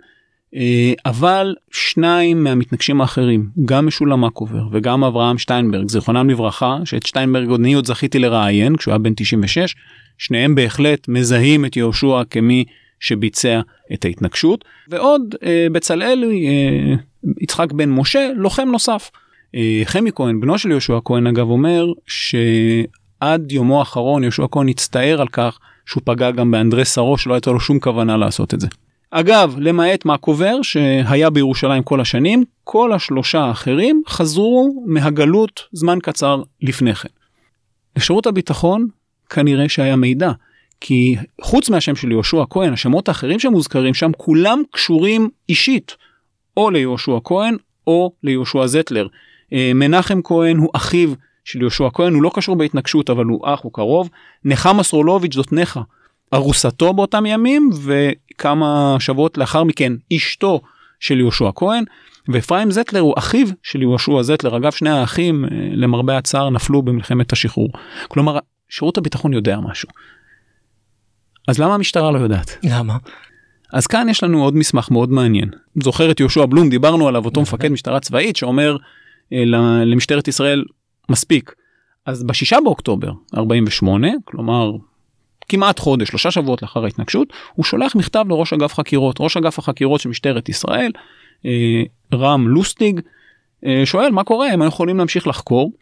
אה, 0.56 0.92
אבל 1.06 1.54
שניים 1.72 2.44
מהמתנגשים 2.44 3.00
האחרים 3.00 3.48
גם 3.64 3.86
משולם 3.86 4.24
מקובר 4.24 4.62
וגם 4.72 5.04
אברהם 5.04 5.38
שטיינברג 5.38 5.88
זיכרונם 5.88 6.30
לברכה 6.30 6.78
שאת 6.84 7.06
שטיינברג 7.06 7.48
עוד 7.48 7.60
אני 7.60 7.74
עוד 7.74 7.86
זכיתי 7.86 8.18
לראיין 8.18 8.76
כשהוא 8.76 8.92
היה 8.92 8.98
בן 8.98 9.12
96 9.16 9.74
שניהם 10.18 10.54
בהחלט 10.54 11.08
מזהים 11.08 11.64
את 11.64 11.76
יהושע 11.76 12.22
כמי 12.30 12.64
שביצע 13.00 13.60
את 13.92 14.04
ההתנגשות 14.04 14.64
ועוד 14.88 15.34
אה, 15.44 15.66
בצלאל 15.72 16.24
אה, 16.24 16.94
יצחק 17.40 17.72
בן 17.72 17.90
משה 17.90 18.30
לוחם 18.36 18.68
נוסף. 18.68 19.10
אה, 19.54 19.82
חמי 19.84 20.10
כהן 20.14 20.40
בנו 20.40 20.58
של 20.58 20.70
יהושע 20.70 20.98
כהן 21.04 21.26
אגב 21.26 21.50
אומר 21.50 21.86
שעד 22.06 23.52
יומו 23.52 23.78
האחרון 23.78 24.22
יהושע 24.22 24.46
כהן 24.50 24.68
הצטער 24.68 25.20
על 25.20 25.28
כך 25.28 25.58
שהוא 25.86 26.02
פגע 26.04 26.30
גם 26.30 26.50
באנדרס 26.50 26.88
סרו 26.88 27.18
שלא 27.18 27.34
הייתה 27.34 27.50
לו 27.50 27.60
שום 27.60 27.80
כוונה 27.80 28.16
לעשות 28.16 28.54
את 28.54 28.60
זה. 28.60 28.66
אגב 29.10 29.56
למעט 29.58 30.04
מהקובר 30.04 30.62
שהיה 30.62 31.30
בירושלים 31.30 31.82
כל 31.82 32.00
השנים 32.00 32.44
כל 32.64 32.92
השלושה 32.92 33.40
האחרים 33.40 34.02
חזרו 34.08 34.84
מהגלות 34.86 35.60
זמן 35.72 35.98
קצר 36.02 36.42
לפני 36.62 36.94
כן. 36.94 37.08
לשירות 37.96 38.26
הביטחון 38.26 38.86
כנראה 39.30 39.68
שהיה 39.68 39.96
מידע 39.96 40.32
כי 40.80 41.16
חוץ 41.40 41.70
מהשם 41.70 41.96
של 41.96 42.10
יהושע 42.10 42.42
כהן, 42.50 42.72
השמות 42.72 43.08
האחרים 43.08 43.38
שמוזכרים 43.38 43.94
שם 43.94 44.10
כולם 44.16 44.62
קשורים 44.70 45.28
אישית, 45.48 45.96
או 46.56 46.70
ליהושע 46.70 47.18
כהן 47.24 47.56
או 47.86 48.12
ליהושע 48.22 48.66
זטלר. 48.66 49.06
אה, 49.52 49.72
מנחם 49.74 50.20
כהן 50.24 50.56
הוא 50.56 50.70
אחיו 50.74 51.12
של 51.44 51.60
יהושע 51.60 51.88
כהן, 51.94 52.14
הוא 52.14 52.22
לא 52.22 52.30
קשור 52.34 52.56
בהתנגשות 52.56 53.10
אבל 53.10 53.24
הוא 53.24 53.40
אח, 53.44 53.60
הוא 53.60 53.72
קרוב. 53.72 54.10
נחמה 54.44 54.82
סרולוביץ' 54.82 55.34
זאת 55.34 55.52
נחה, 55.52 55.80
ארוסתו 56.34 56.92
באותם 56.92 57.26
ימים 57.26 57.70
וכמה 57.84 58.96
שבועות 58.98 59.38
לאחר 59.38 59.64
מכן 59.64 59.92
אשתו 60.16 60.60
של 61.00 61.18
יהושע 61.18 61.50
כהן. 61.54 61.84
ואפרים 62.28 62.70
זטלר 62.70 63.00
הוא 63.00 63.14
אחיו 63.18 63.46
של 63.62 63.82
יהושע 63.82 64.22
זטלר 64.22 64.56
אגב 64.56 64.72
שני 64.72 64.90
האחים 64.90 65.44
אה, 65.44 65.48
למרבה 65.72 66.18
הצער 66.18 66.50
נפלו 66.50 66.82
במלחמת 66.82 67.32
השחרור. 67.32 67.68
כלומר 68.08 68.38
שירות 68.68 68.98
הביטחון 68.98 69.32
יודע 69.32 69.60
משהו. 69.60 69.88
אז 71.48 71.58
למה 71.58 71.74
המשטרה 71.74 72.10
לא 72.10 72.18
יודעת? 72.18 72.56
למה? 72.62 72.96
אז 73.74 73.86
כאן 73.86 74.08
יש 74.08 74.22
לנו 74.22 74.44
עוד 74.44 74.56
מסמך 74.56 74.90
מאוד 74.90 75.10
מעניין. 75.10 75.50
זוכר 75.82 76.10
את 76.10 76.20
יהושע 76.20 76.46
בלום 76.46 76.68
דיברנו 76.68 77.08
עליו 77.08 77.24
אותו 77.24 77.42
מפקד 77.42 77.68
משטרה 77.68 78.00
צבאית 78.00 78.36
שאומר 78.36 78.76
אה, 79.32 79.44
למשטרת 79.84 80.28
ישראל 80.28 80.64
מספיק. 81.08 81.54
אז 82.06 82.24
בשישה 82.24 82.56
באוקטובר 82.64 83.12
48 83.36 84.08
כלומר 84.24 84.72
כמעט 85.48 85.78
חודש 85.78 86.08
שלושה 86.08 86.30
שבועות 86.30 86.62
לאחר 86.62 86.84
ההתנגשות 86.84 87.32
הוא 87.54 87.64
שולח 87.64 87.96
מכתב 87.96 88.24
לראש 88.28 88.52
אגף 88.52 88.74
חקירות 88.74 89.16
ראש 89.20 89.36
אגף 89.36 89.58
החקירות 89.58 90.00
של 90.00 90.08
משטרת 90.08 90.48
ישראל 90.48 90.90
אה, 91.46 91.82
רם 92.14 92.48
לוסטיג 92.48 93.00
אה, 93.66 93.82
שואל 93.84 94.10
מה 94.10 94.24
קורה 94.24 94.48
הם 94.48 94.62
יכולים 94.62 94.98
להמשיך 94.98 95.26
לחקור 95.26 95.72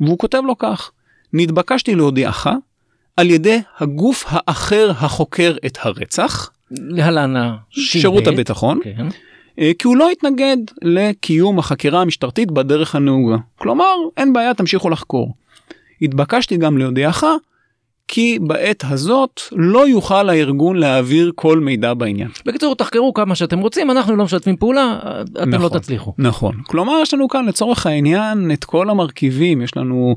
והוא 0.00 0.18
כותב 0.18 0.42
לו 0.46 0.58
כך 0.58 0.90
נתבקשתי 1.32 1.94
להודיעך 1.94 2.46
על 3.16 3.30
ידי 3.30 3.60
הגוף 3.78 4.24
האחר 4.28 4.90
החוקר 4.90 5.56
את 5.66 5.78
הרצח 5.82 6.50
להלן 6.70 7.54
שירות 7.70 8.26
הביטחון 8.26 8.80
כן. 8.84 9.06
אה, 9.58 9.70
כי 9.78 9.86
הוא 9.86 9.96
לא 9.96 10.10
התנגד 10.10 10.56
לקיום 10.82 11.58
החקירה 11.58 12.00
המשטרתית 12.00 12.50
בדרך 12.50 12.94
הנהוגה 12.94 13.36
כלומר 13.56 13.94
אין 14.16 14.32
בעיה 14.32 14.54
תמשיכו 14.54 14.90
לחקור. 14.90 15.34
התבקשתי 16.02 16.56
גם 16.56 16.78
להודיעך 16.78 17.24
כי 18.08 18.38
בעת 18.40 18.84
הזאת 18.88 19.40
לא 19.52 19.88
יוכל 19.88 20.28
הארגון 20.28 20.76
להעביר 20.76 21.32
כל 21.34 21.60
מידע 21.60 21.94
בעניין. 21.94 22.28
בקיצור 22.46 22.74
תחקרו 22.74 23.14
כמה 23.14 23.34
שאתם 23.34 23.58
רוצים 23.58 23.90
אנחנו 23.90 24.16
לא 24.16 24.24
משתפים 24.24 24.56
פעולה 24.56 24.98
אתם 25.22 25.50
נכון, 25.50 25.62
לא 25.62 25.68
תצליחו. 25.78 26.12
נכון 26.18 26.54
כלומר 26.66 26.98
יש 27.02 27.14
לנו 27.14 27.28
כאן 27.28 27.46
לצורך 27.46 27.86
העניין 27.86 28.50
את 28.52 28.64
כל 28.64 28.90
המרכיבים 28.90 29.62
יש 29.62 29.76
לנו 29.76 30.16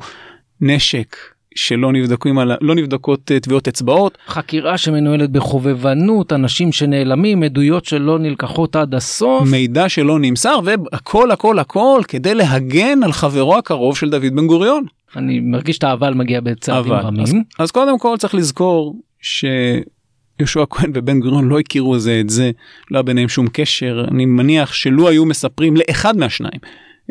נשק 0.61 1.15
שלא 1.55 1.93
נבדקים 1.93 2.39
על 2.39 2.51
לא 2.61 2.75
נבדקות 2.75 3.31
אה, 3.31 3.39
טביעות 3.39 3.67
אצבעות 3.67 4.17
חקירה 4.27 4.77
שמנוהלת 4.77 5.29
בחובבנות 5.29 6.33
אנשים 6.33 6.71
שנעלמים 6.71 7.43
עדויות 7.43 7.85
שלא 7.85 8.19
נלקחות 8.19 8.75
עד 8.75 8.95
הסוף. 8.95 9.49
מידע 9.51 9.89
שלא 9.89 10.19
נמסר 10.19 10.59
והכל 10.63 11.31
הכל 11.31 11.59
הכל 11.59 12.01
כדי 12.07 12.35
להגן 12.35 13.03
על 13.03 13.11
חברו 13.11 13.57
הקרוב 13.57 13.97
של 13.97 14.09
דוד 14.09 14.35
בן 14.35 14.47
גוריון. 14.47 14.85
אני 15.15 15.39
מרגיש 15.39 15.77
את 15.77 15.83
האבל 15.83 16.13
מגיע 16.13 16.39
בצעדים 16.41 16.91
אבל 16.91 17.05
רמים. 17.05 17.23
אז, 17.23 17.35
אז 17.59 17.71
קודם 17.71 17.99
כל 17.99 18.15
צריך 18.17 18.35
לזכור 18.35 18.95
שיהושע 19.21 20.63
כהן 20.69 20.91
ובן 20.93 21.19
גוריון 21.19 21.47
לא 21.47 21.59
הכירו 21.59 21.99
זה 21.99 22.19
את 22.19 22.29
זה 22.29 22.51
לא 22.91 22.97
היה 22.97 23.03
ביניהם 23.03 23.29
שום 23.29 23.47
קשר 23.53 24.05
אני 24.11 24.25
מניח 24.25 24.73
שלו 24.73 25.09
היו 25.09 25.25
מספרים 25.25 25.77
לאחד 25.77 26.17
מהשניים. 26.17 26.59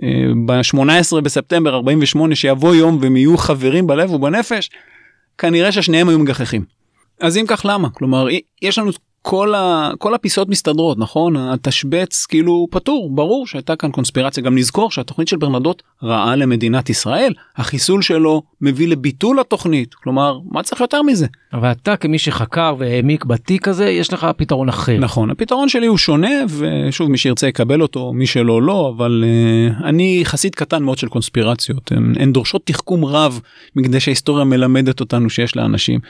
אה, 0.02 0.08
ב-18 0.46 1.20
בספטמבר 1.20 1.74
48 1.74 2.34
שיבוא 2.34 2.74
יום 2.74 2.98
והם 3.00 3.16
יהיו 3.16 3.36
חברים 3.36 3.86
בלב 3.86 4.10
ובנפש 4.10 4.70
כנראה 5.38 5.72
ששניהם 5.72 6.08
היו 6.08 6.18
מגחכים. 6.18 6.64
אז 7.20 7.36
אם 7.36 7.44
כך 7.48 7.62
למה 7.64 7.90
כלומר 7.90 8.26
יש 8.62 8.78
לנו 8.78 8.90
כל, 9.22 9.54
ה, 9.54 9.90
כל 9.98 10.14
הפיסות 10.14 10.48
מסתדרות 10.48 10.98
נכון 10.98 11.36
התשבץ 11.36 12.26
כאילו 12.26 12.66
פטור 12.70 13.10
ברור 13.14 13.46
שהייתה 13.46 13.76
כאן 13.76 13.90
קונספירציה 13.90 14.42
גם 14.42 14.58
נזכור 14.58 14.90
שהתוכנית 14.90 15.28
של 15.28 15.36
ברנדות 15.36 15.82
רעה 16.02 16.36
למדינת 16.36 16.90
ישראל 16.90 17.34
החיסול 17.56 18.02
שלו 18.02 18.42
מביא 18.60 18.88
לביטול 18.88 19.40
התוכנית 19.40 19.94
כלומר 19.94 20.38
מה 20.50 20.62
צריך 20.62 20.80
יותר 20.80 21.02
מזה. 21.02 21.26
אבל 21.52 21.70
אתה 21.70 21.96
כמי 21.96 22.18
שחקר 22.18 22.74
והעמיק 22.78 23.24
בתיק 23.24 23.68
הזה 23.68 23.88
יש 23.88 24.12
לך 24.12 24.26
פתרון 24.36 24.68
אחר. 24.68 24.98
נכון 24.98 25.30
הפתרון 25.30 25.68
שלי 25.68 25.86
הוא 25.86 25.98
שונה 25.98 26.30
ושוב 26.58 27.10
מי 27.10 27.18
שירצה 27.18 27.48
יקבל 27.48 27.82
אותו 27.82 28.12
מי 28.12 28.26
שלא 28.26 28.62
לא 28.62 28.92
אבל 28.96 29.24
uh, 29.26 29.84
אני 29.84 30.20
חסיד 30.24 30.54
קטן 30.54 30.82
מאוד 30.82 30.98
של 30.98 31.08
קונספירציות 31.08 31.92
הן, 31.92 32.14
הן 32.18 32.32
דורשות 32.32 32.66
תחכום 32.66 33.04
רב 33.04 33.40
מכדי 33.76 34.00
שההיסטוריה 34.00 34.44
מלמדת 34.44 35.00
אותנו 35.00 35.30
שיש 35.30 35.56
לאנשים. 35.56 36.00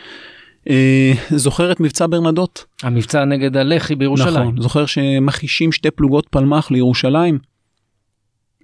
אה, 0.68 1.12
זוכר 1.30 1.72
את 1.72 1.80
מבצע 1.80 2.06
ברנדות? 2.06 2.64
המבצע 2.82 3.24
נגד 3.24 3.56
הלח"י 3.56 3.94
בירושלים. 3.94 4.42
נכון, 4.42 4.62
זוכר 4.62 4.86
שמחישים 4.86 5.72
שתי 5.72 5.90
פלוגות 5.90 6.26
פלמ"ח 6.30 6.70
לירושלים? 6.70 7.38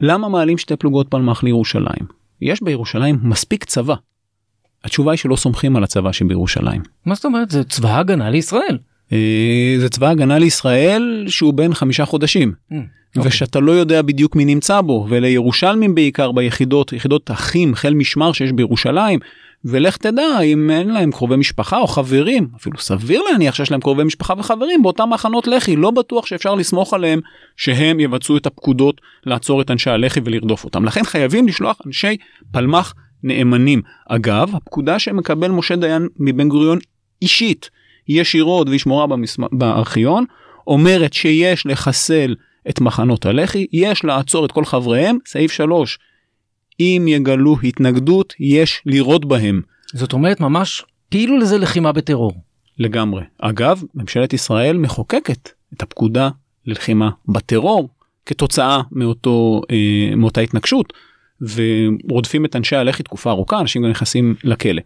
למה 0.00 0.28
מעלים 0.28 0.58
שתי 0.58 0.76
פלוגות 0.76 1.08
פלמ"ח 1.08 1.44
לירושלים? 1.44 2.06
יש 2.42 2.62
בירושלים 2.62 3.18
מספיק 3.22 3.64
צבא. 3.64 3.94
התשובה 4.84 5.12
היא 5.12 5.18
שלא 5.18 5.36
סומכים 5.36 5.76
על 5.76 5.84
הצבא 5.84 6.12
שבירושלים. 6.12 6.82
מה 7.06 7.14
זאת 7.14 7.24
אומרת 7.24 7.50
זה 7.50 7.64
צבא 7.64 7.98
הגנה 7.98 8.30
לישראל. 8.30 8.78
אה, 9.12 9.76
זה 9.78 9.88
צבא 9.88 10.08
הגנה 10.08 10.38
לישראל 10.38 11.24
שהוא 11.28 11.54
בן 11.54 11.74
חמישה 11.74 12.04
חודשים. 12.04 12.52
Mm, 12.72 12.74
ושאתה 13.24 13.60
לא 13.60 13.72
יודע 13.72 14.02
בדיוק 14.02 14.36
מי 14.36 14.44
נמצא 14.44 14.80
בו 14.80 15.06
ולירושלמים 15.08 15.94
בעיקר 15.94 16.32
ביחידות 16.32 16.92
יחידות 16.92 17.30
אחים 17.30 17.74
חיל 17.74 17.94
משמר 17.94 18.32
שיש 18.32 18.52
בירושלים 18.52 19.18
ולך 19.64 19.96
תדע 19.96 20.40
אם 20.40 20.70
אין 20.70 20.90
להם 20.90 21.12
קרובי 21.12 21.36
משפחה 21.36 21.78
או 21.78 21.86
חברים. 21.86 22.48
אפילו 22.56 22.78
סביר 22.78 23.22
להניח 23.22 23.54
שיש 23.54 23.70
להם 23.70 23.80
קרובי 23.80 24.04
משפחה 24.04 24.34
וחברים 24.38 24.82
באותם 24.82 25.10
מחנות 25.10 25.46
לח"י. 25.46 25.76
לא 25.76 25.90
בטוח 25.90 26.26
שאפשר 26.26 26.54
לסמוך 26.54 26.94
עליהם 26.94 27.20
שהם 27.56 28.00
יבצעו 28.00 28.36
את 28.36 28.46
הפקודות 28.46 29.00
לעצור 29.26 29.60
את 29.60 29.70
אנשי 29.70 29.90
הלח"י 29.90 30.20
ולרדוף 30.24 30.64
אותם. 30.64 30.84
לכן 30.84 31.04
חייבים 31.04 31.48
לשלוח 31.48 31.78
אנשי 31.86 32.16
פלמ"ח 32.52 32.94
נאמנים. 33.22 33.82
אגב 34.08 34.50
הפקודה 34.54 34.98
שמקבל 34.98 35.50
משה 35.50 35.76
דיין 35.76 36.08
מבן 36.16 36.48
גוריון 36.48 36.78
אישית 37.22 37.70
ישירות 38.08 38.68
והיא 38.68 38.80
שמורה. 38.80 39.06
בארכיון 39.52 40.24
אומרת 40.66 41.12
שיש 41.12 41.66
לחסל 41.66 42.34
את 42.68 42.80
מחנות 42.80 43.26
הלח"י 43.26 43.66
יש 43.72 44.04
לעצור 44.04 44.44
את 44.44 44.52
כל 44.52 44.64
חבריהם. 44.64 45.18
סעיף 45.26 45.52
3 45.52 45.98
אם 46.80 47.04
יגלו 47.08 47.56
התנגדות 47.64 48.34
יש 48.40 48.82
לירות 48.86 49.24
בהם. 49.24 49.62
זאת 49.94 50.12
אומרת 50.12 50.40
ממש 50.40 50.82
כאילו 51.10 51.38
לזה 51.38 51.58
לחימה 51.58 51.92
בטרור. 51.92 52.32
לגמרי. 52.78 53.22
אגב, 53.38 53.82
ממשלת 53.94 54.32
ישראל 54.32 54.76
מחוקקת 54.76 55.50
את 55.74 55.82
הפקודה 55.82 56.28
ללחימה 56.66 57.10
בטרור 57.28 57.88
כתוצאה 58.26 58.80
מאותו, 58.92 59.62
אה, 59.70 60.16
מאותה 60.16 60.40
התנגשות 60.40 60.92
ורודפים 61.40 62.44
את 62.44 62.56
אנשי 62.56 62.76
הלח"י 62.76 63.02
תקופה 63.02 63.30
ארוכה, 63.30 63.60
אנשים 63.60 63.82
גם 63.82 63.90
נכנסים 63.90 64.34
לכלא. 64.44 64.82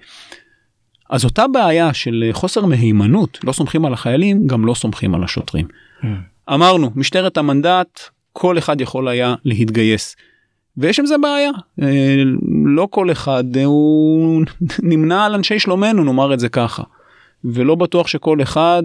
אז 1.11 1.25
אותה 1.25 1.49
בעיה 1.49 1.95
של 1.95 2.31
חוסר 2.33 2.67
מהימנות, 2.67 3.39
לא 3.45 3.53
סומכים 3.53 3.85
על 3.85 3.93
החיילים, 3.93 4.47
גם 4.47 4.67
לא 4.67 4.75
סומכים 4.75 5.15
על 5.15 5.25
השוטרים. 5.25 5.67
Mm. 6.03 6.07
אמרנו, 6.55 6.91
משטרת 6.95 7.37
המנדט, 7.37 8.01
כל 8.33 8.59
אחד 8.59 8.81
יכול 8.81 9.09
היה 9.09 9.35
להתגייס. 9.45 10.17
ויש 10.77 11.01
עם 11.01 11.07
זה 11.07 11.19
בעיה. 11.19 11.51
אה, 11.83 12.23
לא 12.65 12.89
כל 12.91 13.11
אחד 13.11 13.57
אה, 13.57 13.65
הוא 13.65 14.43
נמנה 14.91 15.25
על 15.25 15.35
אנשי 15.35 15.59
שלומנו 15.59 16.05
נאמר 16.05 16.35
את 16.35 16.41
זה 16.41 16.49
ככה. 16.49 16.83
ולא 17.45 17.75
בטוח 17.75 18.07
שכל 18.07 18.43
אחד 18.43 18.83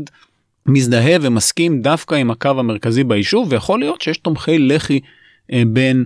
מזדהה 0.65 1.17
ומסכים 1.21 1.81
דווקא 1.81 2.15
עם 2.15 2.31
הקו 2.31 2.49
המרכזי 2.49 3.03
ביישוב 3.03 3.47
ויכול 3.51 3.79
להיות 3.79 4.01
שיש 4.01 4.17
תומכי 4.17 4.59
לח"י 4.59 4.99
אה, 5.53 5.63
בין 5.67 6.05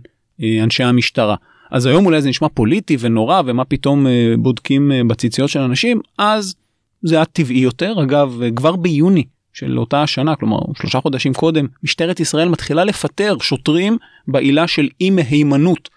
אנשי 0.64 0.84
המשטרה. 0.84 1.36
אז 1.72 1.86
היום 1.86 2.06
אולי 2.06 2.22
זה 2.22 2.30
נשמע 2.30 2.48
פוליטי 2.50 2.98
ונורא 3.00 3.42
ומה 3.46 3.66
פתאום 3.66 4.06
בודקים 4.38 4.92
בציציות 5.08 5.50
של 5.50 5.60
אנשים 5.60 6.02
אז 6.18 6.56
זה 7.02 7.16
היה 7.16 7.26
טבעי 7.26 7.60
יותר. 7.60 8.04
אגב 8.04 8.42
כבר 8.56 8.76
ביוני 8.76 9.24
של 9.60 9.80
אותה 9.80 10.04
השנה 10.04 10.36
כלומר 10.36 10.60
שלושה 10.78 11.02
חודשים 11.02 11.34
קודם 11.34 11.66
משטרת 11.84 12.20
ישראל 12.20 12.50
מתחילה 12.50 12.84
לפטר 12.84 13.36
שוטרים 13.42 13.98
בעילה 14.28 14.68
של 14.68 14.88
אי 15.02 15.10
מהימנות. 15.10 15.90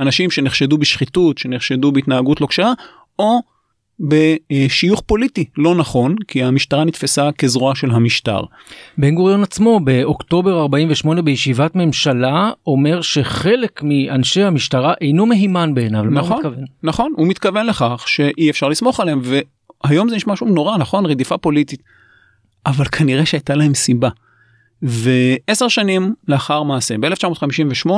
אנשים 0.00 0.30
שנחשדו 0.30 0.78
בשחיתות 0.78 1.38
שנחשדו 1.38 1.92
בהתנהגות 1.92 2.40
לא 2.40 2.46
כשרה 2.46 2.72
או 3.18 3.40
בשיוך 4.00 5.02
פוליטי 5.06 5.44
לא 5.56 5.74
נכון 5.74 6.16
כי 6.28 6.42
המשטרה 6.42 6.84
נתפסה 6.84 7.32
כזרוע 7.38 7.74
של 7.74 7.90
המשטר. 7.90 8.40
בן 8.98 9.14
גוריון 9.14 9.42
עצמו 9.42 9.80
באוקטובר 9.80 10.60
48 10.60 11.22
בישיבת 11.22 11.74
ממשלה 11.74 12.50
אומר 12.66 13.00
שחלק 13.00 13.82
מאנשי 13.82 14.42
המשטרה 14.42 14.94
אינו 15.00 15.26
מהימן 15.26 15.74
בעיניו. 15.74 16.02
נכון, 16.02 16.42
נכון 16.82 17.12
הוא 17.16 17.26
מתכוון 17.26 17.66
לכך 17.66 18.04
שאי 18.06 18.50
אפשר 18.50 18.68
לסמוך 18.68 19.00
עליהם 19.00 19.20
והיום 19.22 20.08
זה 20.08 20.16
נשמע 20.16 20.36
שוב 20.36 20.48
נורא 20.48 20.76
נכון 20.76 21.06
רדיפה 21.06 21.38
פוליטית. 21.38 21.82
אבל 22.66 22.84
כנראה 22.84 23.26
שהייתה 23.26 23.54
להם 23.54 23.74
סיבה. 23.74 24.08
ועשר 24.82 25.68
שנים 25.68 26.14
לאחר 26.28 26.62
מעשה 26.62 26.98
ב-1958 26.98 27.90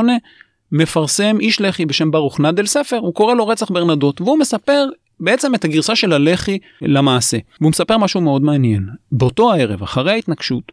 מפרסם 0.73 1.37
איש 1.41 1.61
לח"י 1.61 1.87
בשם 1.87 2.11
ברוך 2.11 2.41
נדל 2.41 2.67
ספר 2.67 2.97
הוא 2.97 3.15
קורא 3.15 3.35
לו 3.35 3.49
רצח 3.49 3.71
ברנדות 3.71 4.21
והוא 4.21 4.39
מספר 4.39 4.85
בעצם 5.21 5.55
את 5.55 5.65
הגרסה 5.65 5.97
של 5.97 6.13
הלח"י 6.13 6.59
למעשה. 6.83 7.37
והוא 7.61 7.71
מספר 7.71 7.99
משהו 7.99 8.21
מאוד 8.21 8.43
מעניין. 8.43 8.87
באותו 9.13 9.53
הערב, 9.53 9.83
אחרי 9.83 10.13
ההתנגשות, 10.13 10.73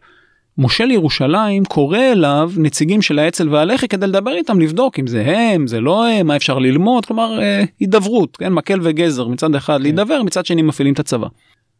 מושל 0.58 0.90
ירושלים 0.90 1.64
קורא 1.64 1.98
אליו 1.98 2.52
נציגים 2.56 3.02
של 3.02 3.18
האצ"ל 3.18 3.48
והלח"י 3.48 3.88
כדי 3.88 4.06
לדבר 4.06 4.34
איתם 4.34 4.60
לבדוק 4.60 4.98
אם 4.98 5.06
זה 5.06 5.24
הם 5.26 5.66
זה 5.66 5.80
לא 5.80 6.08
הם 6.08 6.26
מה 6.26 6.36
אפשר 6.36 6.58
ללמוד 6.58 7.06
כלומר 7.06 7.42
אה, 7.42 7.64
הידברות 7.80 8.36
כן 8.36 8.52
מקל 8.52 8.78
וגזר 8.82 9.28
מצד 9.28 9.54
אחד 9.54 9.76
כן. 9.76 9.82
להידבר 9.82 10.22
מצד 10.22 10.46
שני 10.46 10.62
מפעילים 10.62 10.94
את 10.94 10.98
הצבא. 10.98 11.26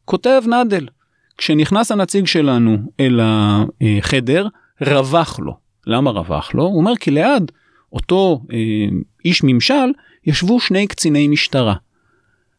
כותב 0.04 0.42
נדל 0.46 0.86
כשנכנס 1.40 1.92
הנציג 1.92 2.26
שלנו 2.26 2.76
אל 3.00 3.20
החדר 3.22 4.46
רווח 4.80 5.40
לו 5.40 5.56
למה 5.86 6.10
רווח 6.10 6.54
לו 6.54 6.62
הוא 6.62 6.78
אומר 6.78 6.96
כי 6.96 7.10
ליד 7.10 7.52
אותו 7.92 8.40
אה, 8.52 8.58
איש 9.24 9.40
ממשל 9.44 9.90
ישבו 10.26 10.60
שני 10.60 10.86
קציני 10.86 11.28
משטרה. 11.28 11.74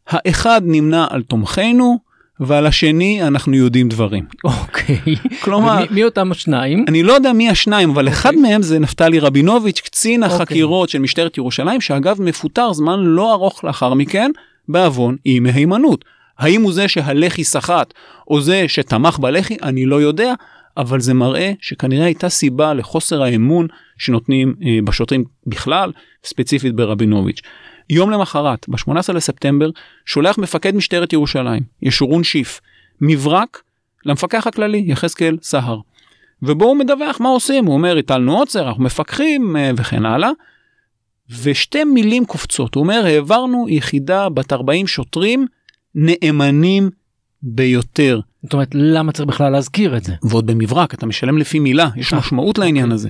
האחד 0.08 0.62
נמנה 0.66 1.08
על 1.10 1.24
תומכינו 1.24 2.00
ועל 2.40 2.66
השני 2.66 3.24
אנחנו 3.24 3.56
יודעים 3.56 3.90
דברים. 3.90 4.26
אוקיי. 4.44 5.16
כלומר, 5.44 5.80
מי, 5.80 5.88
מי 5.92 6.04
אותם 6.04 6.32
השניים? 6.32 6.86
אני 6.88 7.04
לא 7.04 7.14
יודע 7.14 7.34
מי 7.34 7.50
השניים, 7.50 7.90
אבל 7.90 8.08
אוקיי. 8.08 8.20
אחד 8.20 8.36
מהם 8.36 8.62
זה 8.62 8.80
נפתלי 8.80 9.20
רבינוביץ', 9.20 9.80
קצין 9.80 10.24
אוקיי. 10.24 10.36
החקירות 10.36 10.90
של 10.90 11.00
משטרת 11.00 11.38
ירושלים, 11.38 11.82
שאגב 11.82 12.22
מפוטר 12.22 12.74
זמן 12.74 13.00
לא 13.00 13.34
ארוך 13.34 13.64
לאחר 13.64 13.94
מכן, 13.94 14.32
בעוון 14.70 15.16
אי 15.26 15.40
מהימנות. 15.40 16.06
האם 16.42 16.62
הוא 16.62 16.74
זה 16.74 16.88
שהלח"י 16.88 17.44
סחט, 17.44 17.94
או 18.28 18.42
זה 18.42 18.66
שתמך 18.68 19.20
בלח"י, 19.20 19.58
אני 19.64 19.86
לא 19.86 20.02
יודע, 20.02 20.34
אבל 20.78 21.00
זה 21.00 21.14
מראה 21.14 21.52
שכנראה 21.62 22.06
הייתה 22.06 22.30
סיבה 22.30 22.74
לחוסר 22.74 23.24
האמון 23.24 23.68
שנותנים 23.98 24.56
אה, 24.66 24.80
בשוטרים 24.84 25.24
בכלל, 25.48 25.92
ספציפית 26.24 26.76
ברבינוביץ'. 26.76 27.42
יום 27.90 28.12
למחרת, 28.12 28.66
ב-18 28.70 29.14
לספטמבר, 29.14 29.70
שולח 30.06 30.38
מפקד 30.38 30.76
משטרת 30.76 31.14
ירושלים, 31.14 31.64
ישורון 31.82 32.24
שיף, 32.24 32.62
מברק 33.02 33.62
למפקח 34.06 34.48
הכללי, 34.48 34.84
יחזקאל 34.88 35.38
סהר. 35.42 35.80
ובו 36.44 36.66
הוא 36.66 36.78
מדווח 36.78 37.22
מה 37.22 37.30
עושים, 37.30 37.66
הוא 37.66 37.74
אומר, 37.74 37.98
הטלנו 37.98 38.38
עוצר, 38.38 38.68
אנחנו 38.68 38.84
מפקחים 38.84 39.56
אה, 39.56 39.72
וכן 39.78 40.06
הלאה. 40.06 40.30
ושתי 41.44 41.84
מילים 41.84 42.26
קופצות, 42.26 42.76
הוא 42.76 42.84
אומר, 42.84 43.06
העברנו 43.06 43.66
יחידה 43.70 44.30
בת 44.30 44.54
40 44.54 44.88
שוטרים 44.88 45.46
נאמנים 45.96 46.90
ביותר. 47.44 48.20
זאת 48.44 48.54
אומרת, 48.54 48.70
למה 48.74 49.12
צריך 49.12 49.30
בכלל 49.30 49.52
להזכיר 49.52 49.98
את 49.98 50.04
זה? 50.04 50.14
ועוד 50.24 50.48
במברק, 50.48 50.94
אתה 50.94 51.06
משלם 51.06 51.38
לפי 51.38 51.60
מילה, 51.60 51.90
יש 51.96 52.14
אה, 52.14 52.20
משמעות 52.20 52.58
לעניין 52.58 52.86
אוקיי. 52.86 52.96
הזה. 52.96 53.10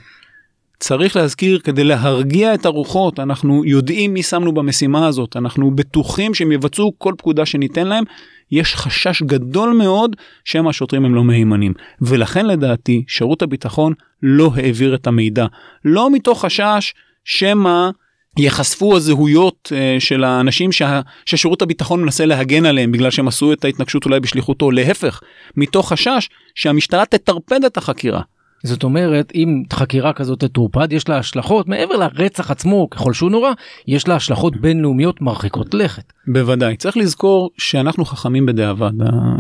צריך 0.80 1.16
להזכיר 1.16 1.60
כדי 1.60 1.84
להרגיע 1.84 2.54
את 2.54 2.66
הרוחות, 2.66 3.20
אנחנו 3.20 3.66
יודעים 3.66 4.14
מי 4.14 4.24
שמנו 4.24 4.52
במשימה 4.52 5.08
הזאת, 5.08 5.38
אנחנו 5.38 5.72
בטוחים 5.76 6.34
שהם 6.34 6.52
יבצעו 6.52 6.94
כל 6.98 7.14
פקודה 7.18 7.46
שניתן 7.46 7.88
להם, 7.88 8.04
יש 8.52 8.76
חשש 8.76 9.22
גדול 9.22 9.74
מאוד 9.74 10.16
שמא 10.46 10.70
השוטרים 10.70 11.06
הם 11.06 11.16
לא 11.16 11.24
מהימנים. 11.24 11.74
ולכן 12.02 12.46
לדעתי 12.46 13.04
שירות 13.08 13.42
הביטחון 13.42 13.94
לא 14.24 14.52
העביר 14.56 14.96
את 14.96 15.08
המידע. 15.08 15.46
לא 15.86 16.12
מתוך 16.12 16.46
חשש 16.46 16.94
שמא 17.24 17.90
ייחשפו 18.38 18.96
הזהויות 18.96 19.72
uh, 19.72 20.00
של 20.00 20.24
האנשים 20.24 20.72
שה, 20.72 21.02
ששירות 21.26 21.62
הביטחון 21.62 22.02
מנסה 22.02 22.26
להגן 22.26 22.66
עליהם 22.66 22.92
בגלל 22.92 23.12
שהם 23.12 23.28
עשו 23.28 23.54
את 23.54 23.66
ההתנגשות 23.66 24.06
אולי 24.06 24.20
בשליחותו, 24.20 24.72
להפך, 24.72 25.22
מתוך 25.58 25.90
חשש 25.90 26.30
שהמשטרה 26.56 27.06
תטרפד 27.06 27.66
את 27.66 27.78
החקירה. 27.78 28.22
זאת 28.64 28.84
אומרת 28.84 29.32
אם 29.36 29.64
חקירה 29.74 30.14
כזאת 30.14 30.40
תטורפד 30.40 30.94
יש 30.94 31.10
לה 31.10 31.18
השלכות 31.18 31.68
מעבר 31.68 31.96
לרצח 31.96 32.52
עצמו 32.52 32.90
ככל 32.90 33.14
שהוא 33.14 33.32
נורא 33.32 33.52
יש 33.88 34.08
לה 34.08 34.16
השלכות 34.16 34.58
בינלאומיות 34.58 35.22
מרחיקות 35.22 35.74
לכת. 35.74 36.14
בוודאי 36.28 36.78
צריך 36.78 36.98
לזכור 36.98 37.50
שאנחנו 37.58 38.06
חכמים 38.06 38.46
בדיעבד 38.46 38.92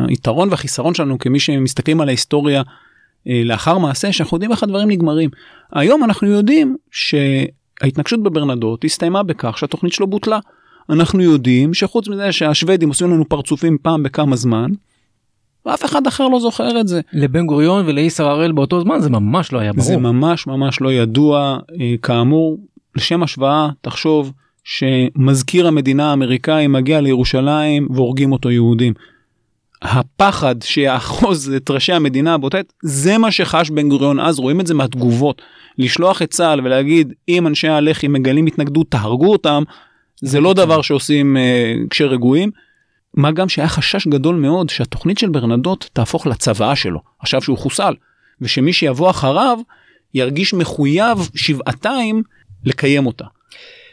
היתרון 0.07 0.49
והחיסרון 0.49 0.93
שלנו 0.93 1.19
כמי 1.19 1.39
שמסתכלים 1.39 2.01
על 2.01 2.07
ההיסטוריה 2.07 2.61
אה, 3.27 3.41
לאחר 3.45 3.77
מעשה 3.77 4.11
שאנחנו 4.11 4.35
יודעים 4.35 4.51
איך 4.51 4.63
הדברים 4.63 4.91
נגמרים. 4.91 5.29
היום 5.73 6.03
אנחנו 6.03 6.27
יודעים 6.27 6.75
שההתנגשות 7.81 8.23
בברנדות 8.23 8.85
הסתיימה 8.85 9.23
בכך 9.23 9.57
שהתוכנית 9.57 9.93
שלו 9.93 10.07
בוטלה. 10.07 10.39
אנחנו 10.89 11.21
יודעים 11.21 11.73
שחוץ 11.73 12.07
מזה 12.07 12.31
שהשוודים 12.31 12.89
עושים 12.89 13.11
לנו 13.11 13.29
פרצופים 13.29 13.77
פעם 13.81 14.03
בכמה 14.03 14.35
זמן 14.35 14.71
ואף 15.65 15.85
אחד 15.85 16.07
אחר 16.07 16.27
לא 16.27 16.39
זוכר 16.39 16.79
את 16.79 16.87
זה. 16.87 17.01
לבן 17.13 17.45
גוריון 17.45 17.85
ולאיסר 17.87 18.27
הראל 18.27 18.51
באותו 18.51 18.81
זמן 18.81 18.99
זה 18.99 19.09
ממש 19.09 19.53
לא 19.53 19.59
היה 19.59 19.73
ברור. 19.73 19.85
זה 19.85 19.97
ממש 19.97 20.47
ממש 20.47 20.81
לא 20.81 20.93
ידוע. 20.93 21.57
אה, 21.81 21.95
כאמור, 22.01 22.57
לשם 22.95 23.23
השוואה, 23.23 23.69
תחשוב 23.81 24.31
שמזכיר 24.63 25.67
המדינה 25.67 26.09
האמריקאי 26.09 26.67
מגיע 26.67 27.01
לירושלים 27.01 27.87
והורגים 27.91 28.31
אותו 28.31 28.51
יהודים. 28.51 28.93
הפחד 29.81 30.55
שיאחוז 30.63 31.53
את 31.57 31.69
ראשי 31.69 31.93
המדינה 31.93 32.35
עת, 32.53 32.73
זה 32.83 33.17
מה 33.17 33.31
שחש 33.31 33.69
בן 33.69 33.89
גוריון 33.89 34.19
אז, 34.19 34.39
רואים 34.39 34.59
את 34.61 34.67
זה 34.67 34.73
מהתגובות. 34.73 35.41
לשלוח 35.77 36.21
את 36.21 36.29
צה"ל 36.29 36.61
ולהגיד, 36.63 37.13
אם 37.29 37.47
אנשי 37.47 37.67
הלח"י 37.67 38.07
מגלים 38.07 38.45
התנגדות, 38.45 38.91
תהרגו 38.91 39.31
אותם, 39.31 39.63
זה 40.21 40.39
לא 40.39 40.53
דבר 40.53 40.81
שעושים 40.81 41.37
uh, 41.37 41.87
כשרגועים. 41.89 42.51
מה 43.13 43.31
גם 43.31 43.49
שהיה 43.49 43.67
חשש 43.67 44.07
גדול 44.07 44.35
מאוד 44.35 44.69
שהתוכנית 44.69 45.17
של 45.17 45.29
ברנדות 45.29 45.89
תהפוך 45.93 46.27
לצוואה 46.27 46.75
שלו, 46.75 46.99
עכשיו 47.19 47.41
שהוא 47.41 47.57
חוסל, 47.57 47.93
ושמי 48.41 48.73
שיבוא 48.73 49.09
אחריו 49.09 49.59
ירגיש 50.13 50.53
מחויב 50.53 51.17
שבעתיים 51.35 52.23
לקיים 52.65 53.05
אותה. 53.05 53.25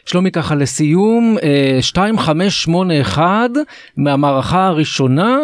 שלומי 0.09 0.31
ככה 0.31 0.55
לסיום 0.55 1.37
2581 1.77 3.23
אה, 3.23 3.47
מהמערכה 3.97 4.67
הראשונה 4.67 5.39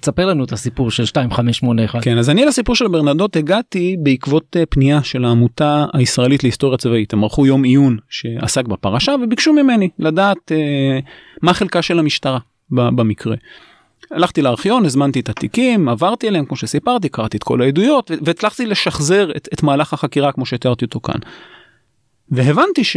תספר 0.00 0.26
לנו 0.26 0.44
את 0.44 0.52
הסיפור 0.52 0.90
של 0.90 1.02
2581. 1.02 2.04
כן 2.04 2.18
אז 2.18 2.30
אני 2.30 2.44
לסיפור 2.44 2.74
של 2.74 2.88
ברנדות 2.88 3.36
הגעתי 3.36 3.96
בעקבות 4.02 4.56
אה, 4.56 4.66
פנייה 4.66 5.02
של 5.02 5.24
העמותה 5.24 5.86
הישראלית 5.94 6.42
להיסטוריה 6.42 6.78
צבאית 6.78 7.12
הם 7.12 7.24
ערכו 7.24 7.46
יום 7.46 7.64
עיון 7.64 7.96
שעסק 8.08 8.64
בפרשה 8.64 9.14
וביקשו 9.22 9.52
ממני 9.52 9.88
לדעת 9.98 10.52
אה, 10.52 10.98
מה 11.42 11.54
חלקה 11.54 11.82
של 11.82 11.98
המשטרה 11.98 12.38
במקרה. 12.70 13.36
הלכתי 14.10 14.42
לארכיון, 14.42 14.84
הזמנתי 14.84 15.20
את 15.20 15.28
התיקים, 15.28 15.88
עברתי 15.88 16.28
אליהם 16.28 16.44
כמו 16.44 16.56
שסיפרתי, 16.56 17.08
קראתי 17.08 17.36
את 17.36 17.42
כל 17.42 17.62
העדויות 17.62 18.10
והצלחתי 18.22 18.66
לשחזר 18.66 19.30
את, 19.36 19.48
את 19.52 19.62
מהלך 19.62 19.92
החקירה 19.92 20.32
כמו 20.32 20.46
שתיארתי 20.46 20.84
אותו 20.84 21.00
כאן. 21.00 21.18
והבנתי 22.30 22.84
ש... 22.84 22.96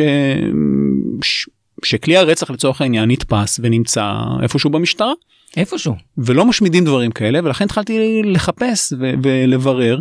ש... 1.23 1.49
שכלי 1.83 2.17
הרצח 2.17 2.51
לצורך 2.51 2.81
העניין 2.81 3.11
נתפס 3.11 3.59
ונמצא 3.63 4.13
איפשהו 4.41 4.69
במשטרה. 4.69 5.13
איפשהו. 5.57 5.95
ולא 6.17 6.45
משמידים 6.45 6.85
דברים 6.85 7.11
כאלה 7.11 7.39
ולכן 7.43 7.65
התחלתי 7.65 8.21
לחפש 8.23 8.93
ו... 8.99 9.11
ולברר. 9.23 9.99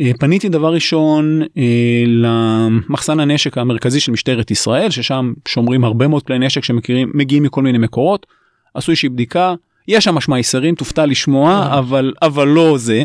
אה, 0.00 0.10
פניתי 0.18 0.48
דבר 0.48 0.74
ראשון 0.74 1.42
אה, 1.56 2.04
למחסן 2.06 3.20
הנשק 3.20 3.58
המרכזי 3.58 4.00
של 4.00 4.12
משטרת 4.12 4.50
ישראל 4.50 4.90
ששם 4.90 5.32
שומרים 5.48 5.84
הרבה 5.84 6.08
מאוד 6.08 6.22
כלי 6.22 6.38
נשק 6.38 6.64
שמכירים 6.64 7.10
מגיעים 7.14 7.42
מכל 7.42 7.62
מיני 7.62 7.78
מקורות. 7.78 8.26
עשו 8.74 8.90
איזושהי 8.92 9.08
בדיקה, 9.08 9.54
יש 9.88 10.04
שם 10.04 10.14
משמע 10.14 10.36
תופתע 10.76 11.06
לשמוע, 11.06 11.50
אה. 11.50 11.78
אבל, 11.78 12.12
אבל 12.22 12.48
לא 12.48 12.78
זה. 12.78 13.02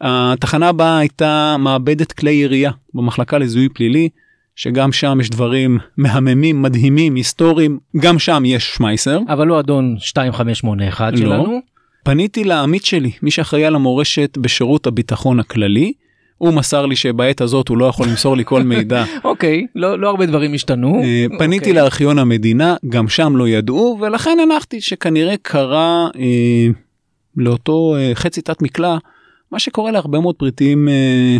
התחנה 0.00 0.68
הבאה 0.68 0.98
הייתה 0.98 1.56
מעבדת 1.58 2.12
כלי 2.12 2.30
ירייה 2.30 2.70
במחלקה 2.94 3.38
לזיהוי 3.38 3.68
פלילי, 3.68 4.08
שגם 4.56 4.92
שם 4.92 5.18
יש 5.20 5.30
דברים 5.30 5.78
מהממים, 5.96 6.62
מדהימים, 6.62 7.14
היסטוריים, 7.14 7.78
גם 7.96 8.18
שם 8.18 8.42
יש 8.46 8.74
שמייסר. 8.74 9.18
אבל 9.28 9.46
לא 9.46 9.60
אדון 9.60 9.94
2581 9.98 11.12
לא. 11.12 11.18
שלנו. 11.18 11.60
פניתי 12.04 12.44
לעמית 12.44 12.84
שלי, 12.84 13.10
מי 13.22 13.30
שאחראי 13.30 13.64
על 13.64 13.74
המורשת 13.74 14.38
בשירות 14.38 14.86
הביטחון 14.86 15.40
הכללי, 15.40 15.92
הוא 16.38 16.52
מסר 16.52 16.86
לי 16.86 16.96
שבעת 16.96 17.40
הזאת 17.40 17.68
הוא 17.68 17.78
לא 17.78 17.84
יכול 17.84 18.06
למסור 18.06 18.36
לי 18.36 18.44
כל 18.44 18.62
מידע. 18.62 19.04
אוקיי, 19.24 19.66
לא, 19.74 19.98
לא 19.98 20.08
הרבה 20.08 20.26
דברים 20.26 20.54
השתנו. 20.54 21.02
אה, 21.04 21.26
פניתי 21.38 21.56
okay. 21.56 21.68
אוקיי. 21.68 21.72
לארכיון 21.72 22.18
המדינה, 22.18 22.76
גם 22.88 23.08
שם 23.08 23.36
לא 23.36 23.48
ידעו, 23.48 23.98
ולכן 24.00 24.38
הנחתי 24.42 24.80
שכנראה 24.80 25.34
קרה 25.42 26.08
אה, 26.18 26.66
לאותו 27.36 27.96
אה, 27.96 28.10
חצי 28.14 28.40
תת 28.40 28.62
מקלע, 28.62 28.96
מה 29.52 29.58
שקורה 29.58 29.90
להרבה 29.90 30.20
מאוד 30.20 30.34
פריטים 30.34 30.88
אה, 30.88 31.36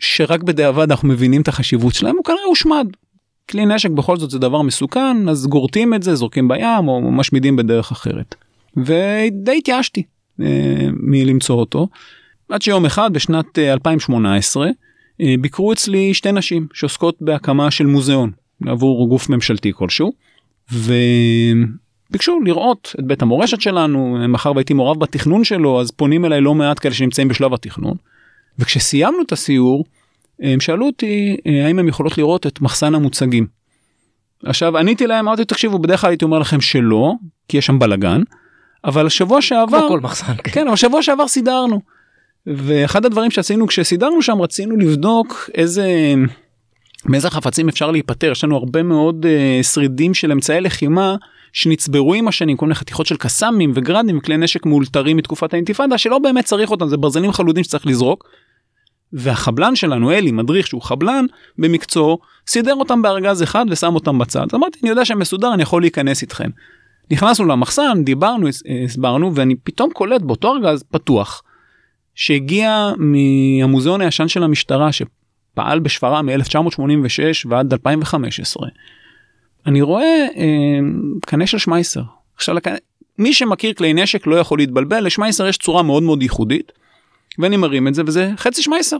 שרק 0.00 0.42
בדיעבד 0.42 0.90
אנחנו 0.90 1.08
מבינים 1.08 1.42
את 1.42 1.48
החשיבות 1.48 1.94
שלהם, 1.94 2.16
הוא 2.16 2.24
כנראה 2.24 2.44
הושמד. 2.46 2.86
כלי 3.50 3.66
נשק 3.66 3.90
בכל 3.90 4.16
זאת 4.16 4.30
זה 4.30 4.38
דבר 4.38 4.62
מסוכן, 4.62 5.28
אז 5.28 5.46
גורטים 5.46 5.94
את 5.94 6.02
זה, 6.02 6.14
זורקים 6.14 6.48
בים 6.48 6.88
או 6.88 7.12
משמידים 7.12 7.56
בדרך 7.56 7.92
אחרת. 7.92 8.34
ודי 8.76 9.58
התייאשתי 9.58 10.02
אה, 10.40 10.88
מלמצוא 10.92 11.56
אותו. 11.56 11.88
עד 12.48 12.62
שיום 12.62 12.84
אחד 12.86 13.12
בשנת 13.12 13.58
2018 13.58 14.66
אה, 14.66 14.70
אה, 15.20 15.34
ביקרו 15.40 15.72
אצלי 15.72 16.14
שתי 16.14 16.32
נשים 16.32 16.66
שעוסקות 16.72 17.16
בהקמה 17.20 17.70
של 17.70 17.86
מוזיאון 17.86 18.30
עבור 18.66 19.08
גוף 19.08 19.28
ממשלתי 19.28 19.72
כלשהו 19.74 20.12
וביקשו 20.72 22.40
לראות 22.44 22.94
את 22.98 23.04
בית 23.04 23.22
המורשת 23.22 23.60
שלנו 23.60 24.16
מאחר 24.28 24.52
והייתי 24.54 24.74
מעורב 24.74 25.00
בתכנון 25.00 25.44
שלו 25.44 25.80
אז 25.80 25.90
פונים 25.90 26.24
אליי 26.24 26.40
לא 26.40 26.54
מעט 26.54 26.78
כאלה 26.78 26.94
שנמצאים 26.94 27.28
בשלב 27.28 27.54
התכנון. 27.54 27.94
וכשסיימנו 28.58 29.22
את 29.22 29.32
הסיור 29.32 29.84
הם 30.40 30.60
שאלו 30.60 30.86
אותי 30.86 31.36
האם 31.66 31.78
הם 31.78 31.88
יכולות 31.88 32.18
לראות 32.18 32.46
את 32.46 32.60
מחסן 32.60 32.94
המוצגים. 32.94 33.46
עכשיו 34.44 34.78
עניתי 34.78 35.06
להם 35.06 35.28
אמרתי 35.28 35.44
תקשיבו 35.44 35.78
בדרך 35.78 36.00
כלל 36.00 36.10
הייתי 36.10 36.24
אומר 36.24 36.38
לכם 36.38 36.60
שלא 36.60 37.12
כי 37.48 37.56
יש 37.56 37.66
שם 37.66 37.78
בלאגן 37.78 38.22
אבל 38.84 39.06
השבוע 39.06 39.42
שעבר 39.42 39.78
כמו 39.78 39.88
כל 39.88 40.00
מחסן. 40.00 40.34
כן. 40.36 40.52
כן 40.52 40.68
אבל 40.68 40.76
שבוע 40.76 41.02
שעבר 41.02 41.28
סידרנו. 41.28 41.80
ואחד 42.46 43.04
הדברים 43.04 43.30
שעשינו 43.30 43.66
כשסידרנו 43.66 44.22
שם 44.22 44.42
רצינו 44.42 44.76
לבדוק 44.76 45.50
איזה 45.54 46.14
מאיזה 47.06 47.30
חפצים 47.30 47.68
אפשר 47.68 47.90
להיפטר 47.90 48.30
יש 48.30 48.44
לנו 48.44 48.56
הרבה 48.56 48.82
מאוד 48.82 49.26
uh, 49.26 49.62
שרידים 49.62 50.14
של 50.14 50.32
אמצעי 50.32 50.60
לחימה 50.60 51.16
שנצברו 51.54 52.14
עם 52.14 52.28
השנים 52.28 52.56
כל 52.56 52.66
מיני 52.66 52.74
חתיכות 52.74 53.06
של 53.06 53.16
קסאמים 53.16 53.72
וגרדים 53.74 54.20
כלי 54.20 54.36
נשק 54.36 54.66
מאולתרים 54.66 55.16
מתקופת 55.16 55.52
האינתיפאדה 55.52 55.98
שלא 55.98 56.18
באמת 56.18 56.44
צריך 56.44 56.70
אותם 56.70 56.88
זה 56.88 56.96
ברזלים 56.96 57.32
חלודים 57.32 57.64
שצריך 57.64 57.86
לזרוק. 57.86 58.28
והחבלן 59.12 59.76
שלנו 59.76 60.12
אלי 60.12 60.32
מדריך 60.32 60.66
שהוא 60.66 60.82
חבלן 60.82 61.26
במקצועו 61.58 62.18
סידר 62.46 62.74
אותם 62.74 63.02
בארגז 63.02 63.42
אחד 63.42 63.66
ושם 63.70 63.94
אותם 63.94 64.18
בצד 64.18 64.46
אמרתי 64.54 64.78
אני 64.82 64.90
יודע 64.90 65.04
שהם 65.04 65.18
מסודר 65.18 65.54
אני 65.54 65.62
יכול 65.62 65.82
להיכנס 65.82 66.22
איתכם. 66.22 66.50
נכנסנו 67.10 67.46
למחסן 67.46 68.04
דיברנו 68.04 68.48
הסברנו 68.84 69.34
ואני 69.34 69.54
פתאום 69.64 69.90
קולט 69.92 70.22
באותו 70.22 70.54
ארגז 70.54 70.84
פתוח 70.90 71.42
שהגיע 72.14 72.92
מהמוזיאון 72.96 74.00
הישן 74.00 74.28
של 74.28 74.42
המשטרה 74.42 74.90
שפעל 74.92 75.80
בשפרעם 75.80 76.26
מ-1986 76.26 77.48
ועד 77.48 77.72
2015. 77.72 78.68
אני 79.66 79.82
רואה 79.82 80.26
אה, 80.36 80.78
קנה 81.26 81.46
של 81.46 81.58
שמייסר. 81.58 82.02
עכשיו 82.36 82.54
לקנה, 82.54 82.76
מי 83.18 83.34
שמכיר 83.34 83.72
כלי 83.72 83.92
נשק 83.92 84.26
לא 84.26 84.36
יכול 84.36 84.58
להתבלבל 84.58 85.06
לשמייסר 85.06 85.46
יש 85.46 85.58
צורה 85.58 85.82
מאוד 85.82 86.02
מאוד 86.02 86.22
ייחודית. 86.22 86.72
ואני 87.38 87.56
מרים 87.56 87.88
את 87.88 87.94
זה 87.94 88.02
וזה 88.06 88.30
חצי 88.36 88.62
שמייסר. 88.62 88.96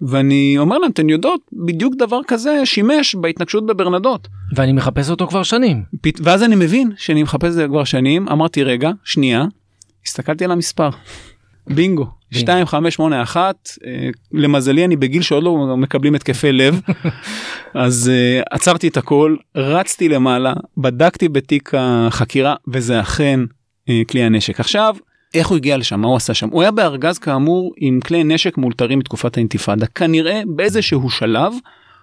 ואני 0.00 0.54
אומר 0.58 0.78
להם 0.78 0.90
אתן 0.90 1.08
יודעות 1.08 1.40
בדיוק 1.52 1.94
דבר 1.98 2.20
כזה 2.26 2.66
שימש 2.66 3.14
בהתנגשות 3.14 3.66
בברנדות. 3.66 4.28
ואני 4.54 4.72
מחפש 4.72 5.10
אותו 5.10 5.26
כבר 5.26 5.42
שנים. 5.42 5.82
פת... 6.00 6.20
ואז 6.22 6.42
אני 6.42 6.56
מבין 6.56 6.92
שאני 6.96 7.22
מחפש 7.22 7.48
את 7.48 7.52
זה 7.52 7.66
כבר 7.66 7.84
שנים 7.84 8.28
אמרתי 8.28 8.62
רגע 8.62 8.90
שנייה 9.04 9.44
הסתכלתי 10.06 10.44
על 10.44 10.50
המספר 10.50 10.90
בינגו. 11.66 12.06
2581 12.34 13.68
אה, 13.86 14.08
למזלי 14.32 14.84
אני 14.84 14.96
בגיל 14.96 15.22
שעוד 15.22 15.42
לא 15.42 15.76
מקבלים 15.76 16.14
התקפי 16.14 16.52
לב. 16.52 16.80
אז 17.74 18.10
uh, 18.10 18.44
עצרתי 18.50 18.88
את 18.88 18.96
הכל 18.96 19.36
רצתי 19.56 20.08
למעלה 20.08 20.52
בדקתי 20.76 21.28
בתיק 21.28 21.72
החקירה 21.76 22.54
וזה 22.68 23.00
אכן 23.00 23.40
uh, 23.44 23.92
כלי 24.08 24.22
הנשק. 24.22 24.60
עכשיו 24.60 24.96
איך 25.34 25.48
הוא 25.48 25.56
הגיע 25.56 25.76
לשם? 25.76 26.00
מה 26.00 26.08
הוא 26.08 26.16
עשה 26.16 26.34
שם? 26.34 26.48
הוא 26.48 26.62
היה 26.62 26.70
בארגז 26.70 27.18
כאמור 27.18 27.72
עם 27.76 28.00
כלי 28.00 28.24
נשק 28.24 28.58
מאולתרים 28.58 28.98
מתקופת 28.98 29.36
האינתיפאדה. 29.36 29.86
כנראה 29.86 30.42
באיזשהו 30.46 31.10
שלב 31.10 31.52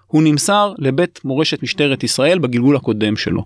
הוא 0.08 0.24
נמסר 0.24 0.74
לבית 0.78 1.20
מורשת 1.26 1.64
משטרת 1.64 2.04
ישראל 2.04 2.40
בגלגול 2.40 2.76
הקודם 2.76 3.18
שלו. 3.18 3.46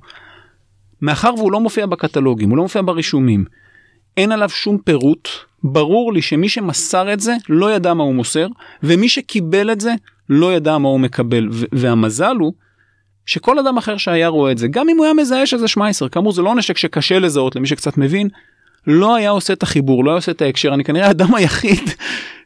מאחר 1.01 1.33
והוא 1.37 1.51
לא 1.51 1.59
מופיע 1.59 1.85
בקטלוגים 1.85 2.49
הוא 2.49 2.57
לא 2.57 2.63
מופיע 2.63 2.81
ברישומים 2.81 3.45
אין 4.17 4.31
עליו 4.31 4.49
שום 4.49 4.77
פירוט. 4.77 5.29
ברור 5.63 6.13
לי 6.13 6.21
שמי 6.21 6.49
שמסר 6.49 7.13
את 7.13 7.19
זה 7.19 7.35
לא 7.49 7.73
ידע 7.73 7.93
מה 7.93 8.03
הוא 8.03 8.15
מוסר 8.15 8.47
ומי 8.83 9.09
שקיבל 9.09 9.71
את 9.71 9.81
זה 9.81 9.93
לא 10.29 10.53
ידע 10.53 10.77
מה 10.77 10.89
הוא 10.89 10.99
מקבל. 10.99 11.47
והמזל 11.71 12.35
הוא 12.39 12.53
שכל 13.25 13.59
אדם 13.59 13.77
אחר 13.77 13.97
שהיה 13.97 14.27
רואה 14.27 14.51
את 14.51 14.57
זה 14.57 14.67
גם 14.67 14.89
אם 14.89 14.97
הוא 14.97 15.05
היה 15.05 15.13
מזהה 15.13 15.45
שזה 15.45 15.67
שמייסר 15.67 16.09
כאמור 16.09 16.31
זה 16.31 16.41
לא 16.41 16.55
נשק 16.55 16.77
שקשה 16.77 17.19
לזהות 17.19 17.55
למי 17.55 17.67
שקצת 17.67 17.97
מבין 17.97 18.29
לא 18.87 19.15
היה 19.15 19.29
עושה 19.29 19.53
את 19.53 19.63
החיבור 19.63 20.05
לא 20.05 20.11
היה 20.11 20.15
עושה 20.15 20.31
את 20.31 20.41
ההקשר. 20.41 20.73
אני 20.73 20.83
כנראה 20.83 21.07
האדם 21.07 21.35
היחיד 21.35 21.89